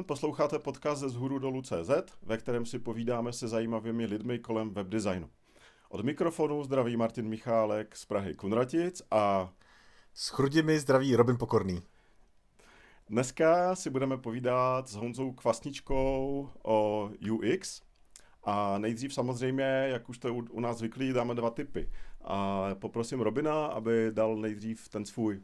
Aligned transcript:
Den, 0.00 0.04
posloucháte 0.04 0.58
podcast 0.58 1.00
ze 1.00 1.08
Zhůru 1.08 1.38
dolů 1.38 1.62
CZ, 1.62 1.90
ve 2.22 2.38
kterém 2.38 2.66
si 2.66 2.78
povídáme 2.78 3.32
se 3.32 3.48
zajímavými 3.48 4.06
lidmi 4.06 4.38
kolem 4.38 4.70
webdesignu. 4.70 5.30
Od 5.88 6.04
mikrofonu 6.04 6.64
zdraví 6.64 6.96
Martin 6.96 7.28
Michálek 7.28 7.96
z 7.96 8.04
Prahy 8.04 8.34
Kunratic 8.34 9.02
a... 9.10 9.52
S 10.14 10.28
Chrudimi 10.28 10.78
zdraví 10.78 11.16
Robin 11.16 11.36
Pokorný. 11.36 11.82
Dneska 13.08 13.76
si 13.76 13.90
budeme 13.90 14.16
povídat 14.16 14.88
s 14.88 14.94
Honzou 14.94 15.32
Kvasničkou 15.32 16.48
o 16.62 17.10
UX. 17.32 17.82
A 18.44 18.78
nejdřív 18.78 19.14
samozřejmě, 19.14 19.64
jak 19.90 20.08
už 20.08 20.18
to 20.18 20.28
je 20.28 20.32
u 20.32 20.60
nás 20.60 20.78
zvyklý, 20.78 21.12
dáme 21.12 21.34
dva 21.34 21.50
typy. 21.50 21.90
A 22.24 22.68
poprosím 22.74 23.20
Robina, 23.20 23.66
aby 23.66 24.08
dal 24.10 24.36
nejdřív 24.36 24.88
ten 24.88 25.04
svůj. 25.04 25.40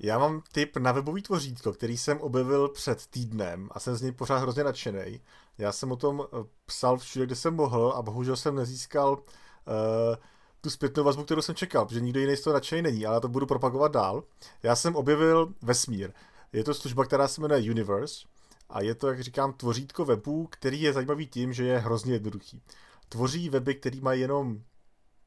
Já 0.00 0.18
mám 0.18 0.42
tip 0.52 0.76
na 0.76 0.92
webový 0.92 1.22
tvořítko, 1.22 1.72
který 1.72 1.96
jsem 1.96 2.20
objevil 2.20 2.68
před 2.68 3.06
týdnem 3.06 3.68
a 3.72 3.80
jsem 3.80 3.96
z 3.96 4.02
něj 4.02 4.12
pořád 4.12 4.38
hrozně 4.38 4.64
nadšený. 4.64 5.20
Já 5.58 5.72
jsem 5.72 5.92
o 5.92 5.96
tom 5.96 6.22
eh, 6.24 6.44
psal 6.66 6.98
všude, 6.98 7.26
kde 7.26 7.34
jsem 7.34 7.54
mohl 7.54 7.92
a 7.96 8.02
bohužel 8.02 8.36
jsem 8.36 8.54
nezískal 8.54 9.12
uh, 9.12 10.16
tu 10.60 10.70
zpětnou 10.70 11.04
vazbu, 11.04 11.24
kterou 11.24 11.42
jsem 11.42 11.54
čekal, 11.54 11.86
protože 11.86 12.00
nikdo 12.00 12.20
jiný 12.20 12.36
z 12.36 12.40
toho 12.40 12.54
nadšený 12.54 12.82
není, 12.82 13.06
ale 13.06 13.16
já 13.16 13.20
to 13.20 13.28
budu 13.28 13.46
propagovat 13.46 13.92
dál. 13.92 14.24
Já 14.62 14.76
jsem 14.76 14.96
objevil 14.96 15.54
vesmír. 15.62 16.12
Je 16.52 16.64
to 16.64 16.74
služba, 16.74 17.04
která 17.04 17.28
se 17.28 17.40
jmenuje 17.40 17.70
Universe 17.70 18.26
a 18.68 18.80
je 18.80 18.94
to, 18.94 19.08
jak 19.08 19.20
říkám, 19.20 19.52
tvořítko 19.52 20.04
webů, 20.04 20.46
který 20.50 20.82
je 20.82 20.92
zajímavý 20.92 21.26
tím, 21.26 21.52
že 21.52 21.64
je 21.64 21.78
hrozně 21.78 22.12
jednoduchý. 22.12 22.62
Tvoří 23.08 23.48
weby, 23.48 23.74
který 23.74 24.00
mají 24.00 24.20
jenom 24.20 24.62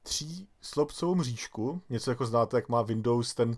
tří 0.03 0.47
slopcovou 0.61 1.15
mřížku, 1.15 1.81
něco 1.89 2.11
jako 2.11 2.25
znáte, 2.25 2.57
jak 2.57 2.69
má 2.69 2.81
Windows 2.81 3.33
ten 3.33 3.57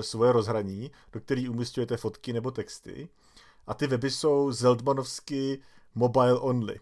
svoje 0.00 0.32
rozhraní, 0.32 0.90
do 1.12 1.20
který 1.20 1.48
umistujete 1.48 1.96
fotky 1.96 2.32
nebo 2.32 2.50
texty. 2.50 3.08
A 3.66 3.74
ty 3.74 3.86
weby 3.86 4.10
jsou 4.10 4.52
Zeldmanovsky 4.52 5.62
mobile 5.94 6.40
only. 6.40 6.80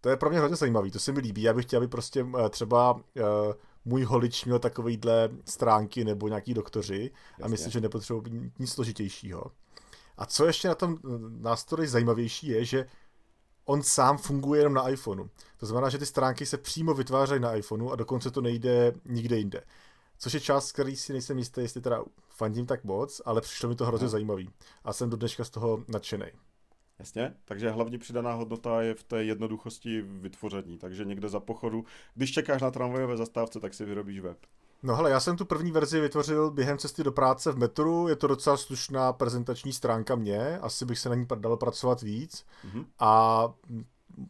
To 0.00 0.08
je 0.08 0.16
pro 0.16 0.30
mě 0.30 0.38
hrozně 0.38 0.56
zajímavý, 0.56 0.90
to 0.90 0.98
se 0.98 1.12
mi 1.12 1.20
líbí. 1.20 1.42
Já 1.42 1.54
bych 1.54 1.64
chtěl, 1.64 1.78
aby 1.78 1.88
prostě 1.88 2.26
e, 2.46 2.48
třeba 2.50 3.00
e, 3.16 3.22
můj 3.84 4.04
holič 4.04 4.44
měl 4.44 4.58
takovýhle 4.58 5.28
stránky 5.44 6.04
nebo 6.04 6.28
nějaký 6.28 6.54
doktoři 6.54 7.10
Jasně. 7.30 7.44
a 7.44 7.48
myslím, 7.48 7.72
že 7.72 7.80
nepotřebuji 7.80 8.52
nic 8.58 8.72
složitějšího. 8.72 9.50
A 10.18 10.26
co 10.26 10.46
ještě 10.46 10.68
na 10.68 10.74
tom 10.74 10.98
nástroji 11.40 11.88
zajímavější 11.88 12.46
je, 12.46 12.64
že 12.64 12.86
on 13.64 13.82
sám 13.82 14.18
funguje 14.18 14.60
jenom 14.60 14.74
na 14.74 14.88
iPhoneu. 14.88 15.24
To 15.56 15.66
znamená, 15.66 15.88
že 15.88 15.98
ty 15.98 16.06
stránky 16.06 16.46
se 16.46 16.58
přímo 16.58 16.94
vytvářejí 16.94 17.40
na 17.40 17.54
iPhoneu 17.54 17.90
a 17.90 17.96
dokonce 17.96 18.30
to 18.30 18.40
nejde 18.40 18.92
nikde 19.04 19.36
jinde. 19.36 19.62
Což 20.18 20.34
je 20.34 20.40
část, 20.40 20.72
který 20.72 20.96
si 20.96 21.12
nejsem 21.12 21.38
jistý, 21.38 21.60
jestli 21.60 21.80
teda 21.80 22.04
fandím 22.28 22.66
tak 22.66 22.84
moc, 22.84 23.20
ale 23.24 23.40
přišlo 23.40 23.68
mi 23.68 23.74
to 23.74 23.86
hrozně 23.86 24.04
no. 24.04 24.10
zajímavý. 24.10 24.50
A 24.84 24.92
jsem 24.92 25.10
do 25.10 25.16
dneška 25.16 25.44
z 25.44 25.50
toho 25.50 25.84
nadšený. 25.88 26.26
Jasně, 26.98 27.34
takže 27.44 27.70
hlavní 27.70 27.98
přidaná 27.98 28.32
hodnota 28.32 28.82
je 28.82 28.94
v 28.94 29.02
té 29.02 29.24
jednoduchosti 29.24 30.02
vytvoření. 30.02 30.78
Takže 30.78 31.04
někde 31.04 31.28
za 31.28 31.40
pochodu, 31.40 31.84
když 32.14 32.32
čekáš 32.32 32.62
na 32.62 32.70
tramvajové 32.70 33.16
zastávce, 33.16 33.60
tak 33.60 33.74
si 33.74 33.84
vyrobíš 33.84 34.20
web. 34.20 34.38
No 34.82 34.96
hele, 34.96 35.10
já 35.10 35.20
jsem 35.20 35.36
tu 35.36 35.44
první 35.44 35.72
verzi 35.72 36.00
vytvořil 36.00 36.50
během 36.50 36.78
cesty 36.78 37.04
do 37.04 37.12
práce 37.12 37.52
v 37.52 37.58
metru, 37.58 38.08
je 38.08 38.16
to 38.16 38.26
docela 38.26 38.56
slušná 38.56 39.12
prezentační 39.12 39.72
stránka 39.72 40.14
mě, 40.14 40.58
asi 40.58 40.84
bych 40.84 40.98
se 40.98 41.08
na 41.08 41.14
ní 41.14 41.26
dal 41.34 41.56
pracovat 41.56 42.02
víc. 42.02 42.44
Mm-hmm. 42.66 42.86
A 42.98 43.42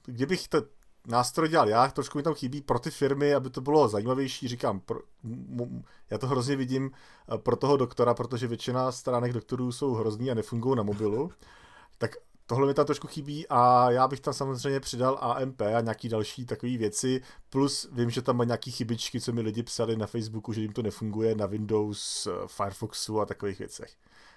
kdybych 0.05 0.49
to 0.49 0.63
nástroj 1.07 1.49
dělal 1.49 1.69
já, 1.69 1.89
trošku 1.89 2.19
mi 2.19 2.23
tam 2.23 2.35
chybí 2.35 2.61
pro 2.61 2.79
ty 2.79 2.91
firmy, 2.91 3.35
aby 3.35 3.51
to 3.51 3.61
bylo 3.61 3.89
zajímavější, 3.89 4.49
říkám, 4.49 4.81
pro, 4.81 5.01
m, 5.25 5.83
já 6.11 6.19
to 6.19 6.27
hrozně 6.27 6.57
vidím 6.57 6.91
eh, 7.35 7.39
pro 7.39 7.57
toho 7.57 7.77
doktora, 7.77 8.15
protože 8.15 8.47
většina 8.47 8.93
stránek 8.93 9.33
doktorů 9.33 9.73
jsou 9.73 9.95
hrozný 9.95 10.31
a 10.31 10.35
nefungují 10.35 10.77
na 10.77 10.83
mobilu, 10.83 11.31
tak 11.99 12.11
Tohle 12.49 12.67
mi 12.67 12.75
tam 12.75 12.87
trošku 12.87 13.07
chybí 13.07 13.49
a 13.49 13.91
já 13.91 14.09
bych 14.09 14.21
tam 14.21 14.35
samozřejmě 14.35 14.81
přidal 14.81 15.19
AMP 15.21 15.61
a 15.61 15.81
nějaký 15.81 16.09
další 16.09 16.47
takové 16.47 16.77
věci, 16.77 17.23
plus 17.51 17.89
vím, 17.93 18.11
že 18.11 18.23
tam 18.23 18.37
má 18.37 18.45
nějaký 18.45 18.71
chybičky, 18.71 19.21
co 19.21 19.33
mi 19.33 19.41
lidi 19.41 19.63
psali 19.63 19.97
na 19.97 20.07
Facebooku, 20.07 20.53
že 20.53 20.61
jim 20.61 20.73
to 20.73 20.83
nefunguje 20.83 21.35
na 21.35 21.47
Windows, 21.47 22.27
eh, 22.27 22.31
Firefoxu 22.47 23.21
a 23.21 23.27
takových 23.27 23.59
věcech. 23.59 23.91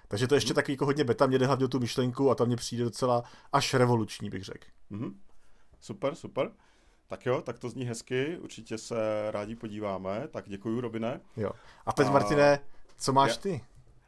Takže 0.08 0.26
to 0.26 0.34
ještě 0.34 0.52
mm. 0.52 0.54
takový 0.54 0.74
jako 0.74 0.84
hodně 0.84 1.04
beta, 1.04 1.26
mě 1.26 1.38
jde 1.38 1.46
hlavně 1.46 1.64
o 1.64 1.68
tu 1.68 1.80
myšlenku 1.80 2.30
a 2.30 2.34
tam 2.34 2.46
mě 2.46 2.56
přijde 2.56 2.84
docela 2.84 3.22
až 3.52 3.74
revoluční, 3.74 4.30
bych 4.30 4.44
řekl. 4.44 4.66
Mm-hmm. 4.90 5.14
Super, 5.80 6.14
super. 6.14 6.50
Tak 7.08 7.26
jo, 7.26 7.42
tak 7.42 7.58
to 7.58 7.68
zní 7.68 7.84
hezky, 7.84 8.38
určitě 8.38 8.78
se 8.78 8.96
rádi 9.30 9.56
podíváme, 9.56 10.28
tak 10.28 10.48
děkuji, 10.48 10.80
Robine. 10.80 11.20
Jo. 11.36 11.50
A 11.86 11.92
teď, 11.92 12.06
a... 12.06 12.10
Martine, 12.10 12.60
co 12.98 13.12
máš 13.12 13.30
já... 13.30 13.36
ty? 13.36 13.60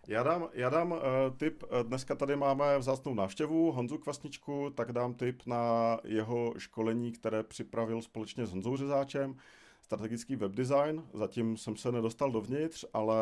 Já 0.09 0.22
dám, 0.22 0.49
já 0.53 0.71
dám 0.71 0.93
uh, 0.93 0.99
tip, 1.37 1.62
uh, 1.62 1.69
dneska 1.82 2.15
tady 2.15 2.37
máme 2.37 2.78
vzácnou 2.78 3.15
návštěvu 3.15 3.72
Honzu 3.72 3.99
Kvasničku, 3.99 4.71
tak 4.71 4.93
dám 4.93 5.15
tip 5.15 5.43
na 5.47 5.99
jeho 6.05 6.55
školení, 6.59 7.12
které 7.12 7.43
připravil 7.43 8.03
společně 8.03 8.47
s 8.47 8.50
Honzou 8.50 8.77
Řezáčem, 8.77 9.37
strategický 9.82 10.37
webdesign. 10.37 11.03
Zatím 11.15 11.56
jsem 11.56 11.77
se 11.77 11.93
nedostal 11.93 12.31
dovnitř, 12.31 12.84
ale 12.93 13.16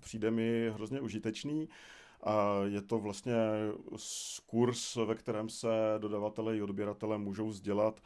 přijde 0.00 0.30
mi 0.30 0.70
hrozně 0.74 1.00
užitečný. 1.00 1.68
A 2.22 2.60
je 2.64 2.82
to 2.82 2.98
vlastně 2.98 3.34
kurz, 4.46 4.96
ve 4.96 5.14
kterém 5.14 5.48
se 5.48 5.68
dodavatelé 5.98 6.56
i 6.56 6.62
odběratele 6.62 7.18
můžou 7.18 7.48
vzdělat 7.48 8.00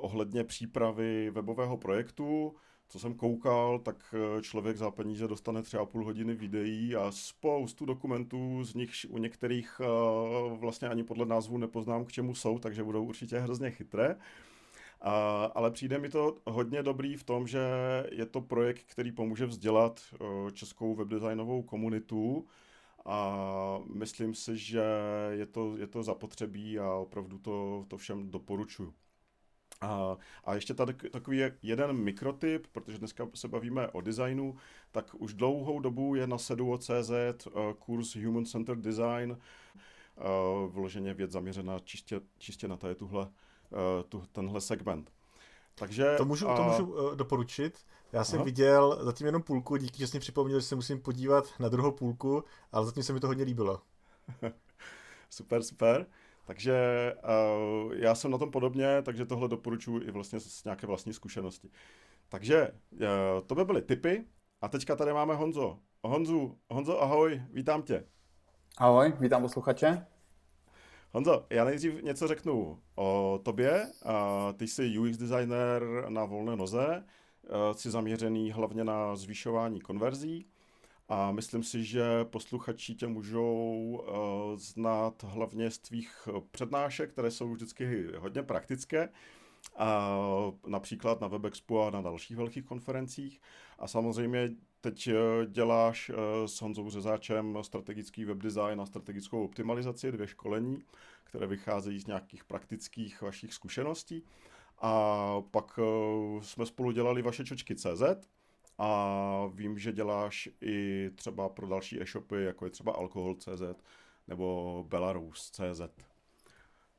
ohledně 0.00 0.44
přípravy 0.44 1.30
webového 1.30 1.76
projektu, 1.76 2.54
co 2.92 2.98
jsem 2.98 3.14
koukal, 3.14 3.78
tak 3.78 4.14
eh, 4.14 4.42
člověk 4.42 4.76
za 4.76 4.90
peníze 4.90 5.28
dostane 5.28 5.62
třeba 5.62 5.86
půl 5.86 6.04
hodiny 6.04 6.34
videí 6.34 6.96
a 6.96 7.10
spoustu 7.10 7.86
dokumentů, 7.86 8.64
z 8.64 8.74
nich 8.74 8.90
u 9.08 9.18
některých 9.18 9.80
eh, 9.80 9.86
vlastně 10.56 10.88
ani 10.88 11.04
podle 11.04 11.26
názvu 11.26 11.58
nepoznám, 11.58 12.04
k 12.04 12.12
čemu 12.12 12.34
jsou, 12.34 12.58
takže 12.58 12.84
budou 12.84 13.04
určitě 13.04 13.38
hrozně 13.38 13.70
chytré. 13.70 14.16
Ale 15.54 15.70
přijde 15.70 15.98
mi 15.98 16.08
to 16.08 16.36
hodně 16.46 16.82
dobrý 16.82 17.16
v 17.16 17.24
tom, 17.24 17.46
že 17.46 17.60
je 18.12 18.26
to 18.26 18.40
projekt, 18.40 18.82
který 18.86 19.12
pomůže 19.12 19.46
vzdělat 19.46 20.00
eh, 20.14 20.50
českou 20.52 20.94
webdesignovou 20.94 21.62
komunitu 21.62 22.46
a 23.04 23.78
myslím 23.94 24.34
si, 24.34 24.58
že 24.58 24.84
je 25.30 25.46
to, 25.46 25.76
je 25.76 25.86
to 25.86 26.02
zapotřebí 26.02 26.78
a 26.78 26.92
opravdu 26.92 27.38
to, 27.38 27.84
to 27.88 27.96
všem 27.96 28.30
doporučuji. 28.30 28.92
A, 29.80 30.16
a 30.44 30.54
ještě 30.54 30.74
tady 30.74 30.94
takový 30.94 31.42
jeden 31.62 31.92
mikrotyp, 31.92 32.66
protože 32.72 32.98
dneska 32.98 33.28
se 33.34 33.48
bavíme 33.48 33.88
o 33.88 34.00
designu, 34.00 34.56
tak 34.90 35.14
už 35.14 35.34
dlouhou 35.34 35.80
dobu 35.80 36.14
je 36.14 36.26
na 36.26 36.38
sedu.cz 36.38 37.10
uh, 37.46 37.72
kurz 37.78 38.16
Human 38.16 38.44
Centered 38.44 38.80
Design, 38.80 39.30
uh, 39.30 40.72
vloženě 40.72 41.14
věc 41.14 41.30
zaměřená 41.30 41.78
čistě, 41.78 42.20
čistě 42.38 42.68
na 42.68 42.76
tady 42.76 42.94
tuhle, 42.94 43.22
uh, 43.22 43.30
tu, 44.08 44.22
tenhle 44.32 44.60
segment. 44.60 45.12
Takže, 45.74 46.14
to 46.16 46.24
můžu, 46.24 46.46
to 46.46 46.62
můžu 46.62 47.14
doporučit. 47.14 47.84
Já 48.12 48.24
jsem 48.24 48.38
aha. 48.38 48.44
viděl 48.44 48.98
zatím 49.04 49.26
jenom 49.26 49.42
půlku, 49.42 49.76
díky, 49.76 49.98
že 49.98 50.06
jsi 50.06 50.16
mi 50.16 50.20
připomněl, 50.20 50.60
že 50.60 50.66
se 50.66 50.74
musím 50.74 51.00
podívat 51.00 51.44
na 51.60 51.68
druhou 51.68 51.92
půlku, 51.92 52.44
ale 52.72 52.86
zatím 52.86 53.02
se 53.02 53.12
mi 53.12 53.20
to 53.20 53.26
hodně 53.26 53.44
líbilo. 53.44 53.82
super, 55.30 55.62
super. 55.62 56.06
Takže 56.44 56.76
uh, 57.84 57.92
já 57.94 58.14
jsem 58.14 58.30
na 58.30 58.38
tom 58.38 58.50
podobně, 58.50 59.02
takže 59.02 59.26
tohle 59.26 59.48
doporučuji 59.48 59.98
i 59.98 60.10
vlastně 60.10 60.40
z 60.40 60.64
nějaké 60.64 60.86
vlastní 60.86 61.12
zkušenosti. 61.12 61.70
Takže 62.28 62.70
uh, 62.92 62.98
to 63.46 63.54
by 63.54 63.64
byly 63.64 63.82
tipy. 63.82 64.24
A 64.60 64.68
teďka 64.68 64.96
tady 64.96 65.12
máme 65.12 65.34
Honzo. 65.34 65.78
Honzu, 66.02 66.58
Honzo, 66.70 67.02
ahoj, 67.02 67.42
vítám 67.52 67.82
tě. 67.82 68.04
Ahoj, 68.78 69.12
vítám 69.20 69.42
posluchače. 69.42 70.06
Honzo, 71.12 71.46
já 71.50 71.64
nejdřív 71.64 72.02
něco 72.02 72.28
řeknu 72.28 72.82
o 72.94 73.40
tobě. 73.44 73.86
Uh, 74.04 74.52
ty 74.52 74.66
jsi 74.66 74.98
UX 74.98 75.16
designer 75.16 75.82
na 76.08 76.24
volné 76.24 76.56
noze, 76.56 77.04
uh, 77.44 77.76
jsi 77.76 77.90
zaměřený 77.90 78.52
hlavně 78.52 78.84
na 78.84 79.16
zvyšování 79.16 79.80
konverzí. 79.80 80.46
A 81.08 81.32
myslím 81.32 81.62
si, 81.62 81.84
že 81.84 82.24
posluchači 82.24 82.94
tě 82.94 83.06
můžou 83.06 83.64
uh, 84.02 84.58
znát 84.58 85.22
hlavně 85.22 85.70
z 85.70 85.78
tvých 85.78 86.28
přednášek, 86.50 87.10
které 87.10 87.30
jsou 87.30 87.52
vždycky 87.52 88.06
hodně 88.18 88.42
praktické. 88.42 89.08
A 89.76 90.10
například 90.66 91.20
na 91.20 91.28
WebExpo 91.28 91.82
a 91.82 91.90
na 91.90 92.02
dalších 92.02 92.36
velkých 92.36 92.64
konferencích. 92.64 93.40
A 93.78 93.86
samozřejmě 93.86 94.50
teď 94.80 95.08
eh, 95.08 95.46
děláš 95.46 96.10
eh, 96.10 96.48
s 96.48 96.60
Honzou 96.60 96.90
Řezáčem 96.90 97.58
strategický 97.62 98.24
webdesign 98.24 98.80
a 98.80 98.86
strategickou 98.86 99.44
optimalizaci, 99.44 100.12
dvě 100.12 100.26
školení, 100.26 100.84
které 101.24 101.46
vycházejí 101.46 102.00
z 102.00 102.06
nějakých 102.06 102.44
praktických 102.44 103.22
vašich 103.22 103.54
zkušeností. 103.54 104.24
A 104.82 105.42
pak 105.50 105.78
jsme 106.40 106.66
spolu 106.66 106.90
dělali 106.90 107.22
vaše 107.22 107.44
čočky 107.44 107.76
CZ, 107.76 108.02
a 108.78 109.50
vím, 109.54 109.78
že 109.78 109.92
děláš 109.92 110.48
i 110.60 111.10
třeba 111.14 111.48
pro 111.48 111.68
další 111.68 112.02
e-shopy, 112.02 112.42
jako 112.42 112.64
je 112.64 112.70
třeba 112.70 112.92
Alkohol.cz 112.92 113.62
nebo 114.28 114.84
Belarus.cz. 114.88 115.80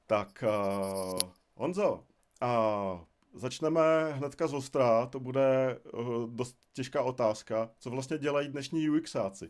Tak 0.08 0.44
uh, 0.48 1.20
Honzo, 1.56 1.94
uh, 1.94 3.00
začneme 3.34 4.12
hnedka 4.12 4.48
z 4.48 4.54
ostra, 4.54 5.06
to 5.06 5.20
bude 5.20 5.80
uh, 5.94 6.30
dost 6.30 6.58
těžká 6.74 7.02
otázka. 7.02 7.70
Co 7.80 7.90
vlastně 7.90 8.18
dělají 8.18 8.48
dnešní 8.48 8.90
UXáci? 8.90 9.50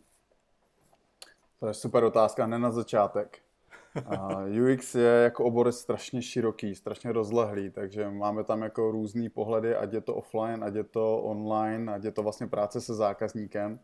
To 1.60 1.68
je 1.68 1.74
super 1.74 2.04
otázka, 2.04 2.48
ne 2.48 2.60
na 2.60 2.72
začátek. 2.72 3.43
UX 4.74 4.96
je 4.96 5.10
jako 5.24 5.44
obor 5.44 5.72
strašně 5.72 6.22
široký, 6.22 6.76
strašně 6.76 7.12
rozlehlý, 7.12 7.70
takže 7.70 8.10
máme 8.10 8.44
tam 8.44 8.62
jako 8.62 8.92
různý 8.92 9.30
pohledy, 9.30 9.76
ať 9.76 9.94
je 9.94 10.02
to 10.02 10.16
offline, 10.16 10.64
ať 10.64 10.74
je 10.76 10.84
to 10.84 11.18
online, 11.18 11.94
ať 11.94 12.04
je 12.04 12.12
to 12.12 12.24
vlastně 12.24 12.48
práce 12.48 12.82
se 12.82 12.94
zákazníkem. 12.94 13.80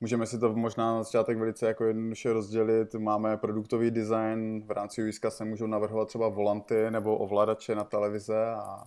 Můžeme 0.00 0.26
si 0.26 0.38
to 0.38 0.52
možná 0.52 0.94
na 0.94 1.02
začátek 1.02 1.38
velice 1.38 1.66
jako 1.66 1.84
jednoduše 1.84 2.32
rozdělit. 2.32 2.94
Máme 2.94 3.36
produktový 3.36 3.90
design, 3.90 4.62
v 4.66 4.70
rámci 4.70 5.08
UX 5.08 5.20
se 5.36 5.44
můžou 5.44 5.66
navrhovat 5.66 6.08
třeba 6.08 6.28
volanty 6.28 6.90
nebo 6.90 7.16
ovladače 7.16 7.74
na 7.74 7.84
televize 7.84 8.46
a 8.46 8.84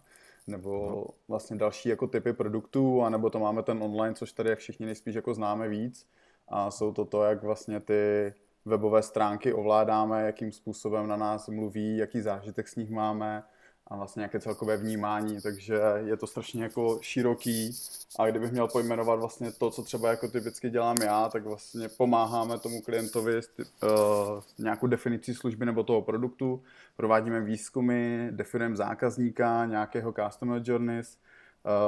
nebo 0.48 0.90
no. 0.90 1.06
vlastně 1.28 1.58
další 1.58 1.90
jako 1.90 2.08
typy 2.08 2.34
produktů, 2.34 3.02
anebo 3.02 3.30
to 3.30 3.40
máme 3.40 3.64
ten 3.64 3.84
online, 3.84 4.16
což 4.16 4.32
tady 4.32 4.50
jak 4.50 4.60
všichni 4.60 4.86
nejspíš 4.86 5.16
jako 5.16 5.34
známe 5.34 5.70
víc. 5.70 6.08
A 6.48 6.72
jsou 6.72 6.94
to 6.94 7.06
to, 7.06 7.24
jak 7.24 7.44
vlastně 7.44 7.80
ty 7.80 8.34
webové 8.66 9.04
stránky 9.04 9.54
ovládáme, 9.54 10.26
jakým 10.26 10.52
způsobem 10.52 11.08
na 11.08 11.16
nás 11.16 11.48
mluví, 11.48 11.98
jaký 11.98 12.22
zážitek 12.22 12.68
s 12.68 12.76
nich 12.76 12.90
máme 12.90 13.44
a 13.88 13.96
vlastně 13.96 14.20
nějaké 14.20 14.40
celkové 14.40 14.78
vnímání, 14.78 15.42
takže 15.42 15.80
je 16.06 16.18
to 16.18 16.28
strašně 16.28 16.64
jako 16.64 17.00
široký. 17.02 17.76
A 18.20 18.28
kdybych 18.30 18.52
měl 18.52 18.68
pojmenovat 18.68 19.20
vlastně 19.20 19.52
to, 19.52 19.72
co 19.72 19.84
třeba 19.84 20.10
jako 20.10 20.28
typicky 20.28 20.70
dělám 20.70 20.98
já, 21.02 21.30
tak 21.30 21.46
vlastně 21.46 21.90
pomáháme 21.90 22.60
tomu 22.60 22.82
klientovi 22.82 23.36
uh, 23.36 23.90
nějakou 24.58 24.88
definici 24.88 25.36
služby 25.36 25.66
nebo 25.66 25.84
toho 25.84 26.02
produktu, 26.02 26.64
provádíme 26.96 27.42
výzkumy, 27.42 28.28
definujeme 28.32 28.76
zákazníka, 28.76 29.66
nějakého 29.66 30.14
customer 30.14 30.62
journeys, 30.66 31.18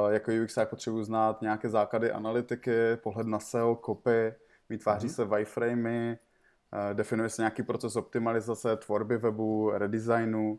uh, 0.04 0.12
jako 0.12 0.32
UX 0.44 0.58
potřebuji 0.64 1.04
znát 1.04 1.42
nějaké 1.42 1.68
základy 1.68 2.12
analytiky, 2.12 2.96
pohled 2.96 3.26
na 3.26 3.38
SEO, 3.38 3.80
copy, 3.86 4.34
vytváří 4.68 5.08
mm-hmm. 5.08 5.14
se 5.14 5.24
wireframey, 5.24 6.16
definuje 6.92 7.28
se 7.28 7.42
nějaký 7.42 7.62
proces 7.62 7.96
optimalizace, 7.96 8.76
tvorby 8.76 9.18
webu, 9.18 9.70
redesignu, 9.70 10.58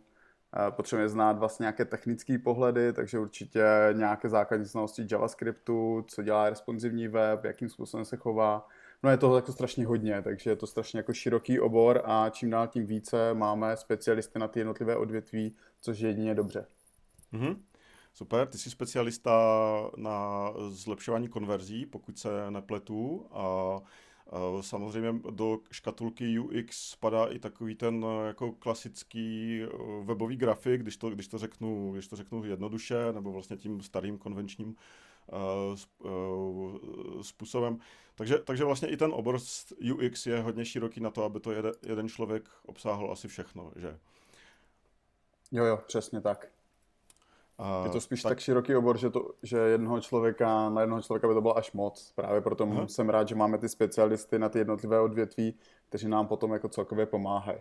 Potřebujeme 0.70 1.10
znát 1.10 1.40
vlastně 1.40 1.64
nějaké 1.64 1.86
technické 1.86 2.38
pohledy, 2.38 2.94
takže 2.94 3.20
určitě 3.20 3.64
nějaké 3.94 4.30
základní 4.30 4.66
znalosti 4.66 5.08
JavaScriptu, 5.12 6.06
co 6.08 6.24
dělá 6.24 6.50
responsivní 6.50 7.08
web, 7.08 7.44
jakým 7.44 7.70
způsobem 7.70 8.06
se 8.06 8.18
chová. 8.18 8.68
No 9.04 9.10
je 9.10 9.18
toho 9.18 9.36
jako 9.36 9.52
strašně 9.52 9.86
hodně, 9.86 10.22
takže 10.22 10.50
je 10.50 10.56
to 10.56 10.68
strašně 10.68 11.00
jako 11.00 11.14
široký 11.14 11.60
obor 11.60 12.02
a 12.06 12.30
čím 12.30 12.50
dál 12.50 12.68
tím 12.68 12.86
více 12.86 13.34
máme 13.34 13.78
specialisty 13.78 14.40
na 14.40 14.48
ty 14.48 14.60
jednotlivé 14.60 14.96
odvětví, 14.96 15.56
což 15.82 16.00
je 16.00 16.10
jedině 16.10 16.36
dobře. 16.36 16.66
Mm-hmm. 17.34 17.58
Super, 18.14 18.48
ty 18.48 18.58
jsi 18.58 18.70
specialista 18.70 19.32
na 19.98 20.50
zlepšování 20.70 21.28
konverzí, 21.28 21.86
pokud 21.86 22.20
se 22.20 22.52
nepletu. 22.52 23.28
A 23.32 23.78
Eh, 23.80 23.82
samozřejmě 24.62 25.14
do 25.30 25.60
škatulky 25.72 26.40
UX 26.40 26.90
spadá 26.90 27.26
i 27.26 27.40
takový 27.40 27.76
ten 27.76 28.06
eh, 28.06 28.28
jako 28.28 28.52
klasický 28.52 29.62
eh, 29.64 29.68
webový 30.04 30.36
grafik, 30.36 30.82
když 30.82 30.98
to, 30.98 31.10
když 31.10 31.28
to, 31.28 31.38
řeknu, 31.38 31.92
když 31.94 32.08
to 32.08 32.16
řeknu 32.16 32.44
jednoduše, 32.46 33.14
nebo 33.14 33.32
vlastně 33.32 33.58
tím 33.58 33.82
starým 33.82 34.18
konvenčním 34.18 34.76
způsobem. 37.22 37.80
Takže, 38.16 38.38
takže 38.38 38.64
vlastně 38.64 38.88
i 38.88 38.98
ten 38.98 39.12
obor 39.14 39.40
UX 39.94 40.26
je 40.26 40.42
hodně 40.42 40.66
široký 40.66 41.00
na 41.00 41.10
to, 41.10 41.24
aby 41.24 41.40
to 41.40 41.52
jeden, 41.52 41.74
jeden 41.88 42.10
člověk 42.10 42.50
obsáhl 42.66 43.12
asi 43.12 43.28
všechno, 43.28 43.72
že? 43.76 44.00
Jo, 45.52 45.66
jo, 45.66 45.80
přesně 45.88 46.22
tak. 46.22 46.48
Je 47.84 47.90
to 47.90 48.02
spíš 48.02 48.22
tak... 48.22 48.30
tak 48.30 48.40
široký 48.40 48.76
obor, 48.76 48.98
že, 48.98 49.10
to, 49.10 49.30
že 49.44 49.58
jednoho 49.58 50.02
člověka, 50.02 50.70
na 50.70 50.82
jednoho 50.82 51.02
člověka 51.02 51.28
by 51.28 51.34
to 51.34 51.42
bylo 51.42 51.58
až 51.58 51.72
moc. 51.72 52.12
Právě 52.16 52.42
proto 52.42 52.64
Aha. 52.64 52.88
jsem 52.88 53.10
rád, 53.10 53.28
že 53.28 53.36
máme 53.36 53.58
ty 53.58 53.70
specialisty 53.70 54.40
na 54.40 54.50
ty 54.50 54.60
jednotlivé 54.60 55.00
odvětví, 55.00 55.54
kteří 55.90 56.08
nám 56.08 56.28
potom 56.28 56.54
jako 56.54 56.70
celkově 56.70 57.06
pomáhají. 57.06 57.58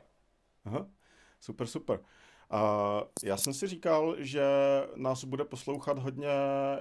Aha, 0.64 0.87
super, 1.40 1.66
super. 1.66 2.00
Uh, 2.52 3.02
já 3.25 3.37
jsem 3.37 3.54
si 3.54 3.66
říkal, 3.66 4.16
že 4.19 4.44
nás 4.96 5.25
bude 5.25 5.44
poslouchat 5.44 5.99
hodně 5.99 6.28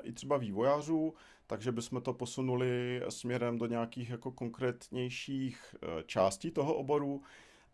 i 0.03 0.13
třeba 0.13 0.37
vývojářů, 0.37 1.13
takže 1.47 1.71
bychom 1.71 2.01
to 2.01 2.13
posunuli 2.13 3.01
směrem 3.09 3.57
do 3.57 3.65
nějakých 3.65 4.09
jako 4.09 4.31
konkrétnějších 4.31 5.75
eh, 5.75 6.03
částí 6.05 6.51
toho 6.51 6.73
oboru. 6.73 7.21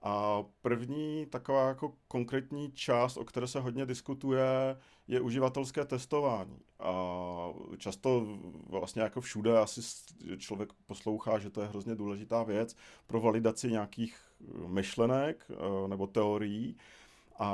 A 0.01 0.43
první 0.61 1.25
taková 1.25 1.67
jako 1.67 1.93
konkrétní 2.07 2.71
část, 2.71 3.17
o 3.17 3.25
které 3.25 3.47
se 3.47 3.59
hodně 3.59 3.85
diskutuje, 3.85 4.77
je 5.07 5.21
uživatelské 5.21 5.85
testování. 5.85 6.59
A 6.79 6.93
často 7.77 8.27
vlastně 8.69 9.01
jako 9.01 9.21
všude 9.21 9.59
asi 9.59 9.81
člověk 10.37 10.73
poslouchá, 10.87 11.39
že 11.39 11.49
to 11.49 11.61
je 11.61 11.67
hrozně 11.67 11.95
důležitá 11.95 12.43
věc 12.43 12.75
pro 13.07 13.21
validaci 13.21 13.71
nějakých 13.71 14.17
myšlenek 14.67 15.45
eh, 15.49 15.87
nebo 15.87 16.07
teorií. 16.07 16.77
A, 17.39 17.47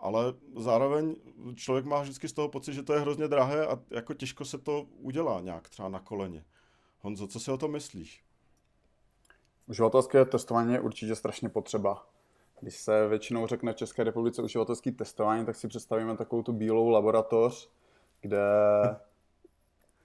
ale 0.00 0.34
zároveň 0.56 1.16
člověk 1.54 1.84
má 1.84 2.00
vždycky 2.02 2.28
z 2.28 2.32
toho 2.32 2.48
pocit, 2.48 2.74
že 2.74 2.82
to 2.82 2.94
je 2.94 3.00
hrozně 3.00 3.28
drahé 3.28 3.66
a 3.66 3.78
jako 3.90 4.14
těžko 4.14 4.44
se 4.44 4.58
to 4.58 4.86
udělá 4.98 5.40
nějak 5.40 5.68
třeba 5.68 5.88
na 5.88 6.00
koleně. 6.00 6.44
Honzo, 7.00 7.26
co 7.26 7.40
si 7.40 7.50
o 7.50 7.58
to 7.58 7.68
myslíš? 7.68 8.23
Uživatelské 9.66 10.24
testování 10.24 10.72
je 10.72 10.80
určitě 10.80 11.14
strašně 11.14 11.48
potřeba. 11.48 12.06
Když 12.60 12.76
se 12.76 13.08
většinou 13.08 13.46
řekne 13.46 13.72
v 13.72 13.76
České 13.76 14.04
republice 14.04 14.42
uživatelské 14.42 14.92
testování, 14.92 15.46
tak 15.46 15.56
si 15.56 15.68
představíme 15.68 16.16
takovou 16.16 16.42
tu 16.42 16.52
bílou 16.52 16.88
laboratoř, 16.88 17.70
kde 18.20 18.40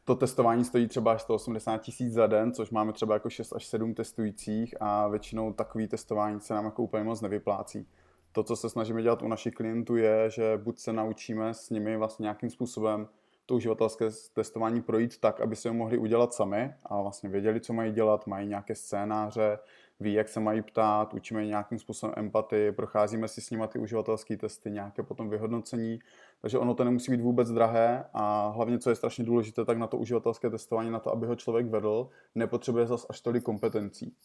to 0.03 0.15
testování 0.15 0.65
stojí 0.65 0.87
třeba 0.87 1.11
až 1.11 1.21
180 1.21 1.77
tisíc 1.77 2.13
za 2.13 2.27
den, 2.27 2.53
což 2.53 2.69
máme 2.69 2.93
třeba 2.93 3.13
jako 3.13 3.29
6 3.29 3.53
až 3.53 3.65
7 3.65 3.93
testujících 3.93 4.75
a 4.79 5.07
většinou 5.07 5.53
takový 5.53 5.87
testování 5.87 6.39
se 6.39 6.53
nám 6.53 6.65
jako 6.65 6.83
úplně 6.83 7.03
moc 7.03 7.21
nevyplácí. 7.21 7.87
To, 8.31 8.43
co 8.43 8.55
se 8.55 8.69
snažíme 8.69 9.01
dělat 9.01 9.21
u 9.21 9.27
našich 9.27 9.53
klientů, 9.53 9.95
je, 9.95 10.29
že 10.29 10.57
buď 10.57 10.79
se 10.79 10.93
naučíme 10.93 11.53
s 11.53 11.69
nimi 11.69 11.97
vlastně 11.97 12.23
nějakým 12.23 12.49
způsobem 12.49 13.07
to 13.49 13.55
uživatelské 13.55 14.05
testování 14.33 14.81
projít 14.81 15.19
tak, 15.19 15.41
aby 15.41 15.55
si 15.55 15.67
ho 15.67 15.73
mohli 15.73 15.97
udělat 15.97 16.33
sami 16.33 16.73
a 16.85 17.01
vlastně 17.01 17.29
věděli, 17.29 17.59
co 17.59 17.73
mají 17.73 17.91
dělat, 17.91 18.27
mají 18.27 18.47
nějaké 18.47 18.75
scénáře, 18.75 19.59
ví, 19.99 20.13
jak 20.13 20.29
se 20.29 20.39
mají 20.39 20.61
ptát, 20.61 21.13
učíme 21.13 21.45
nějakým 21.45 21.79
způsobem 21.79 22.13
empatii, 22.17 22.71
procházíme 22.71 23.27
si 23.27 23.41
s 23.41 23.49
nimi 23.49 23.63
ty 23.67 23.79
uživatelské 23.79 24.37
testy, 24.37 24.71
nějaké 24.71 25.03
potom 25.03 25.29
vyhodnocení, 25.29 25.99
takže 26.41 26.57
ono 26.57 26.73
to 26.73 26.83
nemusí 26.83 27.11
být 27.11 27.21
vůbec 27.21 27.51
drahé 27.51 28.05
a 28.13 28.47
hlavně, 28.47 28.79
co 28.79 28.89
je 28.89 28.95
strašně 28.95 29.23
důležité, 29.23 29.65
tak 29.65 29.77
na 29.77 29.87
to 29.87 29.97
uživatelské 29.97 30.49
testování, 30.49 30.91
na 30.91 30.99
to, 30.99 31.11
aby 31.11 31.27
ho 31.27 31.35
člověk 31.35 31.67
vedl, 31.67 32.09
nepotřebuje 32.35 32.87
zas 32.87 33.05
až 33.09 33.21
tolik 33.21 33.43
kompetencí. 33.43 34.15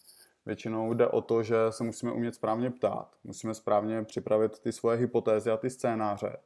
Většinou 0.45 0.93
jde 0.93 1.07
o 1.07 1.21
to, 1.21 1.43
že 1.43 1.55
se 1.69 1.83
musíme 1.83 2.11
umět 2.11 2.35
správně 2.35 2.71
ptát, 2.71 3.15
musíme 3.23 3.53
správně 3.53 4.03
připravit 4.03 4.59
ty 4.59 4.71
svoje 4.71 4.97
hypotézy 4.97 5.51
a 5.51 5.57
ty 5.57 5.69
scénáře 5.69 6.37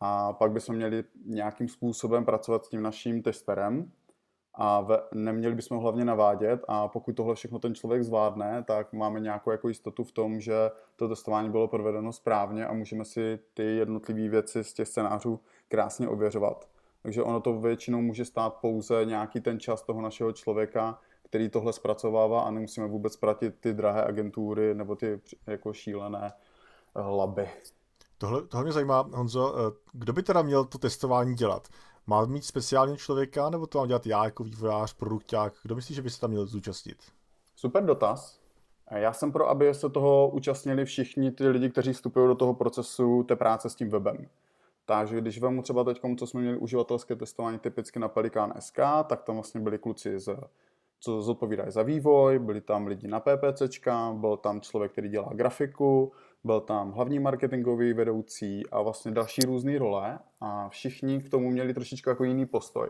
a 0.00 0.32
pak 0.32 0.52
bychom 0.52 0.76
měli 0.76 1.04
nějakým 1.24 1.68
způsobem 1.68 2.24
pracovat 2.24 2.64
s 2.64 2.68
tím 2.68 2.82
naším 2.82 3.22
testerem 3.22 3.92
a 4.54 4.80
ve, 4.80 4.98
neměli 5.14 5.54
bychom 5.54 5.76
ho 5.76 5.82
hlavně 5.82 6.04
navádět 6.04 6.64
a 6.68 6.88
pokud 6.88 7.12
tohle 7.12 7.34
všechno 7.34 7.58
ten 7.58 7.74
člověk 7.74 8.04
zvládne, 8.04 8.64
tak 8.66 8.92
máme 8.92 9.20
nějakou 9.20 9.50
jako 9.50 9.68
jistotu 9.68 10.04
v 10.04 10.12
tom, 10.12 10.40
že 10.40 10.54
to 10.96 11.08
testování 11.08 11.50
bylo 11.50 11.68
provedeno 11.68 12.12
správně 12.12 12.66
a 12.66 12.72
můžeme 12.72 13.04
si 13.04 13.38
ty 13.54 13.62
jednotlivé 13.62 14.28
věci 14.28 14.64
z 14.64 14.72
těch 14.72 14.88
scénářů 14.88 15.40
krásně 15.68 16.08
ověřovat. 16.08 16.68
Takže 17.02 17.22
ono 17.22 17.40
to 17.40 17.60
většinou 17.60 18.00
může 18.00 18.24
stát 18.24 18.54
pouze 18.54 19.04
nějaký 19.04 19.40
ten 19.40 19.60
čas 19.60 19.82
toho 19.82 20.00
našeho 20.00 20.32
člověka, 20.32 20.98
který 21.22 21.48
tohle 21.48 21.72
zpracovává 21.72 22.40
a 22.40 22.50
nemusíme 22.50 22.86
vůbec 22.86 23.16
pratit 23.16 23.54
ty 23.60 23.74
drahé 23.74 24.04
agentury 24.04 24.74
nebo 24.74 24.96
ty 24.96 25.20
jako 25.46 25.72
šílené 25.72 26.32
laby. 26.94 27.48
Tohle, 28.18 28.42
tohle 28.42 28.64
mě 28.64 28.72
zajímá, 28.72 29.08
Honzo, 29.12 29.54
eh, 29.58 29.72
kdo 29.92 30.12
by 30.12 30.22
teda 30.22 30.42
měl 30.42 30.64
to 30.64 30.78
testování 30.78 31.34
dělat? 31.34 31.68
Má 32.06 32.24
mít 32.24 32.44
speciální 32.44 32.96
člověka, 32.96 33.50
nebo 33.50 33.66
to 33.66 33.78
mám 33.78 33.88
dělat 33.88 34.06
já 34.06 34.24
jako 34.24 34.44
vývojář, 34.44 34.92
produkták? 34.92 35.52
Kdo 35.62 35.74
myslí, 35.74 35.94
že 35.94 36.02
by 36.02 36.10
se 36.10 36.20
tam 36.20 36.30
měl 36.30 36.46
zúčastnit? 36.46 36.96
Super 37.56 37.84
dotaz. 37.84 38.40
Já 38.90 39.12
jsem 39.12 39.32
pro, 39.32 39.48
aby 39.48 39.74
se 39.74 39.90
toho 39.90 40.28
účastnili 40.28 40.84
všichni 40.84 41.30
ty 41.30 41.48
lidi, 41.48 41.70
kteří 41.70 41.92
vstupují 41.92 42.26
do 42.26 42.34
toho 42.34 42.54
procesu 42.54 43.22
té 43.22 43.36
práce 43.36 43.70
s 43.70 43.74
tím 43.74 43.90
webem. 43.90 44.28
Takže 44.84 45.20
když 45.20 45.40
vemu 45.40 45.62
třeba 45.62 45.84
teď, 45.84 46.00
co 46.18 46.26
jsme 46.26 46.40
měli 46.40 46.58
uživatelské 46.58 47.16
testování 47.16 47.58
typicky 47.58 47.98
na 47.98 48.08
Pelikan 48.08 48.54
SK, 48.58 48.78
tak 49.06 49.22
tam 49.22 49.34
vlastně 49.34 49.60
byli 49.60 49.78
kluci 49.78 50.20
z 50.20 50.36
co 51.00 51.22
zodpovídají 51.22 51.70
za 51.70 51.82
vývoj, 51.82 52.38
byli 52.38 52.60
tam 52.60 52.86
lidi 52.86 53.08
na 53.08 53.20
PPCčka, 53.20 54.12
byl 54.12 54.36
tam 54.36 54.60
člověk, 54.60 54.92
který 54.92 55.08
dělá 55.08 55.30
grafiku, 55.32 56.12
byl 56.46 56.60
tam 56.60 56.92
hlavní 56.92 57.18
marketingový 57.18 57.92
vedoucí 57.92 58.62
a 58.70 58.82
vlastně 58.82 59.10
další 59.10 59.42
různé 59.42 59.78
role 59.78 60.18
a 60.40 60.68
všichni 60.68 61.20
k 61.20 61.30
tomu 61.30 61.50
měli 61.50 61.74
trošičku 61.74 62.10
jako 62.10 62.24
jiný 62.24 62.46
postoj. 62.46 62.88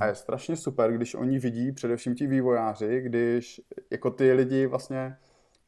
A 0.00 0.06
je 0.06 0.14
strašně 0.14 0.56
super, 0.56 0.92
když 0.92 1.14
oni 1.14 1.38
vidí, 1.38 1.72
především 1.72 2.14
ti 2.14 2.26
vývojáři, 2.26 3.00
když 3.00 3.60
jako 3.90 4.10
ty 4.10 4.32
lidi 4.32 4.66
vlastně, 4.66 5.16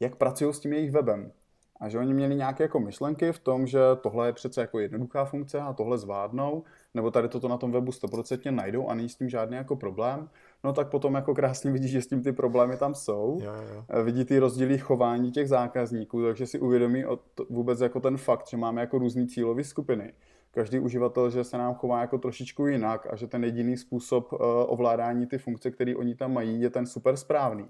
jak 0.01 0.17
pracují 0.17 0.55
s 0.55 0.61
tím 0.61 0.73
jejich 0.73 0.91
webem. 0.91 1.33
A 1.81 1.89
že 1.89 1.99
oni 1.99 2.15
měli 2.15 2.35
nějaké 2.35 2.65
jako 2.65 2.81
myšlenky 2.81 3.33
v 3.33 3.39
tom, 3.39 3.67
že 3.67 3.81
tohle 4.01 4.29
je 4.29 4.33
přece 4.33 4.61
jako 4.61 4.79
jednoduchá 4.79 5.25
funkce 5.25 5.61
a 5.61 5.73
tohle 5.73 5.99
zvládnou, 5.99 6.65
nebo 6.95 7.11
tady 7.11 7.29
toto 7.29 7.49
na 7.49 7.57
tom 7.57 7.73
webu 7.73 7.91
100% 7.91 8.55
najdou 8.55 8.89
a 8.89 8.95
není 8.95 9.09
s 9.09 9.17
tím 9.17 9.29
žádný 9.29 9.57
jako 9.57 9.77
problém. 9.77 10.29
No 10.65 10.73
tak 10.73 10.89
potom 10.91 11.15
jako 11.15 11.35
krásně 11.35 11.71
vidí, 11.71 11.89
že 11.89 12.03
s 12.03 12.07
tím 12.07 12.23
ty 12.23 12.33
problémy 12.33 12.77
tam 12.77 12.95
jsou. 12.95 13.39
Jo, 13.43 13.53
jo. 13.75 13.85
Eh, 13.89 14.03
Vidí 14.03 14.25
ty 14.25 14.39
rozdíly 14.39 14.79
chování 14.79 15.31
těch 15.31 15.49
zákazníků, 15.49 16.23
takže 16.23 16.47
si 16.47 16.61
uvědomí 16.61 17.07
o 17.07 17.17
to, 17.17 17.47
vůbec 17.51 17.81
jako 17.81 18.01
ten 18.01 18.17
fakt, 18.17 18.49
že 18.49 18.57
máme 18.57 18.81
jako 18.81 18.99
různý 18.99 19.27
cílové 19.27 19.65
skupiny. 19.65 20.13
Každý 20.51 20.79
uživatel, 20.79 21.31
že 21.31 21.45
se 21.45 21.59
nám 21.59 21.75
chová 21.75 22.01
jako 22.01 22.19
trošičku 22.19 22.67
jinak 22.67 23.07
a 23.11 23.17
že 23.17 23.27
ten 23.27 23.45
jediný 23.45 23.77
způsob 23.77 24.33
uh, 24.33 24.39
ovládání 24.67 25.27
ty 25.27 25.39
funkce, 25.39 25.71
které 25.71 25.97
oni 25.97 26.15
tam 26.15 26.33
mají, 26.33 26.61
je 26.61 26.71
ten 26.71 26.87
super 26.87 27.17
správný. 27.17 27.67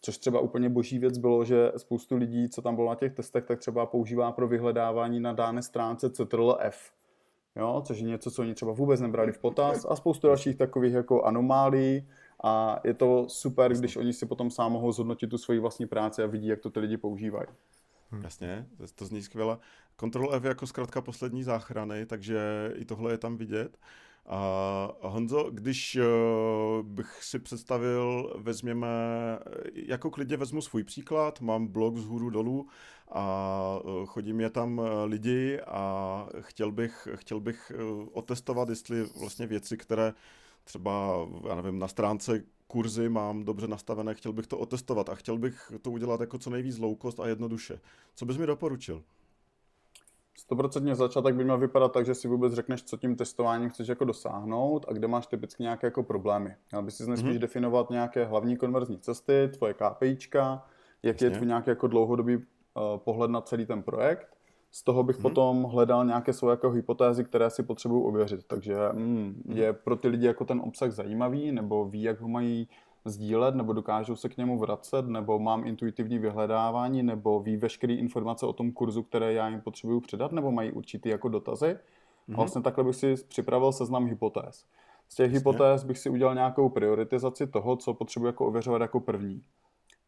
Což 0.00 0.18
třeba 0.18 0.40
úplně 0.40 0.68
boží 0.68 0.98
věc 0.98 1.18
bylo, 1.18 1.44
že 1.44 1.72
spoustu 1.76 2.16
lidí, 2.16 2.48
co 2.48 2.62
tam 2.62 2.74
bylo 2.74 2.88
na 2.88 2.94
těch 2.94 3.12
testech, 3.12 3.44
tak 3.44 3.58
třeba 3.58 3.86
používá 3.86 4.32
pro 4.32 4.48
vyhledávání 4.48 5.20
na 5.20 5.32
dané 5.32 5.62
stránce 5.62 6.08
Ctrl-F. 6.08 6.74
Jo, 7.56 7.82
což 7.86 7.98
je 7.98 8.06
něco, 8.06 8.30
co 8.30 8.42
oni 8.42 8.54
třeba 8.54 8.72
vůbec 8.72 9.00
nebrali 9.00 9.32
v 9.32 9.38
potaz 9.38 9.86
a 9.88 9.96
spoustu 9.96 10.26
dalších 10.26 10.56
takových 10.56 10.92
jako 10.92 11.22
anomálií 11.22 12.08
a 12.44 12.80
je 12.84 12.94
to 12.94 13.24
super, 13.28 13.72
když 13.72 13.96
oni 13.96 14.12
si 14.12 14.26
potom 14.26 14.50
sám 14.50 14.72
mohou 14.72 14.92
zhodnotit 14.92 15.26
tu 15.26 15.38
svoji 15.38 15.60
vlastní 15.60 15.86
práci 15.86 16.22
a 16.22 16.26
vidí, 16.26 16.46
jak 16.46 16.60
to 16.60 16.70
ty 16.70 16.80
lidi 16.80 16.96
používají. 16.96 17.46
Hmm. 18.10 18.22
Jasně, 18.22 18.66
to, 18.76 18.84
to 18.94 19.04
zní 19.04 19.22
skvěle. 19.22 19.58
Control 20.00 20.34
F 20.34 20.44
jako 20.44 20.66
zkrátka 20.66 21.00
poslední 21.00 21.42
záchrany, 21.42 22.06
takže 22.06 22.40
i 22.74 22.84
tohle 22.84 23.12
je 23.12 23.18
tam 23.18 23.36
vidět. 23.36 23.78
A 24.26 24.88
Honzo, 25.00 25.50
když 25.50 25.96
uh, 25.96 26.86
bych 26.86 27.24
si 27.24 27.38
představil, 27.38 28.34
vezměme, 28.38 28.88
jako 29.74 30.10
klidně 30.10 30.36
vezmu 30.36 30.62
svůj 30.62 30.84
příklad, 30.84 31.40
mám 31.40 31.66
blog 31.66 31.96
z 31.96 32.04
hůru 32.04 32.30
dolů 32.30 32.68
a 33.12 33.80
uh, 33.84 34.06
chodí 34.06 34.32
mě 34.32 34.50
tam 34.50 34.80
lidi 35.04 35.60
a 35.66 36.26
chtěl 36.40 36.72
bych, 36.72 37.08
chtěl 37.14 37.40
bych 37.40 37.72
otestovat, 38.12 38.68
jestli 38.68 39.04
vlastně 39.20 39.46
věci, 39.46 39.76
které 39.76 40.12
třeba, 40.70 41.26
já 41.48 41.54
nevím, 41.54 41.78
na 41.78 41.88
stránce 41.88 42.42
kurzy 42.66 43.08
mám 43.08 43.44
dobře 43.44 43.68
nastavené, 43.68 44.14
chtěl 44.14 44.32
bych 44.32 44.46
to 44.46 44.58
otestovat 44.58 45.08
a 45.08 45.14
chtěl 45.14 45.38
bych 45.38 45.72
to 45.82 45.90
udělat 45.90 46.20
jako 46.20 46.38
co 46.38 46.50
nejvíc 46.50 46.78
low 46.78 46.96
cost 47.02 47.20
a 47.20 47.26
jednoduše. 47.26 47.80
Co 48.14 48.26
bys 48.26 48.36
mi 48.36 48.46
doporučil? 48.46 49.02
100% 50.50 50.94
začátek 50.94 51.34
by 51.34 51.44
měl 51.44 51.58
vypadat 51.58 51.92
tak, 51.92 52.06
že 52.06 52.14
si 52.14 52.28
vůbec 52.28 52.52
řekneš, 52.52 52.82
co 52.82 52.96
tím 52.96 53.16
testováním 53.16 53.70
chceš 53.70 53.88
jako 53.88 54.04
dosáhnout 54.04 54.86
a 54.88 54.92
kde 54.92 55.08
máš 55.08 55.26
typicky 55.26 55.62
nějaké 55.62 55.86
jako 55.86 56.02
problémy. 56.02 56.54
Měl 56.70 56.82
by 56.82 56.90
si 56.90 57.10
nesmíš 57.10 57.36
mm-hmm. 57.36 57.40
definovat 57.40 57.90
nějaké 57.90 58.24
hlavní 58.24 58.56
konverzní 58.56 58.98
cesty, 58.98 59.50
tvoje 59.52 59.74
KPIčka, 59.74 60.66
jak 61.02 61.16
Jasně. 61.16 61.26
je 61.26 61.30
tvůj 61.30 61.46
nějaký 61.46 61.70
jako 61.70 61.86
dlouhodobý 61.86 62.36
uh, 62.36 62.42
pohled 62.96 63.30
na 63.30 63.40
celý 63.40 63.66
ten 63.66 63.82
projekt. 63.82 64.36
Z 64.72 64.84
toho 64.84 65.02
bych 65.02 65.16
mm-hmm. 65.16 65.22
potom 65.22 65.62
hledal 65.62 66.04
nějaké 66.04 66.32
svoje 66.32 66.52
jako 66.52 66.70
hypotézy, 66.70 67.24
které 67.24 67.50
si 67.50 67.62
potřebuji 67.62 68.02
ověřit. 68.02 68.46
Takže 68.46 68.76
mm, 68.92 69.42
mm-hmm. 69.46 69.56
je 69.56 69.72
pro 69.72 69.96
ty 69.96 70.08
lidi 70.08 70.26
jako 70.26 70.44
ten 70.44 70.60
obsah 70.64 70.90
zajímavý, 70.90 71.52
nebo 71.52 71.84
ví, 71.84 72.02
jak 72.02 72.20
ho 72.20 72.28
mají 72.28 72.68
sdílet, 73.04 73.54
nebo 73.54 73.72
dokážou 73.72 74.16
se 74.16 74.28
k 74.28 74.36
němu 74.36 74.58
vracet, 74.58 75.06
nebo 75.06 75.38
mám 75.38 75.66
intuitivní 75.66 76.18
vyhledávání, 76.18 77.02
nebo 77.02 77.40
ví 77.40 77.56
veškeré 77.56 77.94
informace 77.94 78.46
o 78.46 78.52
tom 78.52 78.72
kurzu, 78.72 79.02
které 79.02 79.32
já 79.32 79.48
jim 79.48 79.60
potřebuju 79.60 80.00
předat, 80.00 80.32
nebo 80.32 80.52
mají 80.52 80.72
určitý 80.72 81.08
jako 81.08 81.28
dotazy. 81.28 81.66
Mm-hmm. 81.66 82.34
A 82.34 82.36
vlastně 82.36 82.62
takhle 82.62 82.84
bych 82.84 82.96
si 82.96 83.14
připravil 83.28 83.72
seznam 83.72 84.06
hypotéz. 84.06 84.66
Z 85.08 85.14
těch 85.14 85.24
Jasně. 85.24 85.38
hypotéz 85.38 85.84
bych 85.84 85.98
si 85.98 86.10
udělal 86.10 86.34
nějakou 86.34 86.68
prioritizaci 86.68 87.46
toho, 87.46 87.76
co 87.76 87.94
potřebuji 87.94 88.26
jako 88.26 88.46
ověřovat 88.46 88.80
jako 88.80 89.00
první. 89.00 89.42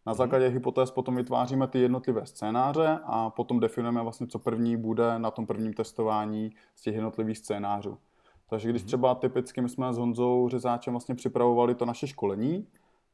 Na 0.06 0.12
mhm. 0.12 0.16
základě 0.16 0.48
mm-hmm. 0.48 0.52
hypotéz 0.52 0.90
potom 0.90 1.16
vytváříme 1.16 1.66
ty 1.66 1.78
jednotlivé 1.78 2.26
scénáře 2.26 2.98
a 3.04 3.30
potom 3.30 3.60
definujeme 3.60 4.02
vlastně, 4.02 4.26
co 4.26 4.38
první 4.38 4.76
bude 4.76 5.18
na 5.18 5.30
tom 5.30 5.46
prvním 5.46 5.72
testování 5.72 6.50
z 6.74 6.82
těch 6.82 6.94
jednotlivých 6.94 7.38
scénářů. 7.38 7.98
Takže 8.50 8.68
když 8.68 8.82
mm-hmm. 8.82 8.86
třeba 8.86 9.14
typicky 9.14 9.60
my 9.60 9.68
jsme 9.68 9.92
s 9.92 9.98
Honzou 9.98 10.48
Řezáčem 10.48 10.92
vlastně 10.92 11.14
připravovali 11.14 11.74
to 11.74 11.86
naše 11.86 12.06
školení, 12.06 12.66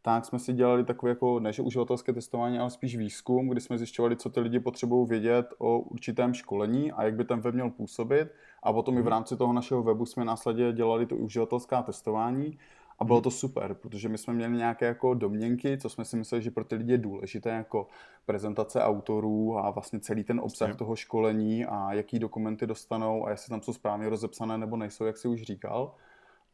tak 0.02 0.24
jsme 0.24 0.38
si 0.38 0.52
dělali 0.52 0.84
takové 0.84 1.10
jako, 1.10 1.40
než 1.40 1.60
uživatelské 1.60 2.12
testování, 2.12 2.58
ale 2.58 2.70
spíš 2.70 2.96
výzkum, 2.96 3.48
kdy 3.48 3.60
jsme 3.60 3.78
zjišťovali, 3.78 4.16
co 4.16 4.30
ty 4.30 4.40
lidi 4.40 4.60
potřebují 4.60 5.08
vědět 5.08 5.54
o 5.58 5.78
určitém 5.78 6.34
školení 6.34 6.92
a 6.92 7.04
jak 7.04 7.14
by 7.14 7.24
ten 7.24 7.40
web 7.40 7.54
měl 7.54 7.70
působit. 7.70 8.28
A 8.62 8.72
potom 8.72 8.94
i 8.94 9.00
v 9.00 9.00
mhm. 9.00 9.10
rámci 9.10 9.36
toho 9.36 9.52
našeho 9.52 9.82
webu 9.82 10.06
jsme 10.06 10.24
následně 10.24 10.72
dělali 10.72 11.06
to 11.06 11.16
uživatelská 11.16 11.82
testování 11.82 12.58
a 12.98 13.04
bylo 13.04 13.20
to 13.20 13.30
super, 13.30 13.74
protože 13.74 14.08
my 14.08 14.18
jsme 14.18 14.34
měli 14.34 14.56
nějaké 14.56 14.86
jako 14.86 15.14
domněnky, 15.14 15.78
co 15.78 15.88
jsme 15.88 16.04
si 16.04 16.16
mysleli, 16.16 16.42
že 16.42 16.50
pro 16.50 16.64
ty 16.64 16.74
lidi 16.74 16.92
je 16.92 16.98
důležité, 16.98 17.50
jako 17.50 17.86
prezentace 18.26 18.82
autorů 18.82 19.58
a 19.58 19.70
vlastně 19.70 20.00
celý 20.00 20.24
ten 20.24 20.40
obsah 20.40 20.76
toho 20.76 20.96
školení 20.96 21.64
a 21.64 21.92
jaký 21.92 22.18
dokumenty 22.18 22.66
dostanou 22.66 23.26
a 23.26 23.30
jestli 23.30 23.50
tam 23.50 23.62
jsou 23.62 23.72
správně 23.72 24.08
rozepsané 24.08 24.58
nebo 24.58 24.76
nejsou, 24.76 25.04
jak 25.04 25.16
si 25.16 25.28
už 25.28 25.42
říkal. 25.42 25.94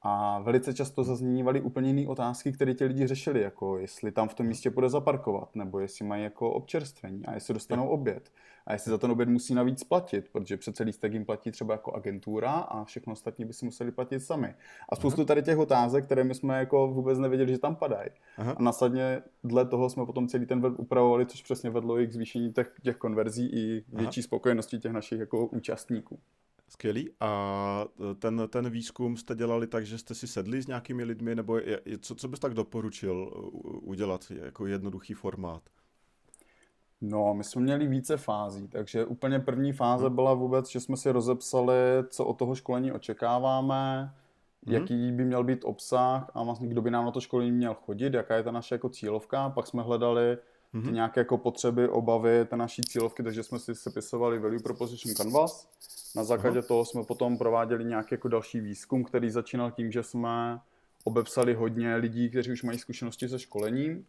A 0.07 0.39
velice 0.39 0.75
často 0.75 1.05
zaznívaly 1.05 1.61
úplně 1.61 1.91
jiné 1.91 2.09
otázky, 2.09 2.53
které 2.53 2.75
ti 2.75 2.85
lidi 2.85 3.07
řešili, 3.07 3.41
jako 3.41 3.79
jestli 3.79 4.13
tam 4.13 4.29
v 4.29 4.35
tom 4.35 4.47
místě 4.47 4.71
bude 4.71 4.89
zaparkovat, 4.89 5.57
nebo 5.57 5.81
jestli 5.81 6.07
mají 6.07 6.23
jako 6.23 6.51
občerstvení 6.51 7.27
a 7.27 7.35
jestli 7.35 7.55
dostanou 7.55 7.89
oběd. 7.89 8.31
A 8.67 8.73
jestli 8.73 8.91
za 8.91 8.99
ten 8.99 9.11
oběd 9.11 9.29
musí 9.29 9.55
navíc 9.55 9.85
platit, 9.85 10.29
protože 10.33 10.57
přece 10.57 10.83
lístek 10.85 11.13
jim 11.13 11.25
platí 11.25 11.51
třeba 11.51 11.75
jako 11.75 11.93
agentura 11.93 12.51
a 12.51 12.85
všechno 12.85 13.13
ostatní 13.13 13.45
by 13.45 13.53
si 13.53 13.65
museli 13.65 13.93
platit 13.93 14.21
sami. 14.21 14.55
A 14.89 14.97
spoustu 14.97 15.25
tady 15.25 15.43
těch 15.43 15.59
otázek, 15.59 16.05
které 16.05 16.25
my 16.25 16.35
jsme 16.35 16.59
jako 16.59 16.89
vůbec 16.89 17.19
nevěděli, 17.19 17.53
že 17.53 17.59
tam 17.59 17.77
padají. 17.77 18.11
A 18.57 18.63
následně 18.63 19.23
dle 19.45 19.65
toho 19.65 19.91
jsme 19.91 20.07
potom 20.07 20.29
celý 20.29 20.47
ten 20.47 20.61
web 20.61 20.73
upravovali, 20.77 21.27
což 21.27 21.43
přesně 21.43 21.71
vedlo 21.71 22.01
i 22.01 22.07
k 22.07 22.13
zvýšení 22.13 22.53
těch, 22.53 22.73
těch 22.83 22.97
konverzí 22.97 23.47
i 23.47 23.85
větší 23.89 24.21
Aha. 24.21 24.25
spokojenosti 24.25 24.79
těch 24.79 24.93
našich 24.93 25.21
jako 25.21 25.47
účastníků. 25.47 26.19
Skvělý. 26.75 27.11
A 27.21 27.85
ten, 28.19 28.43
ten 28.49 28.71
výzkum 28.71 29.17
jste 29.17 29.35
dělali 29.35 29.67
tak, 29.67 29.87
že 29.87 29.99
jste 29.99 30.15
si 30.15 30.27
sedli 30.27 30.63
s 30.63 30.67
nějakými 30.67 31.05
lidmi, 31.05 31.35
nebo 31.35 31.59
je, 31.59 31.81
co, 32.01 32.15
co 32.15 32.29
bys 32.29 32.41
tak 32.41 32.55
doporučil 32.55 33.31
udělat 33.83 34.31
jako 34.31 34.67
jednoduchý 34.67 35.15
formát? 35.15 35.63
No, 37.01 37.35
my 37.35 37.45
jsme 37.45 37.63
měli 37.63 37.87
více 37.87 38.17
fází, 38.17 38.69
takže 38.69 39.05
úplně 39.05 39.41
první 39.41 39.73
fáze 39.73 40.07
hmm. 40.07 40.15
byla 40.15 40.35
vůbec, 40.35 40.71
že 40.71 40.81
jsme 40.81 40.97
si 40.97 41.11
rozepsali, 41.11 41.75
co 42.09 42.25
od 42.25 42.39
toho 42.39 42.55
školení 42.55 42.93
očekáváme, 42.93 44.15
hmm. 44.67 44.75
jaký 44.75 45.13
by 45.13 45.25
měl 45.25 45.45
být 45.45 45.65
obsah 45.65 46.31
a 46.35 46.43
vlastně 46.43 46.69
kdo 46.69 46.83
by 46.83 46.91
nám 46.91 47.05
na 47.05 47.11
to 47.11 47.21
školení 47.21 47.53
měl 47.53 47.75
chodit, 47.75 48.15
jaká 48.15 48.37
je 48.37 48.43
ta 48.43 48.51
naše 48.51 48.75
jako 48.75 48.89
cílovka. 48.89 49.51
Pak 49.51 49.67
jsme 49.67 49.83
hledali 49.83 50.39
ty 50.75 50.79
mm-hmm. 50.79 50.93
nějaké 50.93 51.21
jako 51.21 51.39
potřeby, 51.39 51.89
obavy 51.89 52.45
té 52.45 52.57
naší 52.57 52.83
cílovky, 52.83 53.23
takže 53.23 53.43
jsme 53.43 53.59
si 53.59 53.75
sepisovali 53.75 54.39
Value 54.39 54.63
Proposition 54.63 55.15
Canvas. 55.15 55.69
Na 56.17 56.25
základě 56.25 56.59
Aha. 56.59 56.69
toho 56.69 56.85
jsme 56.85 57.05
potom 57.05 57.39
prováděli 57.39 57.85
nějaký 57.85 58.09
jako 58.11 58.29
další 58.29 58.61
výzkum, 58.61 59.05
který 59.05 59.31
začínal 59.31 59.71
tím, 59.71 59.93
že 59.93 60.03
jsme 60.03 60.61
obepsali 61.05 61.55
hodně 61.55 61.97
lidí, 61.97 62.31
kteří 62.31 62.53
už 62.53 62.63
mají 62.63 62.79
zkušenosti 62.79 63.29
se 63.29 63.39
školením 63.39 64.07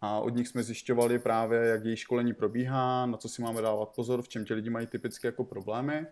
a 0.00 0.18
od 0.18 0.28
nich 0.28 0.48
jsme 0.48 0.62
zjišťovali 0.62 1.18
právě, 1.18 1.60
jak 1.60 1.84
jejich 1.84 1.98
školení 1.98 2.34
probíhá, 2.34 3.06
na 3.06 3.16
co 3.16 3.28
si 3.28 3.42
máme 3.42 3.62
dávat 3.62 3.88
pozor, 3.88 4.22
v 4.22 4.28
čem 4.28 4.44
ti 4.44 4.54
lidi 4.54 4.70
mají 4.70 4.86
typicky 4.86 5.26
jako 5.26 5.44
problémy, 5.44 6.06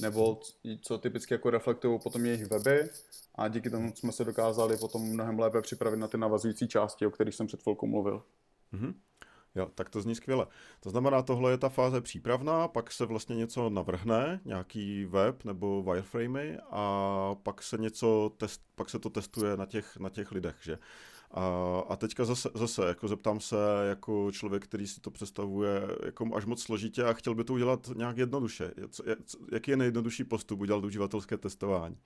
nebo 0.00 0.40
co 0.82 0.98
typicky 0.98 1.34
jako 1.34 1.50
reflektují 1.50 1.98
potom 2.02 2.26
jejich 2.26 2.46
weby 2.46 2.88
a 3.34 3.48
díky 3.48 3.70
tomu 3.70 3.92
jsme 3.94 4.12
se 4.12 4.24
dokázali 4.24 4.76
potom 4.76 5.02
mnohem 5.02 5.38
lépe 5.38 5.62
připravit 5.62 5.96
na 5.96 6.08
ty 6.08 6.18
navazující 6.18 6.68
části, 6.68 7.06
o 7.06 7.10
kterých 7.10 7.34
jsem 7.34 7.46
před 7.46 7.62
chvilkou 7.62 7.86
mluvil. 7.86 8.22
Mm-hmm. 8.72 8.94
Jo, 9.54 9.68
tak 9.74 9.90
to 9.90 10.00
zní 10.00 10.14
skvěle. 10.14 10.46
To 10.80 10.90
znamená, 10.90 11.22
tohle 11.22 11.50
je 11.50 11.58
ta 11.58 11.68
fáze 11.68 12.00
přípravná, 12.00 12.68
pak 12.68 12.92
se 12.92 13.06
vlastně 13.06 13.36
něco 13.36 13.70
navrhne, 13.70 14.40
nějaký 14.44 15.04
web 15.04 15.44
nebo 15.44 15.82
wireframey 15.82 16.58
a 16.70 17.34
pak 17.42 17.62
se 17.62 17.78
něco 17.78 18.32
test, 18.36 18.62
pak 18.74 18.90
se 18.90 18.98
to 18.98 19.10
testuje 19.10 19.56
na 19.56 19.66
těch, 19.66 19.96
na 19.96 20.08
těch 20.08 20.32
lidech, 20.32 20.56
že? 20.60 20.78
A, 21.30 21.78
a 21.88 21.96
teďka 21.96 22.24
zase, 22.24 22.48
zase 22.54 22.86
jako 22.86 23.08
zeptám 23.08 23.40
se 23.40 23.56
jako 23.88 24.32
člověk, 24.32 24.64
který 24.64 24.86
si 24.86 25.00
to 25.00 25.10
představuje 25.10 25.82
jako 26.04 26.34
až 26.34 26.44
moc 26.44 26.62
složitě 26.62 27.04
a 27.04 27.12
chtěl 27.12 27.34
by 27.34 27.44
to 27.44 27.52
udělat 27.52 27.90
nějak 27.96 28.16
jednoduše. 28.16 28.72
Jaký 29.52 29.70
je 29.70 29.76
nejjednodušší 29.76 30.24
postup 30.24 30.60
udělat 30.60 30.84
uživatelské 30.84 31.38
testování? 31.38 31.96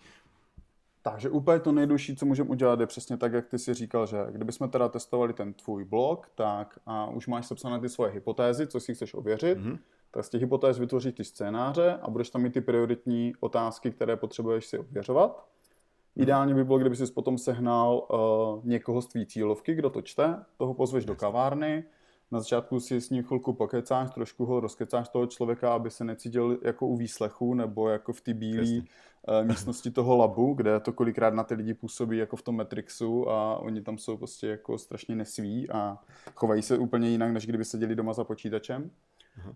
Takže 1.06 1.30
úplně 1.30 1.60
to 1.60 1.72
nejdužší, 1.72 2.16
co 2.16 2.26
můžeme 2.26 2.50
udělat, 2.50 2.80
je 2.80 2.86
přesně 2.86 3.16
tak, 3.16 3.32
jak 3.32 3.48
ty 3.48 3.58
si 3.58 3.74
říkal, 3.74 4.06
že 4.06 4.18
kdybychom 4.30 4.70
teda 4.70 4.88
testovali 4.88 5.32
ten 5.32 5.54
tvůj 5.54 5.84
blog, 5.84 6.30
tak 6.34 6.78
a 6.86 7.06
už 7.06 7.26
máš 7.26 7.46
sepsané 7.46 7.80
ty 7.80 7.88
svoje 7.88 8.12
hypotézy, 8.12 8.66
co 8.66 8.80
si 8.80 8.94
chceš 8.94 9.14
ověřit, 9.14 9.58
mm-hmm. 9.58 9.78
tak 10.10 10.24
z 10.24 10.28
těch 10.28 10.40
hypotéz 10.40 10.78
vytvoříš 10.78 11.12
ty 11.12 11.24
scénáře 11.24 11.98
a 12.02 12.10
budeš 12.10 12.30
tam 12.30 12.42
mít 12.42 12.52
ty 12.52 12.60
prioritní 12.60 13.32
otázky, 13.40 13.90
které 13.90 14.16
potřebuješ 14.16 14.66
si 14.66 14.78
ověřovat. 14.78 15.36
Mm-hmm. 15.36 16.22
Ideálně 16.22 16.54
by 16.54 16.64
bylo, 16.64 16.78
kdyby 16.78 16.96
jsi 16.96 17.12
potom 17.12 17.38
sehnal 17.38 18.06
uh, 18.12 18.64
někoho 18.64 19.02
z 19.02 19.06
tvý 19.06 19.26
cílovky, 19.26 19.74
kdo 19.74 19.90
to 19.90 20.02
čte, 20.02 20.44
toho 20.56 20.74
pozveš 20.74 21.04
do 21.04 21.14
kavárny, 21.14 21.84
na 22.30 22.40
začátku 22.40 22.80
si 22.80 23.00
s 23.00 23.10
ním 23.10 23.22
chvilku 23.22 23.52
pokecáš, 23.52 24.10
trošku 24.10 24.44
ho 24.44 24.60
rozkecáš 24.60 25.08
toho 25.08 25.26
člověka, 25.26 25.74
aby 25.74 25.90
se 25.90 26.04
necítil 26.04 26.58
jako 26.62 26.86
u 26.86 26.96
výslechu 26.96 27.54
nebo 27.54 27.88
jako 27.88 28.12
v 28.12 28.20
té 28.20 28.34
bílé 28.34 28.78
uh, 28.78 29.46
místnosti 29.46 29.90
toho 29.90 30.16
labu, 30.16 30.54
kde 30.54 30.80
to 30.80 30.92
kolikrát 30.92 31.34
na 31.34 31.44
ty 31.44 31.54
lidi 31.54 31.74
působí 31.74 32.18
jako 32.18 32.36
v 32.36 32.42
tom 32.42 32.56
Matrixu 32.56 33.30
a 33.30 33.56
oni 33.56 33.82
tam 33.82 33.98
jsou 33.98 34.16
prostě 34.16 34.46
jako 34.46 34.78
strašně 34.78 35.16
nesví 35.16 35.70
a 35.70 35.98
chovají 36.34 36.62
se 36.62 36.78
úplně 36.78 37.08
jinak, 37.08 37.32
než 37.32 37.46
kdyby 37.46 37.64
seděli 37.64 37.94
doma 37.94 38.12
za 38.12 38.24
počítačem. 38.24 38.90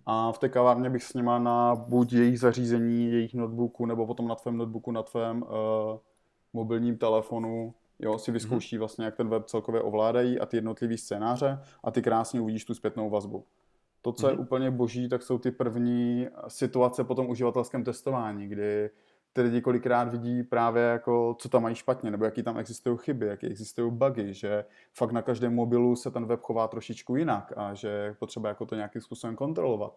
A 0.07 0.33
v 0.33 0.39
té 0.39 0.49
kavárně 0.49 0.91
bych 0.91 1.05
s 1.05 1.15
nima 1.15 1.39
na 1.39 1.75
buď 1.75 2.13
jejich 2.13 2.41
zařízení, 2.41 3.13
jejich 3.13 3.35
notebooku, 3.35 3.87
nebo 3.87 4.07
potom 4.07 4.29
na 4.29 4.35
tvém 4.35 4.57
notebooku, 4.57 4.93
na 4.93 5.03
tvém 5.03 5.43
uh, 5.43 5.49
mobilním 6.53 6.99
telefonu 6.99 7.75
jo, 7.99 8.19
si 8.19 8.33
vyzkouší 8.33 8.77
mm-hmm. 8.77 8.79
vlastně, 8.79 9.05
jak 9.05 9.17
ten 9.17 9.29
web 9.29 9.45
celkově 9.45 9.83
ovládají 9.83 10.41
a 10.41 10.47
ty 10.47 10.57
jednotlivý 10.57 10.99
scénáře 10.99 11.59
a 11.85 11.91
ty 11.91 12.03
krásně 12.03 12.41
uvidíš 12.41 12.65
tu 12.65 12.75
zpětnou 12.75 13.11
vazbu. 13.11 13.45
To, 14.03 14.13
co 14.13 14.29
je 14.29 14.33
mhm. 14.33 14.43
úplně 14.43 14.71
boží, 14.71 15.09
tak 15.09 15.23
jsou 15.23 15.39
ty 15.39 15.51
první 15.51 16.29
situace 16.49 17.05
po 17.05 17.15
tom 17.15 17.31
uživatelském 17.31 17.85
testování, 17.85 18.49
kdy 18.49 18.91
ty 19.33 19.43
lidi 19.43 19.61
kolikrát 19.61 20.09
vidí 20.09 20.43
právě 20.43 20.83
jako, 20.83 21.37
co 21.39 21.49
tam 21.49 21.63
mají 21.63 21.75
špatně, 21.75 22.11
nebo 22.11 22.25
jaký 22.25 22.43
tam 22.43 22.59
existují 22.59 22.99
chyby, 22.99 23.27
jaký 23.27 23.47
existují 23.47 23.93
bugy, 23.93 24.35
že 24.35 24.65
fakt 24.95 25.13
na 25.13 25.23
každém 25.23 25.55
mobilu 25.55 25.97
se 25.97 26.11
ten 26.11 26.27
web 26.27 26.41
chová 26.41 26.69
trošičku 26.69 27.17
jinak 27.17 27.53
a 27.57 27.75
že 27.75 27.89
je 27.89 28.15
potřeba 28.15 28.49
jako 28.49 28.67
to 28.67 28.75
nějakým 28.75 29.03
způsobem 29.03 29.37
kontrolovat. 29.37 29.97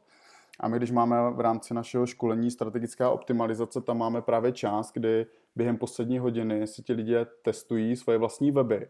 A 0.62 0.68
my, 0.68 0.78
když 0.78 0.92
máme 0.92 1.32
v 1.32 1.40
rámci 1.40 1.74
našeho 1.74 2.06
školení 2.06 2.52
strategická 2.52 3.10
optimalizace, 3.10 3.82
tam 3.82 3.98
máme 3.98 4.22
právě 4.22 4.52
část, 4.52 4.92
kdy 4.94 5.26
během 5.56 5.78
poslední 5.78 6.20
hodiny 6.20 6.68
si 6.68 6.82
ti 6.84 6.94
lidé 6.94 7.26
testují 7.42 7.96
svoje 7.96 8.18
vlastní 8.18 8.52
weby, 8.52 8.88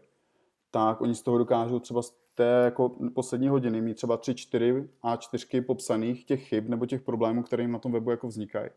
tak 0.70 1.00
oni 1.00 1.14
z 1.14 1.22
toho 1.22 1.38
dokážou 1.38 1.78
třeba 1.78 2.02
z 2.02 2.14
té 2.34 2.62
jako 2.64 2.96
poslední 3.14 3.48
hodiny 3.48 3.80
mít 3.80 3.94
třeba 3.94 4.18
3-4 4.18 4.88
A4 5.04 5.64
popsaných 5.64 6.24
těch 6.24 6.48
chyb 6.48 6.68
nebo 6.68 6.86
těch 6.86 7.02
problémů, 7.02 7.42
které 7.42 7.62
jim 7.62 7.72
na 7.72 7.78
tom 7.78 7.92
webu 7.92 8.10
jako 8.10 8.28
vznikají. 8.28 8.70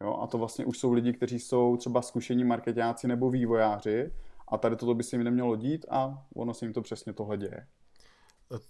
Jo, 0.00 0.18
a 0.22 0.26
to 0.26 0.38
vlastně 0.38 0.64
už 0.64 0.78
jsou 0.78 0.92
lidi, 0.92 1.12
kteří 1.12 1.40
jsou 1.40 1.76
třeba 1.76 2.02
zkušení 2.02 2.44
marketáci 2.44 3.08
nebo 3.08 3.30
vývojáři 3.30 4.12
a 4.48 4.58
tady 4.58 4.76
toto 4.76 4.94
by 4.94 5.02
se 5.02 5.16
jim 5.16 5.24
nemělo 5.24 5.56
dít 5.56 5.86
a 5.90 6.26
ono 6.34 6.54
se 6.54 6.64
jim 6.64 6.72
to 6.72 6.82
přesně 6.82 7.12
tohle 7.12 7.36
děje. 7.36 7.66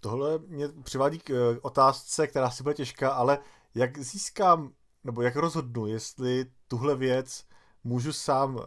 Tohle 0.00 0.38
mě 0.38 0.68
přivádí 0.68 1.18
k 1.18 1.30
eh, 1.30 1.60
otázce, 1.62 2.26
která 2.26 2.50
si 2.50 2.62
bude 2.62 2.74
těžká, 2.74 3.10
ale 3.10 3.38
jak 3.74 3.98
získám, 3.98 4.72
nebo 5.04 5.22
jak 5.22 5.36
rozhodnu, 5.36 5.86
jestli 5.86 6.46
tuhle 6.68 6.96
věc 6.96 7.44
můžu 7.84 8.12
sám, 8.12 8.60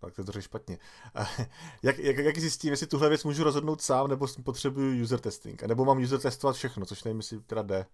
tak 0.00 0.14
to 0.14 0.38
je 0.38 0.42
špatně, 0.42 0.78
jak, 1.82 1.98
jak, 1.98 2.16
jak 2.16 2.38
zjistím, 2.38 2.70
jestli 2.70 2.86
tuhle 2.86 3.08
věc 3.08 3.24
můžu 3.24 3.44
rozhodnout 3.44 3.80
sám, 3.80 4.08
nebo 4.08 4.26
potřebuju 4.44 5.02
user 5.02 5.20
testing, 5.20 5.62
nebo 5.62 5.84
mám 5.84 5.98
user 5.98 6.20
testovat 6.20 6.56
všechno, 6.56 6.86
což 6.86 7.04
nevím, 7.04 7.16
jestli 7.16 7.40
teda 7.40 7.62
jde. 7.62 7.86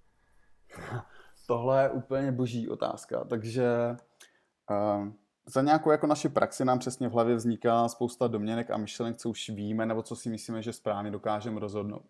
Tohle 1.47 1.83
je 1.83 1.91
úplně 1.91 2.33
boží 2.33 2.69
otázka, 2.69 3.25
takže 3.25 3.97
uh, 4.71 5.09
za 5.47 5.63
nějakou 5.63 5.91
jako 5.91 6.07
naši 6.07 6.29
praxi 6.29 6.65
nám 6.65 6.79
přesně 6.79 7.09
v 7.09 7.13
hlavě 7.13 7.35
vzniká 7.35 7.89
spousta 7.89 8.27
domněnek 8.27 8.71
a 8.71 8.77
myšlenek, 8.77 9.17
co 9.17 9.31
už 9.31 9.49
víme, 9.49 9.87
nebo 9.87 10.03
co 10.03 10.17
si 10.17 10.31
myslíme, 10.31 10.63
že 10.63 10.73
správně 10.73 11.11
dokážeme 11.11 11.61
rozhodnout. 11.61 12.07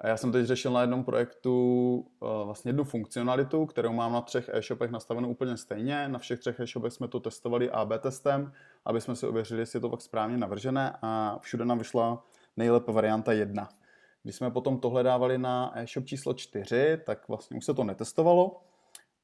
A 0.00 0.08
já 0.08 0.16
jsem 0.16 0.32
teď 0.32 0.46
řešil 0.46 0.72
na 0.72 0.80
jednom 0.80 1.04
projektu 1.04 1.94
uh, 2.20 2.28
vlastně 2.44 2.68
jednu 2.68 2.84
funkcionalitu, 2.84 3.66
kterou 3.66 3.92
mám 3.92 4.12
na 4.12 4.20
třech 4.20 4.50
e-shopech 4.52 4.90
nastavenou 4.90 5.28
úplně 5.28 5.56
stejně. 5.56 6.08
Na 6.08 6.18
všech 6.18 6.40
třech 6.40 6.60
e-shopech 6.60 6.92
jsme 6.92 7.08
to 7.08 7.20
testovali 7.20 7.70
AB 7.70 7.92
testem, 8.00 8.52
aby 8.84 9.00
jsme 9.00 9.16
si 9.16 9.26
ověřili, 9.26 9.60
jestli 9.60 9.76
je 9.76 9.80
to 9.80 9.90
fakt 9.90 10.02
správně 10.02 10.36
navržené 10.36 10.96
a 11.02 11.38
všude 11.42 11.64
nám 11.64 11.78
vyšla 11.78 12.24
nejlépe 12.56 12.92
varianta 12.92 13.32
1. 13.32 13.68
Když 14.22 14.36
jsme 14.36 14.50
potom 14.50 14.78
tohle 14.78 15.02
dávali 15.02 15.38
na 15.38 15.72
e-shop 15.74 16.06
číslo 16.06 16.34
4, 16.34 16.98
tak 17.06 17.28
vlastně 17.28 17.56
už 17.56 17.64
se 17.64 17.74
to 17.74 17.84
netestovalo 17.84 18.60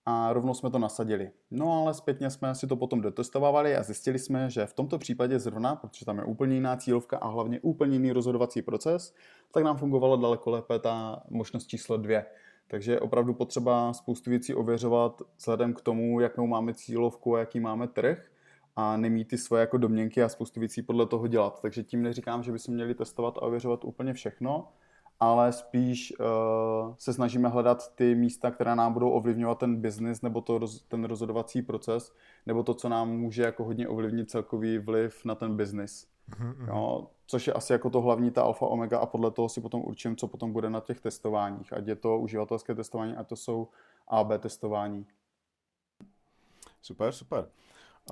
a 0.07 0.33
rovnou 0.33 0.55
jsme 0.55 0.71
to 0.71 0.79
nasadili. 0.79 1.31
No 1.51 1.73
ale 1.73 1.95
zpětně 1.95 2.31
jsme 2.31 2.55
si 2.55 2.67
to 2.67 2.77
potom 2.77 3.01
dotestovali 3.01 3.77
a 3.77 3.83
zjistili 3.83 4.19
jsme, 4.19 4.51
že 4.51 4.67
v 4.67 4.73
tomto 4.73 4.99
případě 4.99 5.39
zrovna, 5.39 5.77
protože 5.77 6.05
tam 6.05 6.19
je 6.19 6.25
úplně 6.25 6.55
jiná 6.55 6.77
cílovka 6.77 7.17
a 7.17 7.29
hlavně 7.29 7.61
úplně 7.61 7.93
jiný 7.93 8.13
rozhodovací 8.13 8.63
proces, 8.63 9.15
tak 9.53 9.65
nám 9.65 9.77
fungovalo 9.77 10.17
daleko 10.17 10.51
lépe 10.51 10.79
ta 10.79 11.23
možnost 11.31 11.67
číslo 11.67 11.97
2. 11.97 12.23
Takže 12.67 12.93
je 12.93 13.01
opravdu 13.01 13.35
potřeba 13.35 13.93
spoustu 13.93 14.31
věcí 14.31 14.55
ověřovat 14.55 15.23
vzhledem 15.39 15.75
k 15.75 15.81
tomu, 15.81 16.21
jakou 16.21 16.47
máme 16.47 16.75
cílovku 16.75 17.37
a 17.37 17.39
jaký 17.39 17.61
máme 17.61 17.89
trh 17.89 18.31
a 18.77 18.97
nemít 18.97 19.29
ty 19.29 19.39
svoje 19.39 19.61
jako 19.61 19.79
domněnky 19.79 20.23
a 20.23 20.29
spoustu 20.29 20.61
věcí 20.61 20.83
podle 20.83 21.07
toho 21.07 21.27
dělat. 21.27 21.63
Takže 21.63 21.83
tím 21.83 22.03
neříkám, 22.03 22.43
že 22.43 22.53
bychom 22.53 22.75
měli 22.75 22.95
testovat 22.95 23.39
a 23.39 23.43
ověřovat 23.43 23.85
úplně 23.85 24.13
všechno, 24.13 24.69
ale 25.21 25.53
spíš 25.53 26.15
uh, 26.21 26.95
se 26.99 27.13
snažíme 27.13 27.49
hledat 27.49 27.95
ty 27.95 28.15
místa, 28.15 28.51
která 28.51 28.75
nám 28.75 28.93
budou 28.93 29.11
ovlivňovat 29.11 29.59
ten 29.59 29.77
biznis 29.77 30.23
nebo 30.23 30.41
to, 30.41 30.61
ten 30.89 31.05
rozhodovací 31.05 31.63
proces, 31.63 32.13
nebo 32.47 32.63
to, 32.63 32.75
co 32.75 32.89
nám 32.89 33.11
může 33.11 33.43
jako 33.43 33.65
hodně 33.65 33.89
ovlivnit 33.89 34.31
celkový 34.31 34.79
vliv 34.79 35.25
na 35.25 35.35
ten 35.35 35.57
biznis. 35.57 36.07
Mm-hmm. 36.31 36.69
Jo, 36.69 37.07
což 37.27 37.47
je 37.47 37.53
asi 37.53 37.73
jako 37.73 37.91
to 37.91 38.01
hlavní, 38.01 38.31
ta 38.31 38.43
alfa 38.43 38.67
omega 38.67 38.99
a 38.99 39.07
podle 39.07 39.31
toho 39.31 39.49
si 39.49 39.61
potom 39.61 39.83
určím, 39.85 40.17
co 40.17 40.29
potom 40.29 40.53
bude 40.53 40.71
na 40.71 40.81
těch 40.81 41.01
testováních. 41.01 41.73
Ať 41.73 41.87
je 41.87 41.97
to 41.97 42.19
uživatelské 42.19 42.75
testování, 42.75 43.17
ať 43.17 43.29
to 43.29 43.37
jsou 43.37 43.69
AB 44.09 44.33
testování. 44.39 45.07
Super, 46.83 47.13
super. 47.13 47.49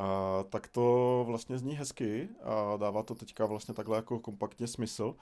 A, 0.00 0.44
tak 0.50 0.68
to 0.68 1.24
vlastně 1.26 1.58
zní 1.58 1.74
hezky 1.74 2.28
a 2.42 2.76
dává 2.76 3.02
to 3.02 3.14
teďka 3.14 3.46
vlastně 3.46 3.74
takhle 3.74 3.96
jako 3.96 4.18
kompaktně 4.18 4.66
smysl. 4.66 5.14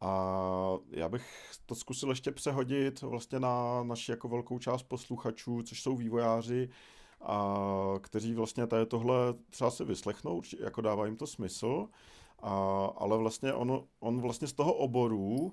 A 0.00 0.78
já 0.90 1.08
bych 1.08 1.50
to 1.66 1.74
zkusil 1.74 2.08
ještě 2.08 2.32
přehodit 2.32 3.02
vlastně 3.02 3.40
na 3.40 3.82
naši 3.82 4.10
jako 4.10 4.28
velkou 4.28 4.58
část 4.58 4.82
posluchačů, 4.82 5.62
což 5.62 5.82
jsou 5.82 5.96
vývojáři, 5.96 6.68
a 7.20 7.54
kteří 8.00 8.34
vlastně 8.34 8.66
tady 8.66 8.86
tohle 8.86 9.16
třeba 9.50 9.70
si 9.70 9.84
vyslechnou, 9.84 10.42
jako 10.60 10.80
dává 10.80 11.06
jim 11.06 11.16
to 11.16 11.26
smysl, 11.26 11.88
a, 12.42 12.84
ale 12.96 13.18
vlastně 13.18 13.52
on, 13.52 13.84
on 14.00 14.20
vlastně 14.20 14.48
z 14.48 14.52
toho 14.52 14.74
oboru 14.74 15.52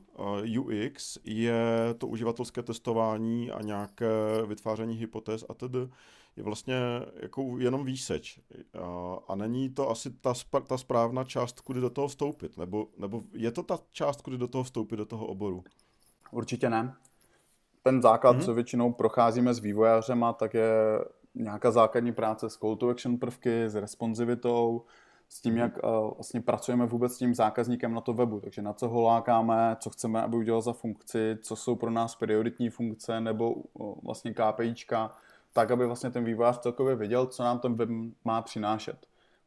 uh, 0.54 0.60
UX 0.60 1.18
je 1.24 1.96
to 1.98 2.08
uživatelské 2.08 2.64
testování 2.64 3.52
a 3.52 3.62
nějaké 3.62 4.08
vytváření 4.46 4.96
hypotéz 4.96 5.46
a 5.50 5.54
tedy 5.54 5.80
je 6.38 6.44
vlastně 6.44 6.76
jako 7.22 7.58
jenom 7.58 7.86
výseč. 7.86 8.40
A, 8.82 9.18
a 9.28 9.36
není 9.36 9.70
to 9.70 9.90
asi 9.90 10.12
ta, 10.12 10.34
ta 10.68 10.78
správná 10.78 11.24
část, 11.24 11.62
kudy 11.62 11.82
do 11.82 11.90
toho 11.90 12.08
vstoupit, 12.08 12.58
nebo, 12.58 12.88
nebo 12.98 13.24
je 13.34 13.52
to 13.52 13.64
ta 13.64 13.80
část, 13.92 14.22
kudy 14.22 14.38
do 14.38 14.48
toho 14.48 14.64
vstoupit, 14.64 14.96
do 14.96 15.06
toho 15.06 15.28
oboru? 15.28 15.64
Určitě 16.32 16.70
ne. 16.70 16.96
Ten 17.84 18.02
základ, 18.02 18.38
mm-hmm. 18.38 18.46
co 18.46 18.54
většinou 18.54 18.92
procházíme 18.92 19.54
s 19.54 19.60
vývojářema, 19.60 20.34
tak 20.34 20.54
je 20.54 20.70
nějaká 21.36 21.72
základní 21.72 22.14
práce 22.14 22.50
s 22.50 22.58
call 22.58 22.76
to 22.76 22.90
action 22.90 23.18
prvky, 23.18 23.70
s 23.70 23.76
responsivitou, 23.76 24.86
s 25.30 25.42
tím, 25.42 25.54
mhm. 25.54 25.62
jak 25.62 25.84
uh, 25.84 26.14
vlastně 26.14 26.42
pracujeme 26.42 26.86
vůbec 26.86 27.14
s 27.14 27.18
tím 27.18 27.36
zákazníkem 27.36 27.94
na 27.94 28.02
to 28.02 28.14
webu. 28.14 28.40
Takže 28.40 28.62
na 28.62 28.74
co 28.74 28.88
ho 28.88 29.02
lákáme, 29.02 29.78
co 29.80 29.90
chceme, 29.90 30.22
aby 30.22 30.38
udělal 30.38 30.62
za 30.62 30.74
funkci, 30.74 31.38
co 31.42 31.56
jsou 31.56 31.76
pro 31.76 31.92
nás 31.92 32.16
prioritní 32.16 32.70
funkce 32.70 33.22
nebo 33.22 33.54
uh, 33.54 33.96
vlastně 34.04 34.34
KPIčka, 34.34 35.12
tak, 35.56 35.72
aby 35.72 35.86
vlastně 35.86 36.12
ten 36.12 36.24
vývojář 36.24 36.60
celkově 36.60 36.96
věděl, 36.96 37.26
co 37.26 37.44
nám 37.44 37.60
ten 37.60 37.76
web 37.76 37.90
má 38.26 38.42
přinášet. 38.42 38.98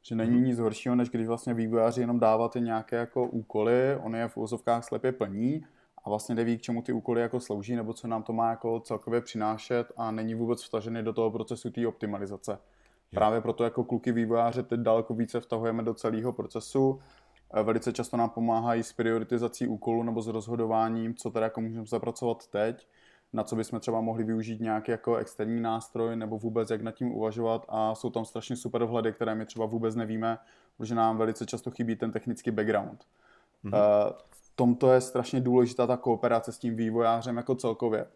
Že 0.02 0.14
není 0.14 0.36
mhm. 0.36 0.44
nic 0.44 0.58
horšího, 0.58 0.94
než 0.94 1.10
když 1.10 1.26
vlastně 1.26 1.54
vývojáři 1.54 2.00
jenom 2.00 2.20
dávat 2.20 2.52
ty 2.52 2.60
nějaké 2.60 2.96
jako 2.96 3.26
úkoly, 3.26 3.96
on 3.96 4.16
je 4.16 4.28
v 4.28 4.36
úzovkách 4.36 4.84
slepě 4.84 5.12
plní 5.12 5.64
a 6.04 6.08
vlastně 6.08 6.34
neví, 6.34 6.58
k 6.58 6.62
čemu 6.62 6.82
ty 6.82 6.92
úkoly 6.92 7.20
jako 7.20 7.40
slouží, 7.40 7.76
nebo 7.76 7.92
co 7.92 8.08
nám 8.08 8.22
to 8.22 8.32
má 8.32 8.50
jako 8.50 8.80
celkově 8.80 9.20
přinášet 9.20 9.92
a 9.96 10.10
není 10.10 10.34
vůbec 10.34 10.64
vtažený 10.64 11.02
do 11.02 11.12
toho 11.12 11.30
procesu 11.30 11.70
té 11.70 11.86
optimalizace. 11.86 12.52
Jo. 12.52 12.58
Právě 13.14 13.40
proto 13.40 13.64
jako 13.64 13.84
kluky 13.84 14.12
vývojáře 14.12 14.62
teď 14.62 14.80
daleko 14.80 15.14
více 15.14 15.40
vtahujeme 15.40 15.82
do 15.82 15.94
celého 15.94 16.32
procesu. 16.32 17.00
Eh, 17.54 17.62
velice 17.62 17.92
často 17.92 18.16
nám 18.16 18.30
pomáhají 18.30 18.82
s 18.82 18.92
prioritizací 18.92 19.68
úkolů 19.68 20.02
nebo 20.02 20.22
s 20.22 20.26
rozhodováním, 20.26 21.14
co 21.14 21.30
teda 21.30 21.44
jako 21.44 21.60
můžeme 21.60 21.86
zapracovat 21.86 22.46
teď 22.46 22.86
na 23.32 23.44
co 23.44 23.56
bychom 23.56 23.80
třeba 23.80 24.00
mohli 24.00 24.24
využít 24.24 24.60
nějaký 24.60 24.90
jako 24.90 25.16
externí 25.16 25.60
nástroj 25.60 26.16
nebo 26.16 26.38
vůbec 26.38 26.70
jak 26.70 26.82
nad 26.82 26.92
tím 26.92 27.12
uvažovat 27.12 27.66
a 27.68 27.94
jsou 27.94 28.10
tam 28.10 28.24
strašně 28.24 28.56
super 28.56 28.84
vhledy, 28.84 29.12
které 29.12 29.34
my 29.34 29.46
třeba 29.46 29.66
vůbec 29.66 29.94
nevíme, 29.94 30.38
protože 30.76 30.94
nám 30.94 31.16
velice 31.16 31.46
často 31.46 31.70
chybí 31.70 31.96
ten 31.96 32.12
technický 32.12 32.50
background. 32.50 33.04
Mm-hmm. 33.64 34.12
V 34.30 34.52
tomto 34.54 34.92
je 34.92 35.00
strašně 35.00 35.40
důležitá 35.40 35.86
ta 35.86 35.96
kooperace 35.96 36.52
s 36.52 36.58
tím 36.58 36.76
vývojářem 36.76 37.36
jako 37.36 37.54
celkově. 37.54 38.06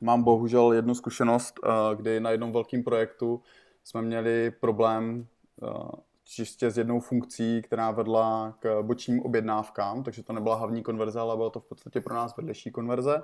Mám 0.00 0.22
bohužel 0.22 0.72
jednu 0.72 0.94
zkušenost, 0.94 1.60
eh, 1.64 1.96
kdy 1.96 2.20
na 2.20 2.30
jednom 2.30 2.52
velkém 2.52 2.82
projektu 2.82 3.42
jsme 3.84 4.02
měli 4.02 4.50
problém 4.50 5.26
eh, 5.62 5.66
čistě 6.24 6.70
s 6.70 6.78
jednou 6.78 7.00
funkcí, 7.00 7.62
která 7.62 7.90
vedla 7.90 8.54
k 8.58 8.82
bočním 8.82 9.22
objednávkám, 9.22 10.02
takže 10.02 10.22
to 10.22 10.32
nebyla 10.32 10.54
hlavní 10.54 10.82
konverze, 10.82 11.20
ale 11.20 11.36
byla 11.36 11.50
to 11.50 11.60
v 11.60 11.64
podstatě 11.64 12.00
pro 12.00 12.14
nás 12.14 12.36
vedlejší 12.36 12.70
konverze. 12.70 13.22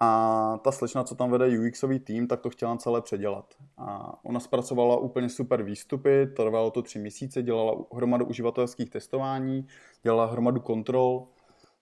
A 0.00 0.58
ta 0.64 0.72
slečna, 0.72 1.04
co 1.04 1.14
tam 1.14 1.30
vede 1.30 1.58
UXový 1.58 1.98
tým, 2.00 2.28
tak 2.28 2.40
to 2.40 2.50
chtěla 2.50 2.76
celé 2.76 3.02
předělat. 3.02 3.54
A 3.78 4.12
ona 4.24 4.40
zpracovala 4.40 4.96
úplně 4.96 5.28
super 5.28 5.62
výstupy, 5.62 6.26
trvalo 6.26 6.70
to 6.70 6.82
tři 6.82 6.98
měsíce, 6.98 7.42
dělala 7.42 7.84
hromadu 7.94 8.26
uživatelských 8.26 8.90
testování, 8.90 9.66
dělala 10.02 10.26
hromadu 10.26 10.60
kontrol. 10.60 11.26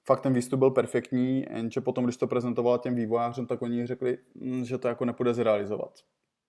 Fakt 0.05 0.21
ten 0.21 0.33
výstup 0.33 0.59
byl 0.59 0.71
perfektní, 0.71 1.47
jenže 1.51 1.81
potom, 1.81 2.05
když 2.05 2.17
to 2.17 2.27
prezentovala 2.27 2.79
těm 2.79 2.95
vývojářům, 2.95 3.47
tak 3.47 3.63
oni 3.63 3.87
řekli, 3.87 4.19
mm, 4.35 4.65
že 4.65 4.79
to 4.79 4.89
jako 4.89 5.05
nepůjde 5.05 5.35
zrealizovat. 5.35 5.93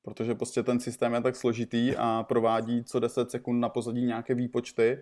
Protože 0.04 0.36
prostě 0.36 0.64
ten 0.64 0.80
systém 0.80 1.14
je 1.14 1.22
tak 1.22 1.36
složitý 1.36 1.96
a 1.98 2.26
provádí 2.28 2.84
co 2.84 3.00
10 3.00 3.32
sekund 3.32 3.60
na 3.60 3.70
pozadí 3.70 4.06
nějaké 4.06 4.36
výpočty, 4.36 4.98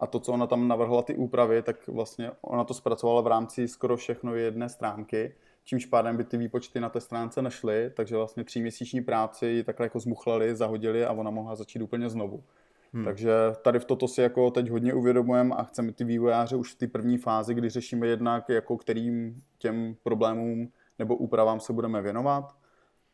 a 0.00 0.06
to, 0.06 0.20
co 0.20 0.32
ona 0.32 0.46
tam 0.46 0.68
navrhla 0.68 1.02
ty 1.02 1.14
úpravy, 1.14 1.62
tak 1.62 1.88
vlastně 1.88 2.30
ona 2.40 2.64
to 2.64 2.74
zpracovala 2.74 3.20
v 3.20 3.26
rámci 3.26 3.68
skoro 3.68 3.96
všechno 3.96 4.34
jedné 4.34 4.68
stránky 4.68 5.34
čímž 5.70 5.86
pádem 5.86 6.16
by 6.16 6.24
ty 6.24 6.36
výpočty 6.36 6.80
na 6.80 6.88
té 6.88 7.00
stránce 7.00 7.42
nešly, 7.42 7.90
takže 7.96 8.16
vlastně 8.16 8.44
tříměsíční 8.44 9.00
práci 9.00 9.64
takhle 9.64 9.86
jako 9.86 10.00
zmuchlali, 10.00 10.56
zahodili 10.56 11.04
a 11.04 11.12
ona 11.12 11.30
mohla 11.30 11.56
začít 11.56 11.82
úplně 11.82 12.08
znovu. 12.08 12.44
Hmm. 12.92 13.04
Takže 13.04 13.32
tady 13.62 13.78
v 13.78 13.84
toto 13.84 14.08
si 14.08 14.20
jako 14.20 14.50
teď 14.50 14.70
hodně 14.70 14.94
uvědomujeme 14.94 15.54
a 15.54 15.62
chceme 15.64 15.92
ty 15.92 16.04
vývojáře 16.04 16.56
už 16.56 16.74
v 16.74 16.78
té 16.78 16.86
první 16.86 17.18
fázi, 17.18 17.54
kdy 17.54 17.68
řešíme 17.68 18.06
jednak, 18.06 18.48
jako 18.48 18.76
kterým 18.76 19.42
těm 19.58 19.96
problémům 20.02 20.68
nebo 20.98 21.16
úpravám 21.16 21.60
se 21.60 21.72
budeme 21.72 22.02
věnovat, 22.02 22.56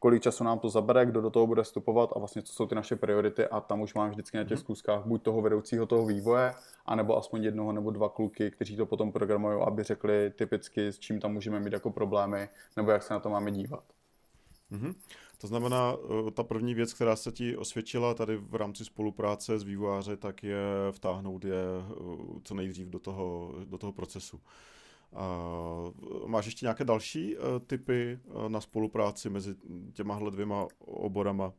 kolik 0.06 0.22
času 0.22 0.44
nám 0.44 0.58
to 0.58 0.68
zabere, 0.68 1.06
kdo 1.06 1.20
do 1.20 1.30
toho 1.30 1.46
bude 1.46 1.62
vstupovat 1.62 2.10
a 2.16 2.18
vlastně 2.18 2.42
co 2.42 2.52
jsou 2.52 2.66
ty 2.66 2.74
naše 2.74 2.96
priority 2.96 3.46
a 3.46 3.60
tam 3.60 3.80
už 3.80 3.94
mám 3.94 4.10
vždycky 4.10 4.36
na 4.36 4.44
těch 4.44 4.58
mhm. 4.58 4.60
zkuskách 4.60 5.06
buď 5.06 5.22
toho 5.22 5.42
vedoucího 5.42 5.86
toho 5.86 6.06
vývoje, 6.06 6.54
anebo 6.86 7.18
aspoň 7.18 7.44
jednoho 7.44 7.72
nebo 7.72 7.90
dva 7.90 8.08
kluky, 8.08 8.50
kteří 8.50 8.76
to 8.76 8.86
potom 8.86 9.12
programují, 9.12 9.62
aby 9.66 9.82
řekli 9.82 10.30
typicky, 10.30 10.86
s 10.86 10.98
čím 10.98 11.20
tam 11.20 11.32
můžeme 11.32 11.60
mít 11.60 11.72
jako 11.72 11.90
problémy, 11.90 12.48
nebo 12.76 12.90
jak 12.90 13.02
se 13.02 13.14
na 13.14 13.20
to 13.20 13.30
máme 13.30 13.50
dívat. 13.50 13.84
Mm-hmm. 14.72 14.94
To 15.38 15.46
znamená, 15.46 15.96
eh, 16.28 16.30
ta 16.30 16.42
první 16.42 16.74
věc, 16.74 16.94
která 16.94 17.16
se 17.16 17.32
ti 17.32 17.56
osvědčila 17.56 18.14
tady 18.14 18.36
v 18.36 18.54
rámci 18.54 18.84
spolupráce 18.84 19.58
s 19.58 19.62
vývojáři, 19.62 20.16
tak 20.16 20.42
je 20.42 20.64
vtáhnout 20.90 21.44
je 21.44 21.64
eh, 21.90 21.94
co 22.44 22.54
nejdřív 22.54 22.88
do 22.88 22.98
toho, 22.98 23.54
do 23.64 23.78
toho 23.78 23.92
procesu. 23.92 24.40
A 25.14 25.38
máš 26.26 26.46
ještě 26.46 26.64
nějaké 26.64 26.84
další 26.84 27.36
uh, 27.36 27.44
typy 27.66 28.18
uh, 28.24 28.48
na 28.48 28.60
spolupráci 28.60 29.30
mezi 29.30 29.54
těma 29.92 30.18
dvěma 30.30 30.66
oborama? 30.78 31.52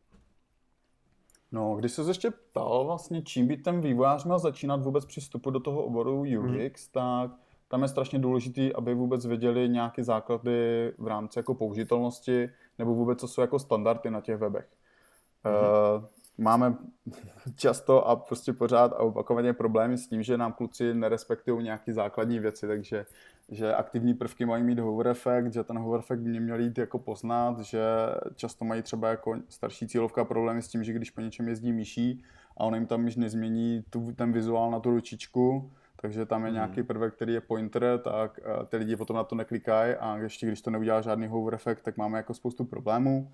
No, 1.52 1.76
když 1.76 1.92
se 1.92 2.02
ještě 2.02 2.32
ptal 2.32 2.86
vlastně, 2.86 3.22
čím 3.22 3.48
by 3.48 3.58
ten 3.58 3.82
vývojář 3.82 4.26
měl 4.26 4.40
začínat 4.40 4.84
vůbec 4.84 5.06
při 5.06 5.22
vstupu 5.22 5.50
do 5.50 5.60
toho 5.60 5.84
oboru 5.84 6.22
UX, 6.22 6.36
hmm. 6.56 6.70
tak 6.92 7.32
tam 7.68 7.82
je 7.82 7.88
strašně 7.88 8.20
důležité, 8.20 8.72
aby 8.74 8.94
vůbec 8.94 9.26
věděli 9.26 9.70
nějaké 9.70 10.04
základy 10.04 10.94
v 10.98 11.08
rámci 11.08 11.40
jako 11.40 11.54
použitelnosti, 11.56 12.50
nebo 12.80 12.96
vůbec 12.96 13.20
co 13.20 13.28
jsou 13.28 13.42
jako 13.42 13.60
standardy 13.60 14.12
na 14.12 14.22
těch 14.22 14.38
webech. 14.38 14.68
Mm-hmm. 15.46 15.98
Uh, 15.98 16.06
máme 16.38 16.78
často 17.56 18.08
a 18.08 18.16
prostě 18.16 18.54
pořád 18.54 18.94
a 18.94 19.00
opakovaně 19.00 19.54
problémy 19.54 19.98
s 19.98 20.08
tím, 20.08 20.24
že 20.24 20.38
nám 20.38 20.54
kluci 20.54 20.94
nerespektují 20.94 21.64
nějaké 21.64 21.94
základní 21.94 22.40
věci, 22.40 22.68
takže 22.68 23.06
že 23.50 23.76
aktivní 23.76 24.14
prvky 24.14 24.46
mají 24.46 24.64
mít 24.64 24.80
hover 24.80 25.08
effect, 25.08 25.54
že 25.54 25.64
ten 25.64 25.78
hover 25.78 26.00
effect 26.00 26.22
by 26.22 26.40
měl 26.40 26.60
jít 26.60 26.78
jako 26.78 27.00
poznat, 27.00 27.60
že 27.60 27.82
často 28.36 28.66
mají 28.66 28.82
třeba 28.82 29.10
jako 29.10 29.36
starší 29.50 29.88
cílovka 29.88 30.26
problémy 30.26 30.62
s 30.62 30.68
tím, 30.68 30.84
že 30.84 30.94
když 30.94 31.12
po 31.12 31.22
něčem 31.22 31.48
jezdí 31.48 31.74
myší 31.74 32.24
a 32.58 32.64
on 32.64 32.74
jim 32.74 32.86
tam 32.86 33.06
již 33.06 33.16
nezmění 33.16 33.84
tu, 33.90 34.12
ten 34.16 34.32
vizuál 34.32 34.72
na 34.72 34.80
tu 34.80 34.90
ručičku, 34.90 35.72
takže 36.02 36.26
tam 36.26 36.42
je 36.42 36.48
hmm. 36.48 36.56
nějaký 36.56 36.84
prvek, 36.84 37.14
který 37.14 37.34
je 37.34 37.42
pointer, 37.42 38.00
tak 38.04 38.40
eh, 38.40 38.66
ty 38.66 38.78
lidi 38.78 38.96
potom 38.96 39.16
na 39.16 39.24
to 39.24 39.36
neklikají 39.36 39.96
a 39.96 40.18
ještě 40.18 40.48
když 40.48 40.62
to 40.62 40.70
neudělá 40.72 41.02
žádný 41.02 41.28
hover 41.28 41.54
effect, 41.54 41.84
tak 41.84 41.98
máme 41.98 42.18
jako 42.18 42.34
spoustu 42.34 42.66
problémů. 42.66 43.32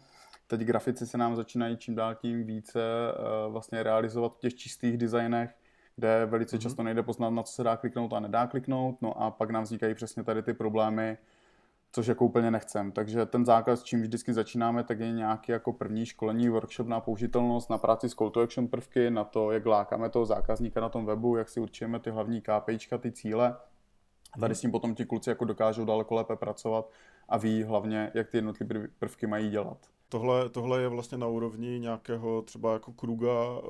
Teď 0.47 0.61
grafici 0.61 1.07
se 1.07 1.17
nám 1.17 1.35
začínají 1.35 1.77
čím 1.77 1.95
dál 1.95 2.15
tím 2.15 2.43
více 2.43 2.79
uh, 2.79 3.53
vlastně 3.53 3.83
realizovat 3.83 4.35
v 4.35 4.39
těch 4.39 4.55
čistých 4.55 4.97
designech, 4.97 5.55
kde 5.95 6.25
velice 6.25 6.55
mm-hmm. 6.55 6.61
často 6.61 6.83
nejde 6.83 7.03
poznat, 7.03 7.29
na 7.29 7.43
co 7.43 7.53
se 7.53 7.63
dá 7.63 7.77
kliknout 7.77 8.13
a 8.13 8.19
nedá 8.19 8.47
kliknout, 8.47 9.01
no 9.01 9.21
a 9.21 9.31
pak 9.31 9.49
nám 9.49 9.63
vznikají 9.63 9.95
přesně 9.95 10.23
tady 10.23 10.43
ty 10.43 10.53
problémy, 10.53 11.17
což 11.91 12.07
jako 12.07 12.25
úplně 12.25 12.51
nechcem. 12.51 12.91
Takže 12.91 13.25
ten 13.25 13.45
zákaz, 13.45 13.79
s 13.79 13.83
čím 13.83 14.01
vždycky 14.01 14.33
začínáme, 14.33 14.83
tak 14.83 14.99
je 14.99 15.11
nějaký 15.11 15.51
jako 15.51 15.73
první 15.73 16.05
školení, 16.05 16.49
workshop 16.49 16.87
na 16.87 16.99
použitelnost, 16.99 17.69
na 17.69 17.77
práci 17.77 18.09
s 18.09 18.13
call 18.13 18.29
to 18.29 18.41
action 18.41 18.67
prvky, 18.67 19.11
na 19.11 19.23
to, 19.23 19.51
jak 19.51 19.65
lákáme 19.65 20.09
toho 20.09 20.25
zákazníka 20.25 20.81
na 20.81 20.89
tom 20.89 21.05
webu, 21.05 21.37
jak 21.37 21.49
si 21.49 21.59
určujeme 21.59 21.99
ty 21.99 22.09
hlavní 22.09 22.41
KPIčka, 22.41 22.97
ty 22.97 23.11
cíle. 23.11 23.55
A 24.33 24.39
tady 24.39 24.55
s 24.55 24.61
tím 24.61 24.71
potom 24.71 24.95
ti 24.95 25.05
kluci 25.05 25.29
jako 25.29 25.45
dokážou 25.45 25.85
daleko 25.85 26.15
lépe 26.15 26.35
pracovat 26.35 26.91
a 27.29 27.37
ví 27.37 27.63
hlavně, 27.63 28.11
jak 28.13 28.29
ty 28.29 28.37
jednotlivé 28.37 28.87
prvky 28.99 29.27
mají 29.27 29.49
dělat. 29.49 29.92
Tohle, 30.13 30.49
tohle 30.49 30.81
je 30.81 30.87
vlastně 30.87 31.17
na 31.17 31.27
úrovni 31.27 31.79
nějakého 31.79 32.41
třeba 32.41 32.73
jako 32.73 32.91
Kruga, 32.91 33.61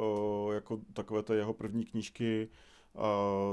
jako 0.53 0.79
takové 0.93 1.23
té 1.23 1.35
jeho 1.35 1.53
první 1.53 1.85
knížky, 1.85 2.49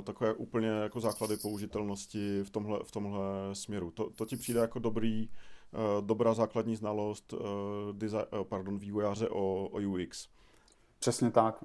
takové 0.04 0.34
úplně 0.34 0.68
jako 0.68 1.00
základy 1.00 1.36
použitelnosti 1.36 2.42
v 2.42 2.50
tomhle, 2.50 2.78
v 2.84 2.90
tomhle 2.90 3.20
směru. 3.52 3.90
To, 3.90 4.10
to 4.10 4.24
ti 4.26 4.36
přijde 4.36 4.60
jako 4.60 4.78
dobrý, 4.78 5.28
dobrá 6.00 6.34
základní 6.34 6.76
znalost 6.76 7.34
design, 7.92 8.24
pardon, 8.42 8.78
vývojáře 8.78 9.28
o, 9.28 9.68
o 9.72 9.78
UX. 9.78 10.28
Přesně 10.98 11.30
tak. 11.30 11.64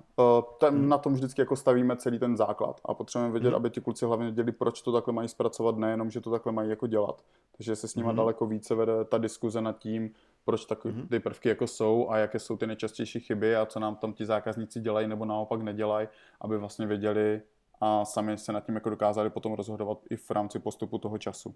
Ten, 0.59 0.73
hmm. 0.73 0.89
Na 0.89 0.97
tom 0.97 1.13
vždycky 1.13 1.41
jako 1.41 1.55
stavíme 1.55 1.97
celý 1.97 2.19
ten 2.19 2.37
základ 2.37 2.81
a 2.85 2.93
potřebujeme 2.93 3.33
vědět, 3.33 3.47
hmm. 3.47 3.55
aby 3.55 3.69
ti 3.69 3.81
kluci 3.81 4.05
hlavně 4.05 4.25
věděli, 4.25 4.51
proč 4.51 4.81
to 4.81 4.91
takhle 4.91 5.13
mají 5.13 5.27
zpracovat, 5.27 5.77
nejenom, 5.77 6.11
že 6.11 6.21
to 6.21 6.31
takhle 6.31 6.51
mají 6.51 6.69
jako 6.69 6.87
dělat. 6.87 7.25
Takže 7.57 7.75
se 7.75 7.87
s 7.87 7.95
nimi 7.95 8.07
hmm. 8.07 8.17
daleko 8.17 8.45
více 8.45 8.75
vede 8.75 9.05
ta 9.05 9.17
diskuze 9.17 9.61
nad 9.61 9.79
tím, 9.79 10.11
proč 10.45 10.65
tak 10.65 10.85
mm-hmm. 10.85 11.07
ty 11.07 11.19
prvky 11.19 11.49
jako 11.49 11.67
jsou 11.67 12.09
a 12.09 12.17
jaké 12.17 12.39
jsou 12.39 12.57
ty 12.57 12.67
nejčastější 12.67 13.19
chyby 13.19 13.55
a 13.55 13.65
co 13.65 13.79
nám 13.79 13.95
tam 13.95 14.13
ti 14.13 14.25
zákazníci 14.25 14.79
dělají 14.79 15.07
nebo 15.07 15.25
naopak 15.25 15.61
nedělají, 15.61 16.07
aby 16.41 16.57
vlastně 16.57 16.87
věděli 16.87 17.41
a 17.81 18.05
sami 18.05 18.37
se 18.37 18.51
nad 18.51 18.65
tím 18.65 18.75
jako 18.75 18.89
dokázali 18.89 19.29
potom 19.29 19.53
rozhodovat 19.53 19.97
i 20.09 20.15
v 20.15 20.31
rámci 20.31 20.59
postupu 20.59 20.97
toho 20.97 21.17
času. 21.17 21.55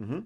Mm-hmm. 0.00 0.24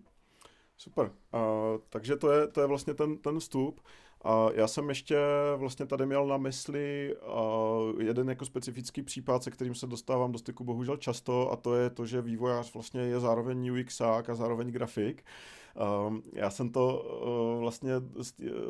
Super. 0.77 1.11
Uh, 1.35 1.41
takže 1.89 2.17
to 2.17 2.33
je, 2.33 2.47
to 2.47 2.61
je 2.61 2.67
vlastně 2.67 2.95
ten, 2.95 3.19
ten 3.19 3.39
vstup. 3.39 3.81
A 4.25 4.49
já 4.55 4.67
jsem 4.67 4.89
ještě 4.89 5.19
vlastně 5.57 5.87
tady 5.87 6.07
měl 6.07 6.27
na 6.27 6.37
mysli 6.37 7.17
uh, 7.17 8.03
jeden 8.03 8.29
jako 8.29 8.45
specifický 8.45 9.03
případ, 9.03 9.43
se 9.43 9.51
kterým 9.51 9.75
se 9.75 9.87
dostávám 9.87 10.33
do 10.33 10.39
styku 10.39 10.65
bohužel 10.65 10.97
často, 10.97 11.53
a 11.53 11.57
to 11.57 11.75
je 11.75 11.91
to, 11.91 12.07
že 12.07 12.23
vývojář 12.23 12.75
vlastně 12.75 13.01
je 13.01 13.21
zároveň 13.21 13.71
UXák 13.71 14.31
a 14.31 14.35
zároveň 14.35 14.71
grafik. 14.71 15.23
Um, 15.23 15.66
já 16.33 16.51
jsem 16.51 16.71
to 16.71 17.03
uh, 17.55 17.61
vlastně 17.61 17.93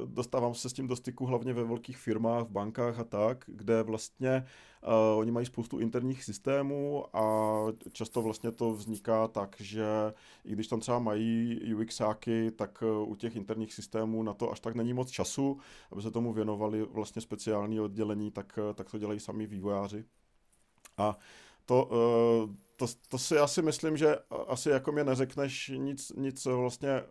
dostávám 0.04 0.54
se 0.54 0.68
s 0.68 0.72
tím 0.72 0.86
do 0.86 0.96
styku 0.96 1.26
hlavně 1.26 1.52
ve 1.52 1.64
velkých 1.64 1.96
firmách, 1.96 2.44
v 2.44 2.50
bankách 2.50 2.98
a 2.98 3.04
tak, 3.04 3.44
kde 3.46 3.82
vlastně 3.82 4.46
uh, 4.82 5.18
oni 5.18 5.30
mají 5.30 5.46
spoustu 5.46 5.78
interních 5.78 6.24
systémů 6.24 7.04
a 7.16 7.56
často 7.92 8.22
vlastně 8.22 8.52
to 8.52 8.70
vzniká 8.70 9.28
tak, 9.28 9.56
že 9.60 9.86
i 10.44 10.52
když 10.52 10.66
tam 10.66 10.80
třeba 10.80 10.98
mají 10.98 11.60
UXáky, 11.74 12.50
tak 12.50 12.82
u 13.04 13.14
těch 13.14 13.36
interních 13.36 13.74
systémů 13.74 14.22
na 14.22 14.34
to 14.34 14.52
až 14.52 14.60
tak 14.60 14.74
není 14.74 14.92
moc 14.92 15.10
času, 15.10 15.58
aby 15.92 16.02
se 16.02 16.10
tomu 16.10 16.32
věnovali 16.32 16.82
vlastně 16.82 17.22
speciální 17.22 17.80
oddělení, 17.80 18.30
tak, 18.30 18.58
tak 18.74 18.90
to 18.90 18.98
dělají 18.98 19.20
sami 19.20 19.46
vývojáři. 19.46 20.04
A 20.98 21.08
uh, 21.08 21.14
to, 21.66 22.87
to 23.09 23.18
si 23.18 23.38
asi 23.38 23.62
myslím, 23.62 23.96
že 23.96 24.16
asi 24.48 24.70
jako 24.70 24.92
mě 24.92 25.05
neřekneš 25.05 25.72
nic, 25.76 26.12
nic 26.16 26.44
vlastně 26.44 27.02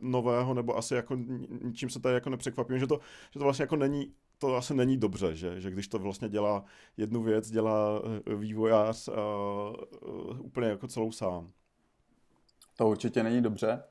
nového, 0.00 0.54
nebo 0.54 0.76
asi 0.76 0.94
jako 0.94 1.16
ničím 1.62 1.90
se 1.90 2.00
tady 2.00 2.14
jako 2.14 2.30
nepřekvapím, 2.30 2.78
že 2.78 2.86
to, 2.86 3.00
že 3.30 3.38
to 3.38 3.44
vlastně 3.44 3.62
jako 3.62 3.76
není, 3.76 4.12
to 4.38 4.56
asi 4.56 4.74
není 4.74 4.96
dobře, 4.96 5.34
že, 5.34 5.60
že 5.60 5.70
když 5.70 5.88
to 5.88 5.98
vlastně 5.98 6.28
dělá 6.28 6.64
jednu 6.96 7.22
věc, 7.22 7.50
dělá 7.50 8.02
eh, 8.26 8.34
vývojář 8.34 9.08
uh, 9.08 9.14
uh, 10.10 10.40
úplně 10.40 10.68
jako 10.68 10.88
celou 10.88 11.12
sám. 11.12 11.50
To 12.76 12.88
určitě 12.88 13.22
není 13.22 13.42
dobře. 13.42 13.82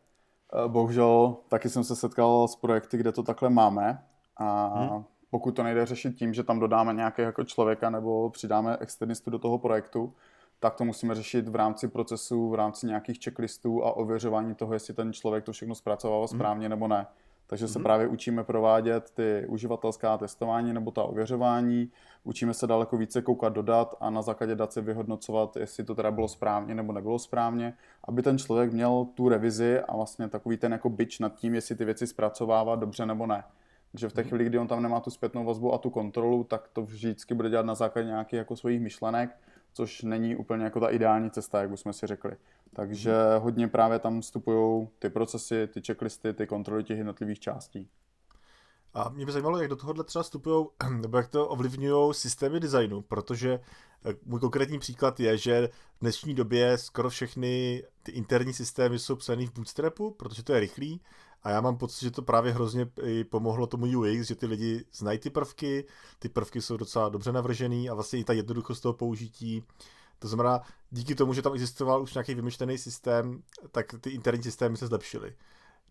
Bohužel 0.68 1.38
taky 1.48 1.70
jsem 1.70 1.84
se 1.84 1.96
setkal 1.96 2.48
s 2.48 2.56
projekty, 2.56 2.98
kde 2.98 3.12
to 3.12 3.24
takhle 3.24 3.50
máme 3.50 4.04
a 4.38 4.68
hmm 4.68 5.06
pokud 5.34 5.56
to 5.56 5.64
nejde 5.64 5.86
řešit 5.86 6.16
tím, 6.16 6.34
že 6.34 6.44
tam 6.44 6.60
dodáme 6.60 6.94
nějakého 6.94 7.26
jako 7.26 7.44
člověka 7.44 7.90
nebo 7.90 8.30
přidáme 8.30 8.78
externistu 8.80 9.30
do 9.32 9.40
toho 9.40 9.58
projektu, 9.58 10.14
tak 10.60 10.76
to 10.76 10.86
musíme 10.86 11.16
řešit 11.16 11.48
v 11.48 11.56
rámci 11.56 11.88
procesu, 11.88 12.50
v 12.50 12.56
rámci 12.56 12.88
nějakých 12.88 13.24
checklistů 13.24 13.86
a 13.86 13.98
ověřování 13.98 14.56
toho, 14.56 14.74
jestli 14.74 14.94
ten 14.94 15.14
člověk 15.14 15.44
to 15.44 15.52
všechno 15.52 15.76
zpracovával 15.76 16.28
mhm. 16.32 16.38
správně 16.38 16.68
mm. 16.68 16.70
nebo 16.70 16.88
ne. 16.88 17.08
Takže 17.48 17.68
se 17.68 17.80
mm. 17.80 17.84
právě 17.84 18.08
učíme 18.08 18.44
provádět 18.44 19.12
ty 19.14 19.46
uživatelská 19.48 20.18
testování 20.18 20.74
nebo 20.74 20.92
ta 20.92 21.04
ověřování, 21.04 21.92
učíme 22.24 22.54
se 22.54 22.68
daleko 22.68 22.98
více 22.98 23.22
koukat 23.22 23.54
do 23.54 23.62
dat 23.62 23.96
a 24.00 24.10
na 24.10 24.22
základě 24.22 24.56
dat 24.56 24.74
se 24.74 24.82
vyhodnocovat, 24.82 25.58
jestli 25.58 25.84
to 25.84 25.96
teda 25.96 26.12
bylo 26.12 26.28
správně 26.28 26.76
nebo 26.76 26.94
nebylo 26.94 27.20
správně, 27.20 27.74
aby 28.04 28.22
ten 28.22 28.38
člověk 28.38 28.74
měl 28.74 29.08
tu 29.14 29.30
revizi 29.30 29.80
a 29.80 29.96
vlastně 29.96 30.30
takový 30.30 30.58
ten 30.58 30.72
jako 30.72 30.90
byč 30.90 31.20
nad 31.20 31.36
tím, 31.36 31.56
jestli 31.56 31.76
ty 31.76 31.86
věci 31.86 32.08
zpracovává 32.08 32.76
dobře 32.76 33.06
nebo 33.06 33.28
ne 33.28 33.44
že 33.94 34.10
v 34.10 34.14
té 34.14 34.24
chvíli, 34.24 34.46
kdy 34.46 34.60
on 34.60 34.68
tam 34.68 34.84
nemá 34.84 35.00
tu 35.00 35.10
zpětnou 35.10 35.46
vazbu 35.46 35.74
a 35.74 35.78
tu 35.78 35.90
kontrolu, 35.90 36.44
tak 36.44 36.68
to 36.74 36.82
vždycky 36.82 37.34
bude 37.34 37.50
dělat 37.50 37.66
na 37.66 37.76
základě 37.76 38.08
nějakých 38.08 38.38
jako 38.38 38.56
svých 38.56 38.82
myšlenek, 38.82 39.38
což 39.74 40.02
není 40.02 40.36
úplně 40.36 40.64
jako 40.64 40.80
ta 40.80 40.90
ideální 40.90 41.32
cesta, 41.32 41.62
jak 41.62 41.72
už 41.72 41.80
jsme 41.80 41.94
si 41.94 42.08
řekli. 42.08 42.32
Takže 42.74 43.14
hodně 43.40 43.68
právě 43.68 44.00
tam 44.00 44.22
vstupují 44.22 44.88
ty 45.00 45.10
procesy, 45.10 45.68
ty 45.68 45.82
checklisty, 45.82 46.34
ty 46.34 46.48
kontroly 46.48 46.84
těch 46.84 46.98
jednotlivých 46.98 47.40
částí. 47.40 47.90
A 48.94 49.10
mě 49.10 49.26
by 49.26 49.32
zajímalo, 49.32 49.58
jak 49.58 49.70
do 49.70 49.76
tohohle 49.76 50.04
třeba 50.04 50.24
vstupují, 50.24 50.66
nebo 51.02 51.18
jak 51.18 51.28
to 51.28 51.48
ovlivňují 51.48 52.14
systémy 52.14 52.60
designu, 52.60 53.02
protože 53.02 53.60
eh, 54.06 54.14
můj 54.26 54.40
konkrétní 54.40 54.80
příklad 54.80 55.20
je, 55.20 55.38
že 55.38 55.70
v 55.98 56.00
dnešní 56.02 56.36
době 56.36 56.78
skoro 56.78 57.10
všechny 57.10 57.84
ty 58.04 58.12
interní 58.12 58.54
systémy 58.54 59.00
jsou 59.00 59.16
psané 59.16 59.48
v 59.48 59.54
Bootstrapu, 59.54 60.12
protože 60.12 60.44
to 60.44 60.54
je 60.54 60.60
rychlý 60.60 61.02
a 61.44 61.50
já 61.50 61.62
mám 61.62 61.78
pocit, 61.78 62.06
že 62.06 62.12
to 62.12 62.22
právě 62.22 62.52
hrozně 62.52 62.88
pomohlo 63.30 63.68
tomu 63.68 64.00
UX, 64.00 64.28
že 64.28 64.36
ty 64.36 64.46
lidi 64.46 64.86
znají 64.94 65.20
ty 65.20 65.30
prvky, 65.30 65.86
ty 66.20 66.30
prvky 66.30 66.62
jsou 66.62 66.78
docela 66.78 67.10
dobře 67.10 67.32
navržený 67.32 67.90
a 67.90 67.94
vlastně 67.94 68.20
i 68.20 68.24
ta 68.24 68.34
jednoduchost 68.34 68.84
toho 68.84 68.94
použití. 68.94 69.64
To 70.20 70.28
znamená, 70.28 70.62
díky 70.92 71.16
tomu, 71.16 71.34
že 71.34 71.42
tam 71.42 71.54
existoval 71.54 72.02
už 72.02 72.14
nějaký 72.14 72.36
vymyšlený 72.36 72.78
systém, 72.78 73.44
tak 73.72 73.96
ty 74.02 74.10
interní 74.10 74.44
systémy 74.44 74.78
se 74.78 74.88
zlepšily. 74.88 75.36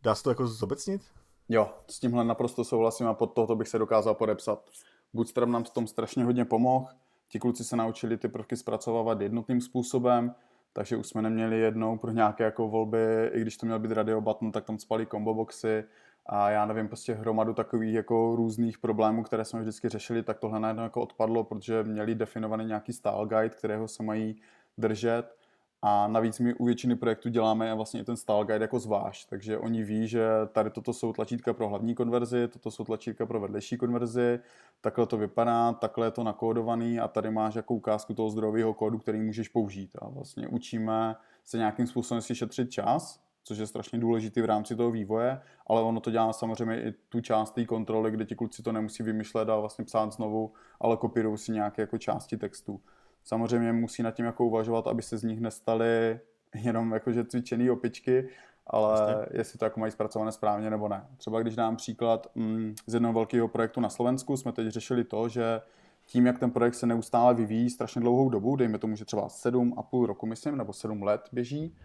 Dá 0.02 0.14
se 0.14 0.22
to 0.22 0.30
jako 0.30 0.46
zobecnit? 0.46 1.02
Jo, 1.48 1.70
s 1.90 2.00
tímhle 2.00 2.24
naprosto 2.24 2.64
souhlasím 2.64 3.06
a 3.06 3.14
pod 3.14 3.26
tohoto 3.26 3.56
bych 3.56 3.68
se 3.68 3.78
dokázal 3.78 4.14
podepsat. 4.14 4.70
Bootstrap 5.12 5.48
nám 5.48 5.64
v 5.64 5.70
tom 5.70 5.86
strašně 5.86 6.24
hodně 6.24 6.44
pomohl. 6.44 6.86
Ti 7.28 7.38
kluci 7.38 7.64
se 7.64 7.76
naučili 7.76 8.16
ty 8.16 8.28
prvky 8.28 8.56
zpracovávat 8.56 9.20
jednotným 9.20 9.60
způsobem, 9.60 10.34
takže 10.72 10.96
už 10.96 11.06
jsme 11.06 11.22
neměli 11.22 11.58
jednou 11.58 11.98
pro 11.98 12.10
nějaké 12.10 12.44
jako 12.44 12.68
volby, 12.68 13.30
i 13.32 13.40
když 13.40 13.56
to 13.56 13.66
měl 13.66 13.78
být 13.78 13.92
radio 13.92 14.20
button, 14.20 14.52
tak 14.52 14.64
tam 14.64 14.78
spali 14.78 15.06
combo 15.06 15.34
boxy 15.34 15.84
a 16.26 16.50
já 16.50 16.66
nevím, 16.66 16.88
prostě 16.88 17.14
hromadu 17.14 17.54
takových 17.54 17.94
jako 17.94 18.36
různých 18.36 18.78
problémů, 18.78 19.22
které 19.22 19.44
jsme 19.44 19.60
vždycky 19.60 19.88
řešili, 19.88 20.22
tak 20.22 20.38
tohle 20.38 20.60
najednou 20.60 20.82
jako 20.82 21.02
odpadlo, 21.02 21.44
protože 21.44 21.82
měli 21.82 22.14
definovaný 22.14 22.64
nějaký 22.64 22.92
style 22.92 23.26
guide, 23.26 23.48
kterého 23.48 23.88
se 23.88 24.02
mají 24.02 24.40
držet 24.78 25.41
a 25.84 26.08
navíc 26.08 26.38
my 26.38 26.54
u 26.54 26.64
většiny 26.64 26.96
projektů 26.96 27.28
děláme 27.28 27.74
vlastně 27.74 28.04
ten 28.04 28.16
style 28.16 28.44
guide 28.44 28.64
jako 28.64 28.78
zvlášť, 28.78 29.28
takže 29.28 29.58
oni 29.58 29.82
ví, 29.82 30.08
že 30.08 30.26
tady 30.52 30.70
toto 30.70 30.92
jsou 30.92 31.12
tlačítka 31.12 31.52
pro 31.52 31.68
hlavní 31.68 31.94
konverzi, 31.94 32.48
toto 32.48 32.70
jsou 32.70 32.84
tlačítka 32.84 33.26
pro 33.26 33.40
vedlejší 33.40 33.76
konverzi, 33.76 34.40
takhle 34.80 35.06
to 35.06 35.16
vypadá, 35.16 35.72
takhle 35.72 36.06
je 36.06 36.10
to 36.10 36.24
nakódovaný 36.24 37.00
a 37.00 37.08
tady 37.08 37.30
máš 37.30 37.54
jako 37.54 37.74
ukázku 37.74 38.14
toho 38.14 38.30
zdrojového 38.30 38.74
kódu, 38.74 38.98
který 38.98 39.20
můžeš 39.20 39.48
použít. 39.48 39.90
A 39.98 40.08
vlastně 40.08 40.48
učíme 40.48 41.16
se 41.44 41.58
nějakým 41.58 41.86
způsobem 41.86 42.22
si 42.22 42.34
šetřit 42.34 42.70
čas, 42.70 43.20
což 43.44 43.58
je 43.58 43.66
strašně 43.66 43.98
důležitý 43.98 44.40
v 44.40 44.44
rámci 44.44 44.76
toho 44.76 44.90
vývoje, 44.90 45.40
ale 45.66 45.82
ono 45.82 46.00
to 46.00 46.10
dělá 46.10 46.32
samozřejmě 46.32 46.82
i 46.82 46.92
tu 47.08 47.20
část 47.20 47.50
té 47.50 47.64
kontroly, 47.64 48.10
kde 48.10 48.24
ti 48.24 48.34
kluci 48.34 48.62
to 48.62 48.72
nemusí 48.72 49.02
vymýšlet 49.02 49.48
a 49.48 49.56
vlastně 49.56 49.84
psát 49.84 50.12
znovu, 50.12 50.52
ale 50.80 50.96
kopírují 50.96 51.38
si 51.38 51.52
nějaké 51.52 51.82
jako 51.82 51.98
části 51.98 52.36
textu. 52.36 52.80
Samozřejmě 53.24 53.72
musí 53.72 54.02
nad 54.02 54.10
tím 54.10 54.24
jako 54.24 54.46
uvažovat, 54.46 54.86
aby 54.86 55.02
se 55.02 55.18
z 55.18 55.22
nich 55.22 55.40
nestaly 55.40 56.20
jenom 56.54 56.92
jakože 56.92 57.24
cvičený 57.24 57.70
opičky, 57.70 58.28
ale 58.66 59.00
Jasně. 59.00 59.38
jestli 59.38 59.58
to 59.58 59.64
jako 59.64 59.80
mají 59.80 59.92
zpracované 59.92 60.32
správně 60.32 60.70
nebo 60.70 60.88
ne. 60.88 61.06
Třeba 61.16 61.40
když 61.40 61.56
dám 61.56 61.76
příklad 61.76 62.26
mm, 62.34 62.74
z 62.86 62.94
jednoho 62.94 63.12
velkého 63.12 63.48
projektu 63.48 63.80
na 63.80 63.88
Slovensku, 63.88 64.36
jsme 64.36 64.52
teď 64.52 64.68
řešili 64.68 65.04
to, 65.04 65.28
že 65.28 65.60
tím, 66.06 66.26
jak 66.26 66.38
ten 66.38 66.50
projekt 66.50 66.74
se 66.74 66.86
neustále 66.86 67.34
vyvíjí 67.34 67.70
strašně 67.70 68.00
dlouhou 68.00 68.28
dobu, 68.28 68.56
dejme 68.56 68.78
tomu, 68.78 68.96
že 68.96 69.04
třeba 69.04 69.28
7,5 69.28 70.06
roku, 70.06 70.26
myslím, 70.26 70.56
nebo 70.56 70.72
7 70.72 71.02
let 71.02 71.28
běží, 71.32 71.76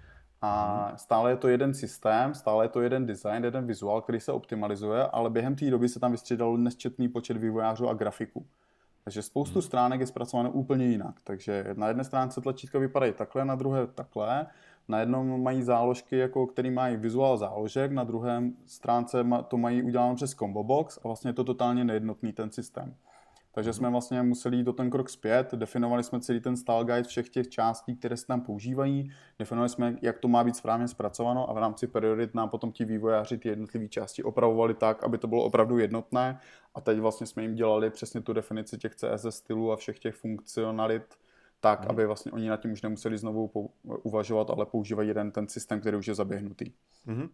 a 0.41 0.85
mhm. 0.87 0.97
stále 0.97 1.31
je 1.31 1.37
to 1.37 1.47
jeden 1.47 1.73
systém, 1.73 2.33
stále 2.33 2.65
je 2.65 2.69
to 2.69 2.81
jeden 2.81 3.05
design, 3.05 3.43
jeden 3.43 3.67
vizuál, 3.67 4.01
který 4.01 4.19
se 4.19 4.31
optimalizuje, 4.31 5.03
ale 5.03 5.29
během 5.29 5.55
té 5.55 5.69
doby 5.69 5.89
se 5.89 5.99
tam 5.99 6.11
vystřídal 6.11 6.57
nesčetný 6.57 7.09
počet 7.09 7.37
vývojářů 7.37 7.89
a 7.89 7.93
grafiků. 7.93 8.45
Takže 9.07 9.21
spoustu 9.21 9.61
stránek 9.61 9.99
je 9.99 10.07
zpracováno 10.07 10.51
úplně 10.51 10.85
jinak. 10.85 11.15
Takže 11.23 11.65
na 11.77 11.87
jedné 11.87 12.03
stránce 12.03 12.41
tlačítka 12.41 12.79
vypadají 12.79 13.13
takhle, 13.13 13.45
na 13.45 13.55
druhé 13.55 13.87
takhle. 13.87 14.47
Na 14.87 14.99
jednom 14.99 15.43
mají 15.43 15.63
záložky, 15.63 16.17
jako, 16.17 16.47
který 16.47 16.71
mají 16.71 16.97
vizuál 16.97 17.37
záložek, 17.37 17.91
na 17.91 18.03
druhém 18.03 18.53
stránce 18.65 19.25
to 19.47 19.57
mají 19.57 19.83
uděláno 19.83 20.15
přes 20.15 20.33
combo 20.33 20.63
box 20.63 20.97
a 20.97 21.07
vlastně 21.07 21.29
je 21.29 21.33
to 21.33 21.43
totálně 21.43 21.83
nejednotný 21.83 22.33
ten 22.33 22.51
systém. 22.51 22.95
Takže 23.57 23.73
jsme 23.73 23.89
vlastně 23.89 24.23
museli 24.23 24.57
jít 24.57 24.63
do 24.63 24.73
ten 24.73 24.89
krok 24.89 25.09
zpět, 25.09 25.53
definovali 25.55 26.03
jsme 26.03 26.19
celý 26.19 26.39
ten 26.39 26.57
style 26.57 26.85
guide 26.85 27.03
všech 27.03 27.29
těch 27.29 27.49
částí, 27.49 27.95
které 27.95 28.17
se 28.17 28.27
tam 28.27 28.41
používají, 28.41 29.11
definovali 29.39 29.69
jsme, 29.69 29.95
jak 30.01 30.19
to 30.19 30.27
má 30.27 30.43
být 30.43 30.55
správně 30.55 30.87
zpracováno 30.87 31.49
a 31.49 31.53
v 31.53 31.57
rámci 31.57 31.87
priorit 31.87 32.35
nám 32.35 32.49
potom 32.49 32.71
ti 32.71 32.85
vývojáři 32.85 33.37
ty 33.37 33.49
jednotlivé 33.49 33.87
části 33.87 34.23
opravovali 34.23 34.73
tak, 34.73 35.03
aby 35.03 35.17
to 35.17 35.27
bylo 35.27 35.43
opravdu 35.43 35.77
jednotné 35.77 36.39
a 36.75 36.81
teď 36.81 36.99
vlastně 36.99 37.27
jsme 37.27 37.43
jim 37.43 37.55
dělali 37.55 37.89
přesně 37.89 38.21
tu 38.21 38.33
definici 38.33 38.77
těch 38.77 38.95
CSS 38.95 39.35
stylů 39.35 39.71
a 39.71 39.75
všech 39.75 39.99
těch 39.99 40.15
funkcionalit, 40.15 41.03
tak, 41.59 41.81
mm. 41.81 41.87
aby 41.89 42.05
vlastně 42.05 42.31
oni 42.31 42.49
nad 42.49 42.61
tím 42.61 42.71
už 42.71 42.81
nemuseli 42.81 43.17
znovu 43.17 43.71
uvažovat, 43.83 44.49
ale 44.49 44.65
používají 44.65 45.07
jeden 45.07 45.31
ten 45.31 45.47
systém, 45.47 45.79
který 45.79 45.97
už 45.97 46.07
je 46.07 46.15
zaběhnutý. 46.15 46.73
Mm-hmm. 47.07 47.29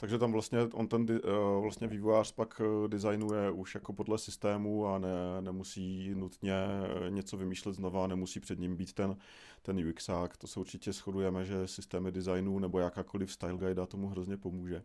Takže 0.00 0.18
tam 0.18 0.32
vlastně 0.32 0.58
on 0.72 0.88
ten 0.88 1.06
uh, 1.10 1.62
vlastně 1.62 1.86
vývojář 1.86 2.32
pak 2.32 2.60
eh, 2.64 2.88
designuje 2.88 3.50
už 3.50 3.74
jako 3.74 3.92
podle 3.92 4.18
systému 4.18 4.86
a 4.86 4.98
ne, 4.98 5.08
nemusí 5.40 6.14
nutně 6.14 6.54
eh, 6.54 7.10
něco 7.10 7.36
vymýšlet 7.36 7.72
znova, 7.72 8.06
nemusí 8.06 8.40
před 8.40 8.58
ním 8.58 8.76
být 8.76 8.92
ten, 8.92 9.16
ten 9.62 9.88
UXák. 9.88 10.36
To 10.36 10.46
se 10.46 10.60
určitě 10.60 10.92
shodujeme, 10.92 11.44
že 11.44 11.66
systémy 11.66 12.12
designu 12.12 12.58
nebo 12.58 12.78
jakákoliv 12.78 13.32
style 13.32 13.58
guide 13.58 13.86
tomu 13.86 14.08
hrozně 14.08 14.36
pomůže. 14.36 14.82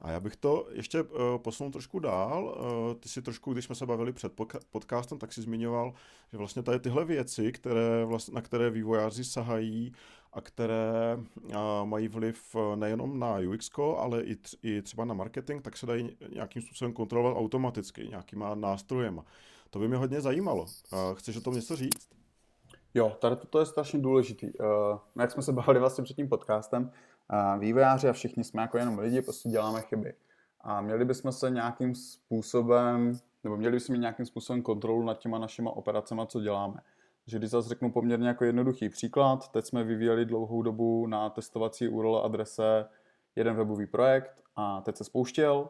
A 0.00 0.10
já 0.10 0.20
bych 0.20 0.36
to 0.36 0.68
ještě 0.72 1.02
uh, 1.02 1.08
posunul 1.38 1.72
trošku 1.72 1.98
dál. 1.98 2.44
Uh, 2.44 2.94
ty 2.94 3.08
si 3.08 3.22
trošku, 3.22 3.52
když 3.52 3.64
jsme 3.64 3.74
se 3.74 3.86
bavili 3.86 4.12
před 4.12 4.32
podcastem, 4.70 5.18
tak 5.18 5.32
si 5.32 5.42
zmiňoval, 5.42 5.94
že 6.32 6.38
vlastně 6.38 6.62
tady 6.62 6.80
tyhle 6.80 7.04
věci, 7.04 7.52
které 7.52 8.04
vlastně, 8.04 8.34
na 8.34 8.42
které 8.42 8.70
vývojáři 8.70 9.24
sahají 9.24 9.92
a 10.36 10.40
které 10.40 11.16
uh, 11.16 11.54
mají 11.84 12.08
vliv 12.08 12.56
nejenom 12.74 13.18
na 13.18 13.38
UX, 13.38 13.70
ale 13.98 14.22
i, 14.22 14.34
tř- 14.34 14.58
i 14.62 14.82
třeba 14.82 15.04
na 15.04 15.14
marketing, 15.14 15.62
tak 15.62 15.76
se 15.76 15.86
dají 15.86 16.16
nějakým 16.34 16.62
způsobem 16.62 16.92
kontrolovat 16.92 17.36
automaticky, 17.36 18.08
nějakýma 18.08 18.54
nástrojema. 18.54 19.24
To 19.70 19.78
by 19.78 19.88
mě 19.88 19.96
hodně 19.96 20.20
zajímalo. 20.20 20.62
Uh, 20.62 21.14
chceš 21.14 21.36
o 21.36 21.40
tom 21.40 21.54
něco 21.54 21.76
říct? 21.76 22.08
Jo, 22.94 23.16
tady 23.20 23.36
to 23.50 23.58
je 23.58 23.66
strašně 23.66 23.98
důležitý. 23.98 24.58
Uh, 24.58 24.98
jak 25.20 25.30
jsme 25.30 25.42
se 25.42 25.52
bavili 25.52 25.80
vlastně 25.80 26.04
před 26.04 26.14
tím 26.14 26.28
podcastem, 26.28 26.90
vývojáři 27.58 28.08
a 28.08 28.12
všichni 28.12 28.44
jsme 28.44 28.62
jako 28.62 28.78
jenom 28.78 28.98
lidi, 28.98 29.22
prostě 29.22 29.48
děláme 29.48 29.82
chyby. 29.82 30.14
A 30.60 30.80
měli 30.80 31.04
bychom 31.04 31.32
se 31.32 31.50
nějakým 31.50 31.94
způsobem, 31.94 33.12
nebo 33.44 33.56
měli 33.56 33.72
bychom 33.72 33.92
mít 33.92 34.00
nějakým 34.00 34.26
způsobem 34.26 34.62
kontrolu 34.62 35.02
nad 35.02 35.18
těma 35.18 35.38
našima 35.38 35.70
operacemi, 35.70 36.22
co 36.26 36.40
děláme. 36.40 36.80
Že 37.26 37.38
když 37.38 37.50
zase 37.50 37.68
řeknu 37.68 37.92
poměrně 37.92 38.28
jako 38.28 38.44
jednoduchý 38.44 38.88
příklad, 38.88 39.48
teď 39.52 39.64
jsme 39.64 39.84
vyvíjeli 39.84 40.24
dlouhou 40.24 40.62
dobu 40.62 41.06
na 41.06 41.30
testovací 41.30 41.88
URL 41.88 42.16
adrese 42.24 42.88
jeden 43.36 43.56
webový 43.56 43.86
projekt 43.86 44.42
a 44.56 44.80
teď 44.80 44.96
se 44.96 45.04
spouštěl 45.04 45.68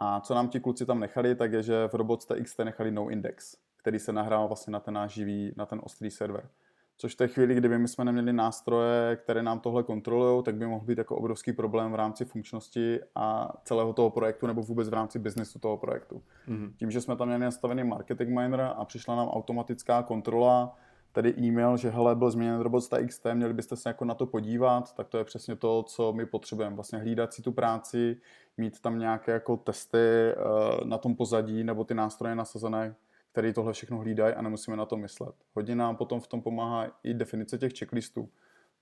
a 0.00 0.20
co 0.20 0.34
nám 0.34 0.48
ti 0.48 0.60
kluci 0.60 0.86
tam 0.86 1.00
nechali, 1.00 1.34
tak 1.34 1.52
je, 1.52 1.62
že 1.62 1.88
v 1.88 1.94
robots.txt 1.94 2.58
nechali 2.58 2.90
no 2.90 3.08
index, 3.08 3.56
který 3.76 3.98
se 3.98 4.12
nahrál 4.12 4.48
vlastně 4.48 4.70
na 4.70 4.80
ten 4.80 4.94
náš 4.94 5.12
živý, 5.12 5.52
na 5.56 5.66
ten 5.66 5.80
ostrý 5.84 6.10
server. 6.10 6.48
Což 6.96 7.14
v 7.14 7.16
té 7.16 7.28
chvíli, 7.28 7.54
kdyby 7.54 7.78
my 7.78 7.88
jsme 7.88 8.04
neměli 8.04 8.32
nástroje, 8.32 9.16
které 9.16 9.42
nám 9.42 9.60
tohle 9.60 9.82
kontrolují, 9.82 10.42
tak 10.42 10.54
by 10.54 10.66
mohl 10.66 10.84
být 10.84 10.98
jako 10.98 11.16
obrovský 11.16 11.52
problém 11.52 11.92
v 11.92 11.94
rámci 11.94 12.24
funkčnosti 12.24 13.00
a 13.14 13.52
celého 13.64 13.92
toho 13.92 14.10
projektu 14.10 14.46
nebo 14.46 14.62
vůbec 14.62 14.88
v 14.88 14.94
rámci 14.94 15.18
biznesu 15.18 15.58
toho 15.58 15.76
projektu. 15.76 16.22
Mm-hmm. 16.48 16.72
Tím, 16.76 16.90
že 16.90 17.00
jsme 17.00 17.16
tam 17.16 17.28
měli 17.28 17.44
nastavený 17.44 17.84
marketing 17.84 18.30
miner 18.30 18.60
a 18.76 18.84
přišla 18.84 19.16
nám 19.16 19.28
automatická 19.28 20.02
kontrola, 20.02 20.76
tedy 21.12 21.34
e-mail, 21.38 21.76
že 21.76 21.90
hele, 21.90 22.14
byl 22.14 22.30
změněn 22.30 22.60
robot.txt, 22.60 23.26
měli 23.34 23.52
byste 23.52 23.76
se 23.76 23.88
jako 23.88 24.04
na 24.04 24.14
to 24.14 24.26
podívat, 24.26 24.94
tak 24.94 25.08
to 25.08 25.18
je 25.18 25.24
přesně 25.24 25.56
to, 25.56 25.82
co 25.82 26.12
my 26.12 26.26
potřebujeme. 26.26 26.76
Vlastně 26.76 26.98
hlídat 26.98 27.34
si 27.34 27.42
tu 27.42 27.52
práci, 27.52 28.16
mít 28.56 28.80
tam 28.80 28.98
nějaké 28.98 29.32
jako 29.32 29.56
testy 29.56 29.98
uh, 29.98 30.86
na 30.86 30.98
tom 30.98 31.16
pozadí 31.16 31.64
nebo 31.64 31.84
ty 31.84 31.94
nástroje 31.94 32.34
nasazené, 32.34 32.94
který 33.32 33.52
tohle 33.52 33.72
všechno 33.72 33.98
hlídají 33.98 34.34
a 34.34 34.42
nemusíme 34.42 34.76
na 34.76 34.86
to 34.86 34.96
myslet. 34.96 35.34
Hodně 35.54 35.74
nám 35.74 35.96
potom 35.96 36.20
v 36.20 36.26
tom 36.26 36.42
pomáhá 36.42 36.86
i 37.02 37.14
definice 37.14 37.58
těch 37.58 37.78
checklistů. 37.78 38.28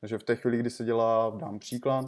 Takže 0.00 0.18
v 0.18 0.22
té 0.22 0.36
chvíli, 0.36 0.58
kdy 0.58 0.70
se 0.70 0.84
dělá, 0.84 1.32
dám 1.36 1.58
příklad, 1.58 2.06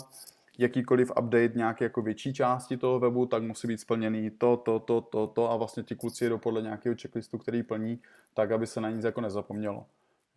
jakýkoliv 0.59 1.11
update 1.11 1.52
nějaké 1.54 1.85
jako 1.85 2.02
větší 2.02 2.35
části 2.35 2.76
toho 2.76 3.00
webu, 3.00 3.26
tak 3.26 3.42
musí 3.42 3.68
být 3.68 3.80
splněný 3.80 4.30
to, 4.30 4.56
to, 4.56 4.78
to, 4.78 5.00
to, 5.00 5.26
to 5.26 5.50
a 5.50 5.56
vlastně 5.56 5.83
ti 5.83 5.96
kluci 5.96 6.24
jedou 6.24 6.38
podle 6.38 6.62
nějakého 6.62 6.94
checklistu, 7.02 7.38
který 7.38 7.62
plní, 7.62 8.00
tak, 8.35 8.50
aby 8.50 8.66
se 8.66 8.80
na 8.80 8.90
nic 8.90 9.04
jako 9.04 9.20
nezapomnělo. 9.20 9.87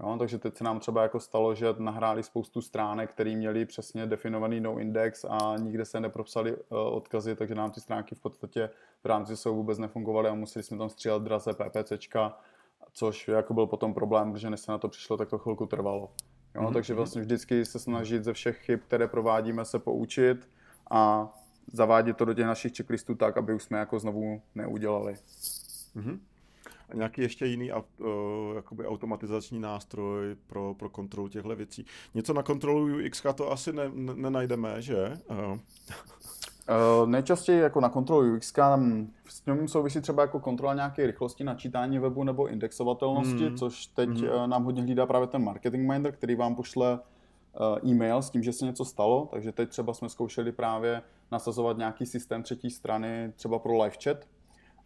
Jo, 0.03 0.15
takže 0.19 0.37
teď 0.37 0.55
se 0.55 0.63
nám 0.63 0.79
třeba 0.79 1.01
jako 1.01 1.19
stalo, 1.19 1.55
že 1.55 1.65
nahráli 1.77 2.23
spoustu 2.23 2.61
stránek, 2.61 3.09
které 3.09 3.35
měly 3.35 3.65
přesně 3.65 4.05
definovaný 4.05 4.59
no 4.59 4.79
index 4.79 5.25
a 5.29 5.55
nikde 5.57 5.85
se 5.85 5.99
nepropsali 5.99 6.55
uh, 6.55 6.57
odkazy, 6.69 7.35
takže 7.35 7.55
nám 7.55 7.71
ty 7.71 7.81
stránky 7.81 8.15
v 8.15 8.19
podstatě 8.19 8.69
v 9.03 9.05
rámci 9.05 9.37
jsou 9.37 9.55
vůbec 9.55 9.77
nefungovaly 9.79 10.29
a 10.29 10.33
museli 10.33 10.63
jsme 10.63 10.77
tam 10.77 10.89
střílet 10.89 11.23
draze 11.23 11.53
PPCčka, 11.53 12.37
což 12.93 13.27
jako 13.27 13.53
byl 13.53 13.67
potom 13.67 13.93
problém, 13.93 14.33
protože 14.33 14.49
než 14.49 14.59
se 14.59 14.71
na 14.71 14.77
to 14.77 14.89
přišlo, 14.89 15.17
tak 15.17 15.29
to 15.29 15.37
chvilku 15.37 15.65
trvalo. 15.65 16.11
Jo, 16.55 16.61
mm-hmm. 16.61 16.73
Takže 16.73 16.93
vlastně 16.93 17.21
vždycky 17.21 17.65
se 17.65 17.79
snažit 17.79 18.23
ze 18.23 18.33
všech 18.33 18.57
chyb, 18.57 18.79
které 18.87 19.07
provádíme, 19.07 19.65
se 19.65 19.79
poučit 19.79 20.49
a 20.91 21.33
zavádět 21.73 22.17
to 22.17 22.25
do 22.25 22.33
těch 22.33 22.45
našich 22.45 22.77
checklistů 22.77 23.15
tak, 23.15 23.37
aby 23.37 23.53
už 23.53 23.63
jsme 23.63 23.79
jako 23.79 23.99
znovu 23.99 24.41
neudělali. 24.55 25.13
Mm-hmm 25.95 26.19
a 26.89 26.95
nějaký 26.95 27.21
ještě 27.21 27.45
jiný 27.45 27.71
uh, 27.71 27.77
jakoby 28.55 28.87
automatizační 28.87 29.59
nástroj 29.59 30.35
pro, 30.47 30.73
pro 30.73 30.89
kontrolu 30.89 31.27
těchto 31.27 31.55
věcí. 31.55 31.85
Něco 32.13 32.33
na 32.33 32.43
kontrolu 32.43 32.97
UX 33.05 33.23
to 33.35 33.51
asi 33.51 33.73
ne, 33.73 33.91
ne, 33.93 34.13
nenajdeme, 34.15 34.81
že? 34.81 35.13
Uh. 35.29 35.57
Uh, 36.69 37.09
nejčastěji 37.09 37.59
jako 37.59 37.79
na 37.79 37.89
kontrolu 37.89 38.35
UX 38.35 38.53
s 39.27 39.41
tím 39.41 39.67
souvisí 39.67 40.01
třeba 40.01 40.21
jako 40.21 40.39
kontrola 40.39 40.73
nějaké 40.73 41.07
rychlosti 41.07 41.43
načítání 41.43 41.99
webu 41.99 42.23
nebo 42.23 42.47
indexovatelnosti, 42.47 43.49
mm. 43.49 43.57
což 43.57 43.85
teď 43.85 44.09
mm. 44.09 44.49
nám 44.49 44.63
hodně 44.63 44.81
hlídá 44.81 45.05
právě 45.05 45.27
ten 45.27 45.43
marketing 45.43 45.91
minder, 45.91 46.11
který 46.11 46.35
vám 46.35 46.55
pošle 46.55 46.93
uh, 46.93 47.89
e-mail 47.91 48.21
s 48.21 48.29
tím, 48.29 48.43
že 48.43 48.53
se 48.53 48.65
něco 48.65 48.85
stalo, 48.85 49.27
takže 49.31 49.51
teď 49.51 49.69
třeba 49.69 49.93
jsme 49.93 50.09
zkoušeli 50.09 50.51
právě 50.51 51.01
nasazovat 51.31 51.77
nějaký 51.77 52.05
systém 52.05 52.43
třetí 52.43 52.69
strany, 52.69 53.33
třeba 53.35 53.59
pro 53.59 53.83
live 53.83 53.95
chat, 54.03 54.17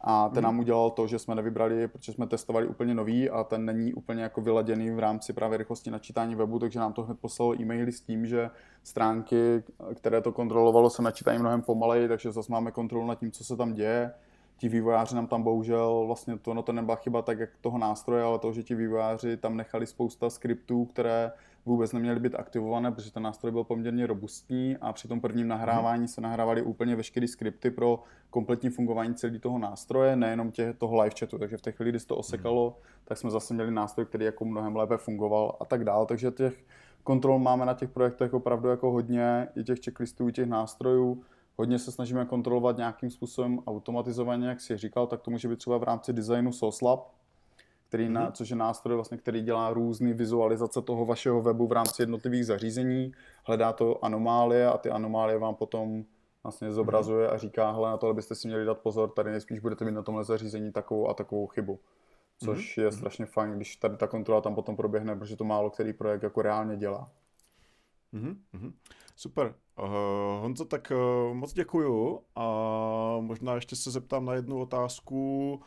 a 0.02 0.30
ten 0.30 0.44
nám 0.44 0.54
mhm. 0.54 0.60
udělal 0.60 0.90
to, 0.90 1.08
že 1.08 1.20
jsme 1.20 1.36
nevybrali, 1.36 1.88
protože 1.88 2.14
jsme 2.14 2.28
testovali 2.28 2.68
úplně 2.68 2.94
nový 2.94 3.30
a 3.30 3.44
ten 3.44 3.66
není 3.66 3.94
úplně 3.94 4.24
jako 4.24 4.42
vyladěný 4.42 4.92
v 4.92 5.00
rámci 5.00 5.34
právě 5.34 5.58
rychlosti 5.58 5.92
načítání 5.92 6.36
webu, 6.36 6.60
takže 6.60 6.80
nám 6.80 6.94
to 6.94 7.04
hned 7.04 7.20
poslalo 7.20 7.62
e-maily 7.62 7.92
s 7.92 8.02
tím, 8.02 8.26
že 8.26 8.50
stránky, 8.84 9.64
které 9.96 10.22
to 10.22 10.32
kontrolovalo, 10.32 10.90
se 10.90 11.02
načítají 11.02 11.40
mnohem 11.40 11.62
pomaleji, 11.62 12.08
takže 12.08 12.32
zase 12.32 12.52
máme 12.52 12.72
kontrolu 12.72 13.08
nad 13.08 13.20
tím, 13.20 13.32
co 13.32 13.44
se 13.44 13.56
tam 13.56 13.74
děje. 13.74 14.14
ti 14.58 14.70
vývojáři 14.70 15.16
nám 15.16 15.28
tam 15.28 15.44
bohužel, 15.44 16.04
vlastně 16.08 16.38
to, 16.38 16.54
no 16.54 16.62
to 16.62 16.72
nebyla 16.72 16.96
chyba 16.96 17.22
tak 17.22 17.40
jak 17.40 17.50
toho 17.62 17.78
nástroje, 17.78 18.24
ale 18.24 18.40
to, 18.40 18.54
že 18.54 18.64
ti 18.64 18.76
vývojáři 18.76 19.38
tam 19.38 19.58
nechali 19.58 19.88
spousta 19.88 20.30
skriptů, 20.30 20.86
které 20.86 21.32
vůbec 21.68 21.94
neměly 21.94 22.20
být 22.20 22.36
aktivované, 22.36 22.92
protože 22.92 23.12
ten 23.12 23.24
nástroj 23.24 23.52
byl 23.52 23.64
poměrně 23.64 24.08
robustní 24.08 24.78
a 24.78 24.94
při 24.94 25.08
tom 25.08 25.22
prvním 25.22 25.48
nahrávání 25.48 26.08
se 26.08 26.22
nahrávaly 26.22 26.62
úplně 26.62 26.96
veškeré 26.96 27.28
skripty 27.28 27.72
pro 27.72 28.04
kompletní 28.30 28.70
fungování 28.70 29.16
celého 29.16 29.40
toho 29.40 29.60
nástroje, 29.60 30.16
nejenom 30.16 30.52
tě, 30.52 30.74
toho 30.74 31.02
live 31.02 31.16
chatu. 31.20 31.38
Takže 31.38 31.58
v 31.58 31.62
té 31.62 31.72
chvíli, 31.72 31.92
kdy 31.92 32.00
se 32.00 32.08
to 32.08 32.18
osekalo, 32.18 32.78
tak 33.06 33.18
jsme 33.18 33.30
zase 33.32 33.54
měli 33.54 33.72
nástroj, 33.72 34.06
který 34.06 34.26
jako 34.26 34.46
mnohem 34.46 34.76
lépe 34.76 34.98
fungoval 34.98 35.58
a 35.60 35.66
tak 35.66 35.84
dále. 35.84 36.06
Takže 36.06 36.32
těch 36.32 36.66
kontrol 37.04 37.40
máme 37.40 37.66
na 37.66 37.74
těch 37.74 37.90
projektech 37.90 38.34
opravdu 38.34 38.70
jako 38.70 38.92
hodně, 38.92 39.48
i 39.56 39.64
těch 39.64 39.80
checklistů, 39.86 40.30
i 40.30 40.32
těch 40.32 40.48
nástrojů. 40.48 41.24
Hodně 41.58 41.80
se 41.80 41.92
snažíme 41.92 42.26
kontrolovat 42.26 42.78
nějakým 42.78 43.12
způsobem 43.12 43.60
automatizovaně, 43.68 44.48
jak 44.48 44.62
si 44.62 44.78
říkal, 44.78 45.08
tak 45.08 45.22
to 45.22 45.32
může 45.32 45.48
být 45.48 45.60
třeba 45.60 45.78
v 45.78 45.84
rámci 45.84 46.14
designu 46.14 46.52
SOSLab, 46.52 47.17
který 47.88 48.10
na, 48.10 48.22
mhm. 48.22 48.32
což 48.32 48.50
je 48.50 48.56
nástroj, 48.56 48.96
vlastně, 48.96 49.18
který 49.18 49.42
dělá 49.42 49.74
různé 49.74 50.14
vizualizace 50.14 50.82
toho 50.82 51.06
vašeho 51.06 51.42
webu 51.42 51.68
v 51.68 51.72
rámci 51.72 52.02
jednotlivých 52.02 52.46
zařízení, 52.46 53.12
hledá 53.44 53.74
to 53.74 54.06
anomálie 54.06 54.68
a 54.68 54.78
ty 54.78 54.90
anomálie 54.90 55.38
vám 55.38 55.56
potom 55.56 56.06
vlastně 56.44 56.72
zobrazuje 56.72 57.30
a 57.30 57.38
říká, 57.38 57.72
hele, 57.72 57.90
na 57.90 57.98
tohle 57.98 58.14
byste 58.14 58.36
si 58.36 58.48
měli 58.48 58.66
dát 58.66 58.78
pozor, 58.78 59.10
tady 59.10 59.32
nejspíš 59.32 59.60
budete 59.60 59.86
mít 59.86 59.92
na 59.92 60.02
tomhle 60.02 60.24
zařízení 60.24 60.72
takovou 60.72 61.10
a 61.10 61.14
takovou 61.14 61.48
chybu. 61.48 61.80
Což 62.40 62.78
mm-hmm. 62.78 62.82
je 62.82 62.92
strašně 62.92 63.26
fajn, 63.26 63.56
když 63.56 63.76
tady 63.76 63.98
ta 63.98 64.08
kontrola 64.08 64.42
tam 64.42 64.56
potom 64.56 64.76
proběhne, 64.76 65.16
protože 65.16 65.36
to 65.36 65.44
málo 65.44 65.70
který 65.70 65.94
projekt 65.94 66.24
jako 66.24 66.42
reálně 66.42 66.78
dělá. 66.78 67.12
Mm-hmm. 68.14 68.74
Super. 69.16 69.56
Uh, 69.80 69.86
Honzo, 70.42 70.66
tak 70.66 70.92
uh, 70.92 71.34
moc 71.34 71.54
děkuju 71.54 72.22
a 72.36 72.46
možná 73.20 73.56
ještě 73.56 73.76
se 73.76 73.92
zeptám 73.92 74.26
na 74.26 74.34
jednu 74.34 74.60
otázku. 74.60 75.54
Uh, 75.54 75.66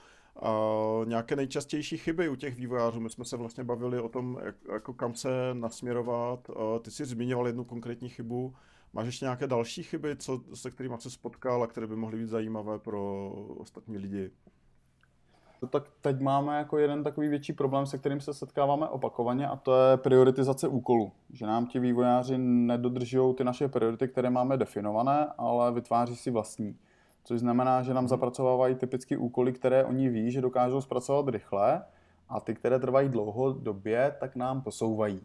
nějaké 1.04 1.36
nejčastější 1.36 1.96
chyby 1.96 2.28
u 2.28 2.36
těch 2.36 2.56
vývojářů. 2.56 3.00
My 3.00 3.10
jsme 3.10 3.24
se 3.24 3.36
vlastně 3.36 3.64
bavili 3.64 4.00
o 4.00 4.08
tom, 4.08 4.38
jak, 4.44 4.54
jako 4.72 4.94
kam 4.94 5.14
se 5.14 5.28
nasměrovat. 5.52 6.50
Ty 6.82 6.90
jsi 6.90 7.04
zmiňoval 7.04 7.46
jednu 7.46 7.64
konkrétní 7.64 8.08
chybu. 8.08 8.54
Máš 8.92 9.06
ještě 9.06 9.24
nějaké 9.24 9.46
další 9.46 9.82
chyby, 9.82 10.16
co, 10.16 10.40
se 10.54 10.70
kterými 10.70 10.94
se 10.98 11.10
spotkal 11.10 11.62
a 11.62 11.66
které 11.66 11.86
by 11.86 11.96
mohly 11.96 12.18
být 12.18 12.28
zajímavé 12.28 12.78
pro 12.78 13.30
ostatní 13.58 13.98
lidi? 13.98 14.30
Tak 15.70 15.90
teď 16.00 16.20
máme 16.20 16.58
jako 16.58 16.78
jeden 16.78 17.04
takový 17.04 17.28
větší 17.28 17.52
problém, 17.52 17.86
se 17.86 17.98
kterým 17.98 18.20
se 18.20 18.34
setkáváme 18.34 18.88
opakovaně 18.88 19.48
a 19.48 19.56
to 19.56 19.82
je 19.82 19.96
prioritizace 19.96 20.68
úkolů. 20.68 21.12
Že 21.32 21.46
nám 21.46 21.66
ti 21.66 21.78
vývojáři 21.80 22.38
nedodržují 22.38 23.34
ty 23.34 23.44
naše 23.44 23.68
priority, 23.68 24.08
které 24.08 24.30
máme 24.30 24.56
definované, 24.56 25.26
ale 25.38 25.72
vytváří 25.72 26.16
si 26.16 26.30
vlastní. 26.30 26.76
Což 27.30 27.40
znamená, 27.40 27.82
že 27.82 27.94
nám 27.94 28.08
zapracovávají 28.08 28.74
typicky 28.74 29.16
úkoly, 29.16 29.52
které 29.52 29.84
oni 29.84 30.08
ví, 30.08 30.30
že 30.30 30.40
dokážou 30.40 30.80
zpracovat 30.80 31.28
rychle 31.28 31.82
a 32.28 32.40
ty, 32.40 32.54
které 32.54 32.78
trvají 32.78 33.08
dlouhodobě, 33.08 34.16
tak 34.20 34.36
nám 34.36 34.62
posouvají. 34.62 35.20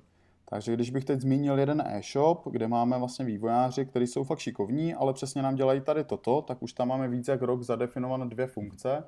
Takže 0.50 0.74
když 0.74 0.90
bych 0.90 1.06
teď 1.06 1.22
zmínil 1.22 1.60
jeden 1.60 1.84
e-shop, 1.86 2.48
kde 2.52 2.68
máme 2.68 2.98
vlastně 2.98 3.26
vývojáři, 3.26 3.86
kteří 3.86 4.08
jsou 4.08 4.24
fakt 4.24 4.40
šikovní, 4.40 4.94
ale 4.94 5.14
přesně 5.14 5.42
nám 5.42 5.56
dělají 5.56 5.82
tady 5.82 6.04
toto, 6.04 6.42
tak 6.42 6.64
už 6.64 6.74
tam 6.74 6.88
máme 6.88 7.08
víc 7.08 7.28
jak 7.28 7.42
rok 7.42 7.64
zadefinované 7.64 8.26
dvě 8.26 8.48
funkce, 8.48 9.04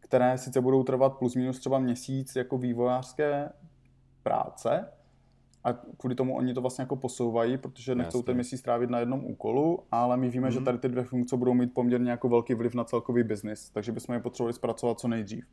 které 0.00 0.38
sice 0.38 0.60
budou 0.60 0.82
trvat 0.82 1.18
plus 1.18 1.34
minus 1.34 1.58
třeba 1.58 1.78
měsíc 1.78 2.36
jako 2.36 2.58
vývojářské 2.58 3.48
práce, 4.22 4.88
a 5.64 5.72
kvůli 5.72 6.14
tomu 6.14 6.36
oni 6.36 6.54
to 6.54 6.60
vlastně 6.60 6.82
jako 6.82 6.96
posouvají, 6.96 7.56
protože 7.56 7.94
nechcou 7.94 8.22
ten 8.22 8.34
měsíc 8.34 8.60
strávit 8.60 8.90
na 8.90 8.98
jednom 8.98 9.24
úkolu, 9.24 9.78
ale 9.90 10.16
my 10.16 10.28
víme, 10.28 10.48
mm-hmm. 10.48 10.52
že 10.52 10.58
mhm. 10.58 10.64
tady 10.64 10.78
ty 10.78 10.88
dvě 10.88 11.04
funkce 11.04 11.36
budou 11.36 11.54
mít 11.54 11.74
poměrně 11.74 12.10
jako 12.10 12.28
velký 12.28 12.54
vliv 12.54 12.74
na 12.74 12.84
celkový 12.84 13.22
biznis, 13.22 13.70
takže 13.70 13.92
bychom 13.92 14.14
je 14.14 14.20
potřebovali 14.20 14.52
zpracovat 14.52 15.00
co 15.00 15.08
nejdřív. 15.08 15.44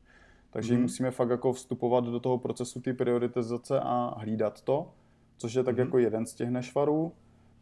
Takže 0.50 0.76
mm-hmm. 0.76 0.82
musíme 0.82 1.12
fakt 1.12 1.30
jako 1.30 1.54
vstupovat 1.54 2.04
do 2.04 2.20
toho 2.20 2.38
procesu 2.38 2.82
ty 2.82 2.94
prioritizace 2.94 3.80
a 3.80 4.14
hlídat 4.18 4.62
to, 4.62 4.92
což 5.38 5.54
je 5.54 5.64
tak 5.64 5.76
mm-hmm. 5.76 5.80
jako 5.80 5.98
jeden 5.98 6.26
z 6.26 6.34
těch 6.34 6.50
nešvarů. 6.50 7.12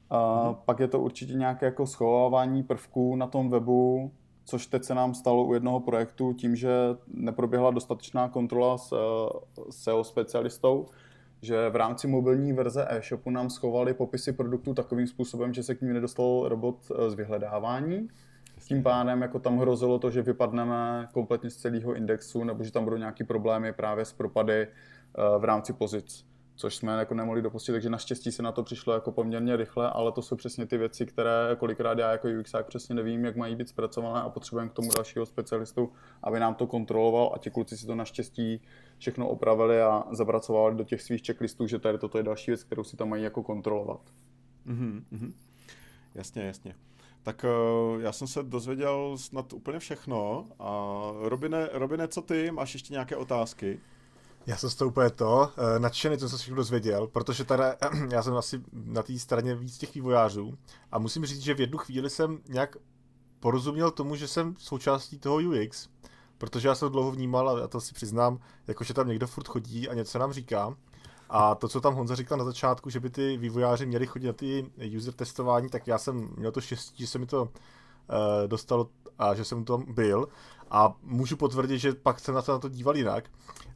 A 0.10 0.18
mm-hmm. 0.18 0.56
Pak 0.66 0.80
je 0.80 0.88
to 0.88 1.00
určitě 1.00 1.34
nějaké 1.34 1.66
jako 1.66 1.88
schovávání 1.88 2.64
prvků 2.64 3.16
na 3.16 3.28
tom 3.28 3.50
webu, 3.50 4.12
což 4.46 4.68
teď 4.68 4.84
se 4.84 4.96
nám 4.96 5.14
stalo 5.14 5.46
u 5.46 5.54
jednoho 5.54 5.80
projektu 5.80 6.34
tím, 6.34 6.56
že 6.56 6.70
neproběhla 7.08 7.72
dostatečná 7.72 8.30
kontrola 8.30 8.78
s 8.78 8.94
SEO 9.70 10.04
specialistou, 10.04 10.86
že 11.42 11.70
v 11.70 11.76
rámci 11.76 12.08
mobilní 12.08 12.54
verze 12.54 12.86
e-shopu 12.90 13.30
nám 13.30 13.50
schovali 13.50 13.94
popisy 13.94 14.34
produktů 14.34 14.74
takovým 14.74 15.08
způsobem, 15.08 15.54
že 15.54 15.64
se 15.64 15.76
k 15.76 15.82
ním 15.82 15.94
nedostal 15.94 16.44
robot 16.48 16.92
e, 16.92 17.10
z 17.10 17.14
vyhledávání. 17.14 18.08
Tím 18.68 18.84
pádem 18.84 19.22
jako 19.22 19.40
tam 19.40 19.58
hrozilo 19.58 20.00
to, 20.00 20.12
že 20.12 20.22
vypadneme 20.22 21.08
kompletně 21.14 21.50
z 21.50 21.56
celého 21.56 21.94
indexu, 21.94 22.44
nebo 22.44 22.64
že 22.64 22.72
tam 22.72 22.84
budou 22.84 22.98
nějaké 22.98 23.24
problémy 23.24 23.74
právě 23.74 24.06
s 24.06 24.14
propady 24.14 24.62
e, 24.62 24.68
v 25.40 25.44
rámci 25.44 25.74
pozic 25.74 26.26
což 26.60 26.76
jsme 26.76 26.92
jako 26.92 27.14
nemohli 27.14 27.42
dopustit, 27.42 27.72
takže 27.72 27.90
naštěstí 27.90 28.32
se 28.32 28.44
na 28.44 28.52
to 28.52 28.64
přišlo 28.64 28.94
jako 28.94 29.12
poměrně 29.12 29.56
rychle, 29.56 29.90
ale 29.90 30.12
to 30.12 30.22
jsou 30.22 30.36
přesně 30.36 30.66
ty 30.66 30.78
věci, 30.78 31.06
které 31.06 31.56
kolikrát 31.58 32.00
já 32.00 32.12
jako 32.12 32.28
UXák 32.40 32.68
přesně 32.68 32.96
nevím, 32.96 33.26
jak 33.26 33.36
mají 33.36 33.56
být 33.56 33.70
zpracované 33.70 34.22
a 34.22 34.30
potřebujeme 34.30 34.70
k 34.70 34.74
tomu 34.74 34.90
dalšího 34.96 35.26
specialistu, 35.26 35.92
aby 36.24 36.40
nám 36.40 36.56
to 36.56 36.68
kontroloval 36.68 37.32
a 37.36 37.38
ti 37.38 37.50
kluci 37.50 37.78
si 37.78 37.88
to 37.88 37.96
naštěstí 37.96 38.62
všechno 38.98 39.28
opravili 39.28 39.82
a 39.82 40.04
zapracovali 40.12 40.76
do 40.76 40.84
těch 40.84 41.02
svých 41.02 41.26
checklistů, 41.26 41.68
že 41.68 41.80
tady 41.80 41.98
toto 41.98 42.18
je 42.18 42.24
další 42.24 42.52
věc, 42.52 42.64
kterou 42.64 42.84
si 42.84 42.98
tam 42.98 43.10
mají 43.10 43.24
jako 43.24 43.44
kontrolovat. 43.44 44.02
Mm-hmm. 44.68 45.34
Jasně, 46.16 46.44
jasně. 46.44 46.76
Tak 47.24 47.46
uh, 47.94 48.02
já 48.02 48.12
jsem 48.12 48.28
se 48.28 48.44
dozvěděl 48.44 49.18
snad 49.18 49.54
úplně 49.54 49.80
všechno. 49.80 50.48
A 50.60 50.98
Robine, 51.22 51.70
Robine, 51.74 52.08
co 52.08 52.22
ty? 52.22 52.52
Máš 52.52 52.74
ještě 52.74 52.94
nějaké 52.94 53.16
otázky? 53.16 53.80
Já 54.50 54.58
jsem 54.58 54.70
z 54.70 54.76
toho 54.76 54.90
úplně 54.90 55.10
to, 55.10 55.52
eh, 55.58 55.80
nadšený, 55.80 56.18
co 56.18 56.30
jsem 56.30 56.38
se 56.38 56.42
všechno 56.42 56.56
dozvěděl, 56.56 57.08
protože 57.08 57.44
tady, 57.44 57.64
já 58.12 58.24
jsem 58.24 58.38
asi 58.38 58.62
na 58.72 59.04
té 59.04 59.20
straně 59.20 59.56
víc 59.56 59.78
těch 59.78 59.96
vývojářů 59.96 60.58
a 60.92 61.00
musím 61.00 61.26
říct, 61.26 61.42
že 61.42 61.54
v 61.54 61.60
jednu 61.60 61.78
chvíli 61.78 62.10
jsem 62.10 62.40
nějak 62.48 62.78
porozuměl 63.40 63.92
tomu, 63.92 64.16
že 64.16 64.28
jsem 64.28 64.56
součástí 64.60 65.20
toho 65.20 65.36
UX, 65.36 65.88
protože 66.38 66.68
já 66.68 66.76
jsem 66.76 66.92
dlouho 66.92 67.12
vnímal, 67.12 67.50
a 67.50 67.68
to 67.68 67.82
si 67.82 67.94
přiznám, 67.94 68.40
jako 68.68 68.84
že 68.84 68.94
tam 68.94 69.08
někdo 69.08 69.28
furt 69.28 69.48
chodí 69.48 69.90
a 69.90 69.94
něco 69.94 70.20
nám 70.20 70.34
říká. 70.34 70.76
A 71.30 71.56
to, 71.56 71.68
co 71.68 71.82
tam 71.82 71.96
Honza 71.96 72.16
říkal 72.16 72.38
na 72.38 72.44
začátku, 72.44 72.90
že 72.90 73.00
by 73.00 73.10
ty 73.10 73.38
vývojáři 73.38 73.86
měli 73.86 74.08
chodit 74.08 74.28
na 74.28 74.34
ty 74.34 74.72
user 74.98 75.14
testování, 75.14 75.70
tak 75.70 75.88
já 75.88 75.98
jsem 75.98 76.30
měl 76.38 76.52
to 76.52 76.62
štěstí, 76.62 77.04
že 77.04 77.08
se 77.08 77.20
mi 77.20 77.26
to 77.26 77.42
uh, 77.44 77.50
dostalo 78.48 78.90
a 79.20 79.36
že 79.36 79.46
jsem 79.46 79.66
tam 79.66 79.86
byl. 79.94 80.28
A 80.72 80.94
můžu 81.04 81.38
potvrdit, 81.38 81.80
že 81.80 81.94
pak 81.94 82.20
jsem 82.20 82.36
na 82.36 82.42
to, 82.42 82.52
na 82.52 82.60
to 82.60 82.70
díval 82.70 82.98
jinak. 82.98 83.30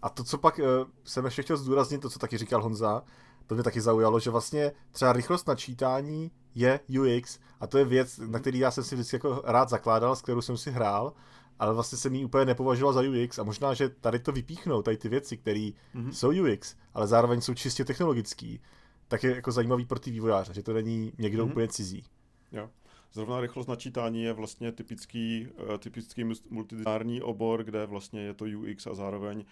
A 0.03 0.09
to, 0.09 0.23
co 0.23 0.37
pak 0.37 0.59
uh, 0.59 0.65
jsem 1.03 1.25
ještě 1.25 1.41
chtěl 1.41 1.57
zdůraznit, 1.57 2.01
to, 2.01 2.09
co 2.09 2.19
taky 2.19 2.37
říkal 2.37 2.61
Honza, 2.61 3.03
to 3.47 3.55
mě 3.55 3.63
taky 3.63 3.81
zaujalo, 3.81 4.19
že 4.19 4.29
vlastně 4.29 4.71
třeba 4.91 5.13
rychlost 5.13 5.47
načítání 5.47 6.31
je 6.55 6.79
UX 7.01 7.39
a 7.59 7.67
to 7.67 7.77
je 7.77 7.85
věc, 7.85 8.17
na 8.27 8.39
který 8.39 8.59
já 8.59 8.71
jsem 8.71 8.83
si 8.83 8.95
vždycky 8.95 9.15
jako 9.15 9.41
rád 9.45 9.69
zakládal, 9.69 10.15
s 10.15 10.21
kterou 10.21 10.41
jsem 10.41 10.57
si 10.57 10.71
hrál, 10.71 11.13
ale 11.59 11.73
vlastně 11.73 11.97
jsem 11.97 12.15
ji 12.15 12.25
úplně 12.25 12.45
nepovažoval 12.45 12.93
za 12.93 13.01
UX 13.01 13.39
a 13.39 13.43
možná, 13.43 13.73
že 13.73 13.89
tady 13.89 14.19
to 14.19 14.31
vypíchnou, 14.31 14.81
tady 14.81 14.97
ty 14.97 15.09
věci, 15.09 15.37
které 15.37 15.69
mm-hmm. 15.95 16.09
jsou 16.09 16.29
UX, 16.29 16.75
ale 16.93 17.07
zároveň 17.07 17.41
jsou 17.41 17.53
čistě 17.53 17.85
technologický, 17.85 18.61
tak 19.07 19.23
je 19.23 19.35
jako 19.35 19.51
zajímavý 19.51 19.85
pro 19.85 19.99
ty 19.99 20.11
vývojáře, 20.11 20.53
že 20.53 20.63
to 20.63 20.73
není 20.73 21.13
někdo 21.17 21.45
mm-hmm. 21.45 21.51
úplně 21.51 21.67
cizí. 21.67 22.05
Jo. 22.51 22.69
Zrovna 23.13 23.41
rychlost 23.41 23.67
načítání 23.67 24.23
je 24.23 24.33
vlastně 24.33 24.71
typický, 24.71 25.47
uh, 25.69 25.77
typický 25.77 26.23
multidisciplinární 26.23 27.21
obor, 27.21 27.63
kde 27.63 27.85
vlastně 27.85 28.21
je 28.21 28.33
to 28.33 28.45
UX 28.45 28.87
a 28.87 28.93
zároveň, 28.93 29.45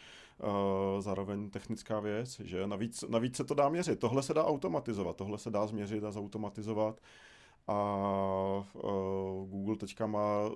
uh, 0.43 1.01
zároveň 1.01 1.49
technická 1.49 1.99
věc, 1.99 2.39
že? 2.39 2.67
Navíc, 2.67 3.03
navíc 3.09 3.35
se 3.35 3.43
to 3.43 3.53
dá 3.53 3.69
měřit. 3.69 3.99
Tohle 3.99 4.23
se 4.23 4.33
dá 4.33 4.45
automatizovat, 4.45 5.15
tohle 5.15 5.37
se 5.37 5.49
dá 5.49 5.67
změřit 5.67 6.03
a 6.03 6.11
zautomatizovat. 6.11 7.01
A 7.67 8.65
uh, 8.73 9.49
Google 9.49 9.75
teďka 9.75 10.07
má 10.07 10.51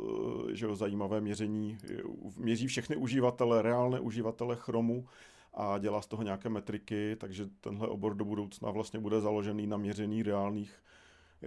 že 0.51 0.75
zajímavé 0.75 1.21
měření, 1.21 1.77
měří 2.37 2.67
všechny 2.67 2.95
uživatele, 2.95 3.61
reálné 3.61 3.99
uživatele 3.99 4.55
Chromu 4.55 5.05
a 5.53 5.77
dělá 5.77 6.01
z 6.01 6.07
toho 6.07 6.23
nějaké 6.23 6.49
metriky, 6.49 7.15
takže 7.15 7.45
tenhle 7.61 7.87
obor 7.87 8.15
do 8.15 8.25
budoucna 8.25 8.71
vlastně 8.71 8.99
bude 8.99 9.21
založený 9.21 9.67
na 9.67 9.77
měření 9.77 10.23
reálných 10.23 10.79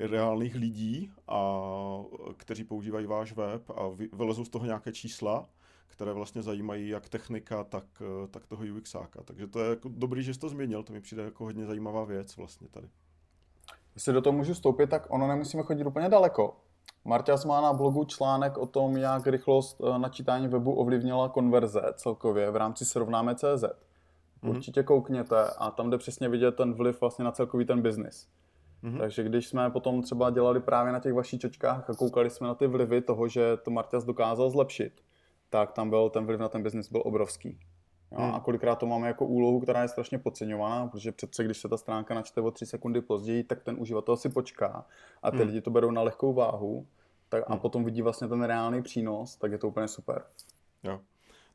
reálných 0.07 0.55
lidí, 0.55 1.11
a, 1.29 1.63
kteří 2.37 2.65
používají 2.65 3.07
váš 3.07 3.33
web 3.33 3.71
a 3.71 3.83
vylezou 4.13 4.45
z 4.45 4.49
toho 4.49 4.67
nějaké 4.67 4.93
čísla, 4.93 5.49
které 5.87 6.13
vlastně 6.13 6.43
zajímají 6.43 6.89
jak 6.89 7.09
technika, 7.09 7.65
tak, 7.65 7.85
tak 8.31 8.47
toho 8.47 8.65
UXáka. 8.77 9.23
Takže 9.25 9.47
to 9.47 9.61
je 9.61 9.71
jako 9.71 9.89
dobrý, 9.93 10.23
že 10.23 10.35
jsi 10.35 10.41
to 10.41 10.49
změnil, 10.49 10.83
to 10.83 10.93
mi 10.93 11.01
přijde 11.01 11.23
jako 11.23 11.45
hodně 11.45 11.67
zajímavá 11.67 12.05
věc 12.05 12.37
vlastně 12.37 12.69
tady. 12.69 12.89
Jestli 13.95 14.13
do 14.13 14.21
toho 14.21 14.37
můžu 14.37 14.55
vstoupit, 14.55 14.91
tak 14.91 15.07
ono 15.09 15.29
nemusíme 15.29 15.63
chodit 15.63 15.87
úplně 15.87 16.09
daleko. 16.09 16.57
Marťas 17.05 17.45
má 17.45 17.61
na 17.61 17.73
blogu 17.73 18.05
článek 18.05 18.59
o 18.59 18.67
tom, 18.67 18.97
jak 18.97 19.27
rychlost 19.27 19.81
eh, 19.81 19.99
načítání 19.99 20.49
webu 20.49 20.73
ovlivnila 20.73 21.29
konverze 21.29 21.83
celkově 21.95 22.51
v 22.51 22.57
rámci 22.57 22.85
srovnáme 22.85 23.35
CZ. 23.35 23.45
Mm-hmm. 23.45 24.51
Určitě 24.51 24.83
koukněte 24.83 25.51
a 25.59 25.71
tam 25.71 25.91
jde 25.91 25.99
přesně 25.99 26.29
vidět 26.29 26.53
ten 26.57 26.75
vliv 26.75 27.01
vlastně 27.01 27.25
na 27.25 27.33
celkový 27.33 27.65
ten 27.65 27.83
biznis. 27.83 28.29
Mm-hmm. 28.85 28.99
Takže 28.99 29.23
když 29.23 29.49
jsme 29.49 29.71
potom 29.71 30.03
třeba 30.03 30.31
dělali 30.31 30.61
právě 30.61 30.93
na 30.93 31.01
těch 31.01 31.13
vašich 31.13 31.41
čočkách 31.41 31.91
a 31.91 31.95
koukali 31.95 32.31
jsme 32.31 32.47
na 32.47 32.55
ty 32.55 32.67
vlivy 32.67 33.01
toho, 33.01 33.29
že 33.29 33.57
to 33.57 33.71
Marťas 33.71 34.05
dokázal 34.05 34.51
zlepšit, 34.51 34.93
tak 35.51 35.73
tam 35.73 35.91
byl 35.91 36.11
ten 36.11 36.27
vliv 36.27 36.41
na 36.41 36.49
ten 36.49 36.63
biznis 36.63 36.93
byl 36.93 37.03
obrovský. 37.05 37.59
Jo? 38.13 38.19
Hmm. 38.19 38.35
A 38.35 38.41
kolikrát 38.41 38.77
to 38.77 38.87
máme 38.87 39.07
jako 39.07 39.27
úlohu, 39.27 39.61
která 39.61 39.83
je 39.83 39.89
strašně 39.89 40.19
podceňovaná, 40.19 40.87
protože 40.87 41.13
přece, 41.13 41.45
když 41.45 41.59
se 41.59 41.69
ta 41.69 41.77
stránka 41.77 42.15
načte 42.15 42.41
o 42.41 42.51
tři 42.51 42.67
sekundy 42.67 43.01
později, 43.01 43.45
tak 43.45 43.63
ten 43.63 43.77
uživatel 43.79 44.17
si 44.17 44.29
počká 44.29 44.87
a 45.23 45.31
ty 45.31 45.37
hmm. 45.37 45.47
lidi 45.47 45.61
to 45.61 45.71
berou 45.71 45.91
na 45.91 46.03
lehkou 46.03 46.33
váhu 46.33 46.87
tak, 47.29 47.45
a 47.47 47.53
hmm. 47.53 47.61
potom 47.61 47.85
vidí 47.85 48.03
vlastně 48.03 48.29
ten 48.29 48.43
reálný 48.43 48.83
přínos, 48.83 49.37
tak 49.37 49.53
je 49.53 49.59
to 49.59 49.69
úplně 49.69 49.89
super. 49.89 50.25
Jo. 50.83 51.01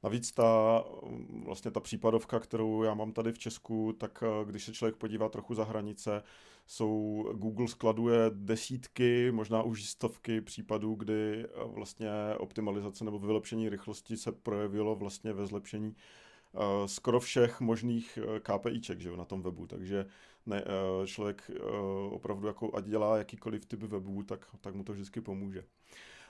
Navíc 0.03 0.31
ta, 0.31 0.83
vlastně 1.45 1.71
ta 1.71 1.79
případovka, 1.79 2.39
kterou 2.39 2.83
já 2.83 2.93
mám 2.93 3.11
tady 3.11 3.31
v 3.31 3.39
Česku, 3.39 3.93
tak 3.93 4.23
eh, 4.23 4.45
když 4.45 4.63
se 4.63 4.73
člověk 4.73 4.95
podívá 4.95 5.29
trochu 5.29 5.53
za 5.53 5.63
hranice, 5.63 6.23
jsou, 6.67 7.23
Google 7.33 7.67
skladuje 7.67 8.17
desítky, 8.29 9.31
možná 9.31 9.61
už 9.61 9.85
stovky 9.85 10.41
případů, 10.41 10.95
kdy 10.95 11.45
eh, 11.45 11.47
vlastně 11.65 12.09
optimalizace 12.37 13.05
nebo 13.05 13.19
vylepšení 13.19 13.69
rychlosti 13.69 14.17
se 14.17 14.31
projevilo 14.31 14.95
vlastně 14.95 15.33
ve 15.33 15.47
zlepšení 15.47 15.95
uh, 16.53 16.61
skoro 16.85 17.19
všech 17.19 17.61
možných 17.61 18.19
KPIček 18.39 18.99
že 18.99 19.09
jo, 19.09 19.15
na 19.15 19.25
tom 19.25 19.41
webu, 19.41 19.67
takže 19.67 20.05
ne, 20.45 20.63
člověk 21.05 21.51
opravdu 22.09 22.47
jako 22.47 22.75
ať 22.75 22.85
dělá 22.85 23.17
jakýkoliv 23.17 23.65
typ 23.65 23.79
webu, 23.83 24.23
tak, 24.23 24.47
tak 24.61 24.75
mu 24.75 24.83
to 24.83 24.93
vždycky 24.93 25.21
pomůže. 25.21 25.63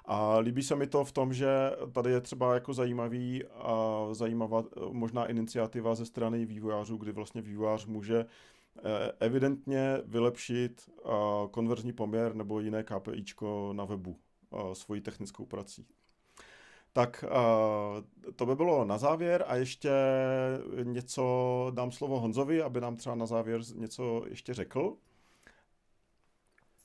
A 0.06 0.38
líbí 0.38 0.64
se 0.64 0.76
mi 0.76 0.88
to 0.88 1.04
v 1.04 1.12
tom, 1.12 1.34
že 1.34 1.48
tady 1.92 2.12
je 2.12 2.22
třeba 2.22 2.54
jako 2.54 2.74
zajímavý 2.74 3.44
a 3.46 4.08
zajímavá 4.12 4.64
možná 4.92 5.26
iniciativa 5.26 5.96
ze 5.96 6.06
strany 6.06 6.46
vývojářů, 6.46 6.98
kdy 6.98 7.12
vlastně 7.12 7.42
vývojář 7.42 7.86
může 7.86 8.20
eh, 8.20 9.12
evidentně 9.20 9.98
vylepšit 10.06 10.90
konverzní 11.52 11.94
poměr 11.94 12.36
nebo 12.36 12.60
jiné 12.60 12.84
KPIčko 12.84 13.74
na 13.74 13.86
webu 13.86 14.18
svojí 14.74 15.02
technickou 15.02 15.46
prací. 15.46 15.88
Tak 16.94 17.26
to 18.36 18.46
by 18.46 18.56
bylo 18.56 18.86
na 18.86 18.98
závěr 18.98 19.44
a 19.48 19.56
ještě 19.56 19.92
něco 20.84 21.68
dám 21.76 21.92
slovo 21.92 22.20
Honzovi, 22.20 22.62
aby 22.62 22.82
nám 22.82 22.96
třeba 22.96 23.16
na 23.16 23.26
závěr 23.26 23.62
něco 23.76 24.24
ještě 24.30 24.54
řekl. 24.54 24.98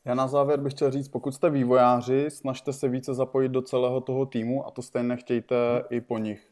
Já 0.09 0.15
na 0.15 0.29
závěr 0.29 0.61
bych 0.61 0.73
chtěl 0.73 0.91
říct, 0.91 1.09
pokud 1.09 1.33
jste 1.33 1.51
vývojáři, 1.51 2.31
snažte 2.31 2.73
se 2.73 2.89
více 2.89 3.15
zapojit 3.15 3.49
do 3.49 3.63
celého 3.63 4.01
toho 4.01 4.27
týmu 4.27 4.67
a 4.67 4.71
to 4.71 4.83
stejně 4.83 5.17
chtějte 5.17 5.55
hmm. 5.73 5.83
i 5.91 6.01
po 6.01 6.19
nich. 6.19 6.51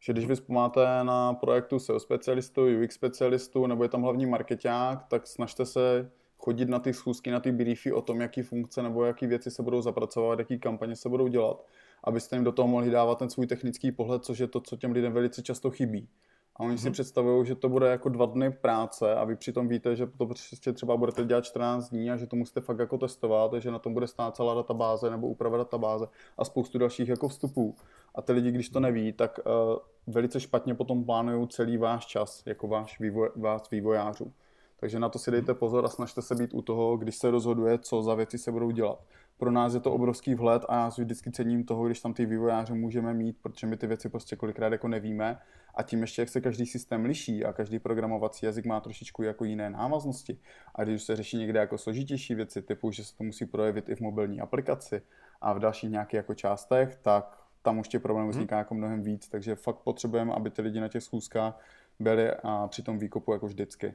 Že 0.00 0.12
když 0.12 0.26
vy 0.26 0.34
máte 0.48 1.04
na 1.04 1.32
projektu 1.32 1.78
SEO 1.78 2.00
specialistu, 2.00 2.62
UX 2.84 2.94
specialistu 2.94 3.66
nebo 3.66 3.82
je 3.82 3.88
tam 3.88 4.02
hlavní 4.02 4.26
marketák, 4.26 5.04
tak 5.08 5.26
snažte 5.26 5.66
se 5.66 6.10
chodit 6.38 6.68
na 6.68 6.78
ty 6.78 6.92
schůzky, 6.92 7.30
na 7.30 7.40
ty 7.40 7.52
briefy 7.52 7.92
o 7.92 8.02
tom, 8.02 8.20
jaký 8.20 8.42
funkce 8.42 8.82
nebo 8.82 9.04
jaký 9.04 9.26
věci 9.26 9.50
se 9.50 9.62
budou 9.62 9.82
zapracovat, 9.82 10.38
jaký 10.38 10.58
kampaně 10.58 10.96
se 10.96 11.08
budou 11.08 11.28
dělat, 11.28 11.64
abyste 12.04 12.36
jim 12.36 12.44
do 12.44 12.52
toho 12.52 12.68
mohli 12.68 12.90
dávat 12.90 13.18
ten 13.18 13.30
svůj 13.30 13.46
technický 13.46 13.92
pohled, 13.92 14.24
což 14.24 14.38
je 14.38 14.46
to, 14.46 14.60
co 14.60 14.76
těm 14.76 14.92
lidem 14.92 15.12
velice 15.12 15.42
často 15.42 15.70
chybí. 15.70 16.08
A 16.56 16.60
oni 16.60 16.74
mm-hmm. 16.74 16.78
si 16.78 16.86
mhm. 16.86 16.92
představují, 16.92 17.46
že 17.46 17.54
to 17.54 17.68
bude 17.68 17.86
jako 17.86 18.08
dva 18.08 18.26
dny 18.26 18.50
práce 18.50 19.14
a 19.14 19.24
vy 19.24 19.36
přitom 19.36 19.68
víte, 19.68 19.96
že 19.96 20.06
to 20.06 20.26
prostě 20.26 20.72
třeba 20.72 20.96
budete 20.96 21.24
dělat 21.24 21.44
14 21.44 21.90
dní 21.90 22.10
a 22.10 22.16
že 22.16 22.26
to 22.26 22.36
musíte 22.36 22.60
fakt 22.60 22.78
jako 22.78 22.98
testovat, 22.98 23.52
že 23.54 23.70
na 23.70 23.78
tom 23.78 23.94
bude 23.94 24.06
stát 24.06 24.36
celá 24.36 24.54
databáze 24.54 25.10
nebo 25.10 25.28
úprava 25.28 25.58
databáze 25.58 26.06
a 26.38 26.44
spoustu 26.44 26.78
dalších 26.78 27.08
jako 27.08 27.28
vstupů. 27.28 27.76
A 28.14 28.22
ty 28.22 28.32
lidi, 28.32 28.50
když 28.50 28.68
to 28.68 28.80
neví, 28.80 29.12
tak 29.12 29.40
uh, 29.46 30.14
velice 30.14 30.40
špatně 30.40 30.74
potom 30.74 31.04
plánují 31.04 31.48
celý 31.48 31.76
váš 31.76 32.06
čas, 32.06 32.42
jako 32.46 32.68
váš 32.68 33.00
vývoj, 33.00 33.30
vás 33.36 33.70
vývojářů. 33.70 34.32
Takže 34.80 34.98
na 34.98 35.08
to 35.08 35.18
si 35.18 35.30
dejte 35.30 35.54
pozor 35.54 35.84
a 35.84 35.88
snažte 35.88 36.22
se 36.22 36.34
být 36.34 36.54
u 36.54 36.62
toho, 36.62 36.96
když 36.96 37.16
se 37.16 37.30
rozhoduje, 37.30 37.78
co 37.78 38.02
za 38.02 38.14
věci 38.14 38.38
se 38.38 38.52
budou 38.52 38.70
dělat. 38.70 38.98
Pro 39.38 39.50
nás 39.50 39.74
je 39.74 39.80
to 39.80 39.92
obrovský 39.92 40.34
vhled 40.34 40.62
a 40.68 40.76
já 40.76 40.90
si 40.90 41.04
vždycky 41.04 41.30
cením 41.30 41.64
toho, 41.64 41.86
když 41.86 42.00
tam 42.00 42.14
ty 42.14 42.26
vývojáře 42.26 42.74
můžeme 42.74 43.14
mít, 43.14 43.36
protože 43.42 43.66
my 43.66 43.76
ty 43.76 43.86
věci 43.86 44.08
prostě 44.08 44.36
kolikrát 44.36 44.72
jako 44.72 44.88
nevíme. 44.88 45.38
A 45.74 45.82
tím 45.82 46.00
ještě, 46.00 46.22
jak 46.22 46.28
se 46.28 46.40
každý 46.40 46.66
systém 46.66 47.04
liší 47.04 47.44
a 47.44 47.52
každý 47.52 47.78
programovací 47.78 48.46
jazyk 48.46 48.66
má 48.66 48.80
trošičku 48.80 49.22
jako 49.22 49.44
jiné 49.44 49.70
návaznosti. 49.70 50.38
A 50.74 50.84
když 50.84 51.02
se 51.02 51.16
řeší 51.16 51.36
někde 51.36 51.60
jako 51.60 51.78
složitější 51.78 52.34
věci, 52.34 52.62
typu, 52.62 52.90
že 52.90 53.04
se 53.04 53.16
to 53.16 53.24
musí 53.24 53.46
projevit 53.46 53.88
i 53.88 53.94
v 53.94 54.00
mobilní 54.00 54.40
aplikaci 54.40 55.02
a 55.40 55.52
v 55.52 55.58
dalších 55.58 55.90
nějakých 55.90 56.16
jako 56.16 56.34
částech, 56.34 56.98
tak 57.02 57.38
tam 57.62 57.78
už 57.78 57.88
těch 57.88 58.02
problémů 58.02 58.28
mhm. 58.28 58.36
vzniká 58.36 58.58
jako 58.58 58.74
mnohem 58.74 59.02
víc. 59.02 59.28
Takže 59.28 59.54
fakt 59.54 59.78
potřebujeme, 59.78 60.32
aby 60.32 60.50
ty 60.50 60.62
lidi 60.62 60.80
na 60.80 60.88
těch 60.88 61.02
schůzkách 61.02 61.60
byli 61.98 62.30
a 62.42 62.68
při 62.68 62.82
tom 62.82 62.98
výkopu 62.98 63.32
jako 63.32 63.46
vždycky. 63.46 63.94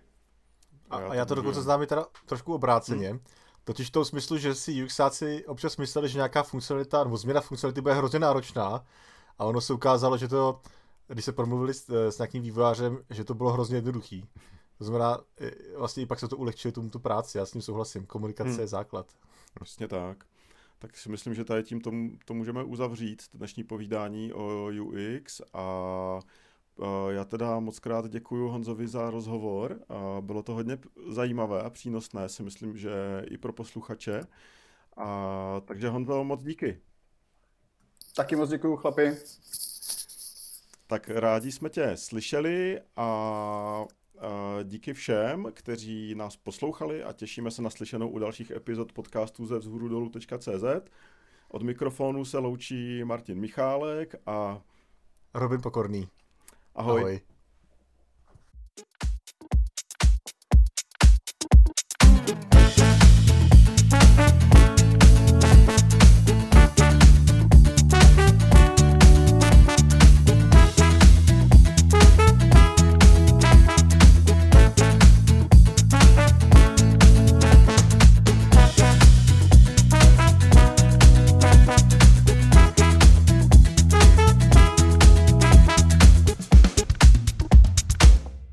A, 0.90 0.98
a 0.98 1.14
já 1.16 1.26
to 1.26 1.36
dokonce 1.36 1.62
znám 1.62 1.82
i 1.82 1.88
teda 1.88 2.06
trošku 2.26 2.54
obráceně. 2.54 3.10
Hmm. 3.10 3.20
Totiž 3.64 3.88
v 3.88 3.92
tom 3.92 4.06
smyslu, 4.06 4.38
že 4.38 4.56
si 4.56 4.84
UXáci 4.84 5.46
občas 5.46 5.78
mysleli, 5.78 6.10
že 6.10 6.18
nějaká 6.18 6.44
funkcionalita 6.44 7.04
nebo 7.04 7.18
změna 7.18 7.42
funkcionality 7.42 7.82
bude 7.82 7.94
hrozně 7.94 8.20
náročná 8.20 8.86
a 9.38 9.46
ono 9.46 9.62
se 9.62 9.74
ukázalo, 9.74 10.18
že 10.18 10.28
to, 10.28 10.62
když 11.08 11.26
se 11.26 11.32
promluvili 11.32 11.74
s, 11.74 11.90
s 11.90 12.18
nějakým 12.18 12.44
vývojářem, 12.44 12.98
že 13.10 13.24
to 13.24 13.34
bylo 13.34 13.52
hrozně 13.52 13.78
jednoduchý. 13.78 14.26
To 14.78 14.84
znamená, 14.84 15.20
vlastně 15.78 16.04
i 16.04 16.06
pak 16.06 16.20
se 16.20 16.28
to 16.28 16.38
ulehčuje 16.38 16.72
tomu 16.72 16.90
tu 16.90 17.00
práci, 17.00 17.38
já 17.38 17.46
s 17.46 17.52
tím 17.52 17.62
souhlasím, 17.62 18.06
komunikace 18.06 18.50
hmm. 18.50 18.60
je 18.60 18.68
základ. 18.68 19.08
Vlastně 19.60 19.88
tak. 19.88 20.24
Tak 20.80 20.98
si 20.98 21.10
myslím, 21.10 21.34
že 21.34 21.44
tady 21.44 21.64
tím 21.64 21.82
to, 21.82 21.92
to 22.26 22.34
můžeme 22.34 22.64
uzavřít, 22.64 23.24
dnešní 23.34 23.64
povídání 23.64 24.34
o 24.34 24.70
UX 24.84 25.42
a 25.54 26.20
Eh, 26.20 26.24
já 27.10 27.26
teda 27.26 27.60
moc 27.60 27.80
krát 27.80 28.10
děkuji 28.10 28.50
Honzovi 28.50 28.88
za 28.88 29.10
rozhovor. 29.10 29.80
Bylo 30.22 30.44
to 30.44 30.54
hodně 30.54 30.78
zajímavé 31.10 31.62
a 31.62 31.70
přínosné, 31.70 32.30
si 32.30 32.44
myslím, 32.44 32.78
že 32.78 32.92
i 33.32 33.38
pro 33.38 33.54
posluchače. 33.54 34.22
A, 34.98 35.62
takže 35.66 35.90
Honzo, 35.90 36.24
moc 36.24 36.44
díky. 36.44 36.82
Taky 38.16 38.36
moc 38.36 38.50
děkuji, 38.50 38.78
chlapi. 38.78 39.18
Tak 40.88 41.10
rádi 41.10 41.52
jsme 41.52 41.70
tě 41.70 41.92
slyšeli 41.96 42.82
a 42.96 43.86
díky 44.64 44.94
všem, 44.94 45.52
kteří 45.54 46.16
nás 46.16 46.36
poslouchali 46.36 47.04
a 47.04 47.14
těšíme 47.14 47.52
se 47.52 47.62
na 47.62 47.70
slyšenou 47.70 48.10
u 48.10 48.20
dalších 48.20 48.52
epizod 48.52 48.94
podcastů 48.94 49.46
ze 49.46 49.60
vzhůrudolu.cz. 49.60 50.64
Od 51.50 51.62
mikrofonu 51.62 52.26
se 52.26 52.38
loučí 52.38 53.04
Martin 53.04 53.40
Michálek 53.40 54.16
a 54.26 54.62
Robin 55.34 55.62
Pokorný. 55.62 56.08
Ahoj. 56.80 57.02
Ahoj. 57.02 57.22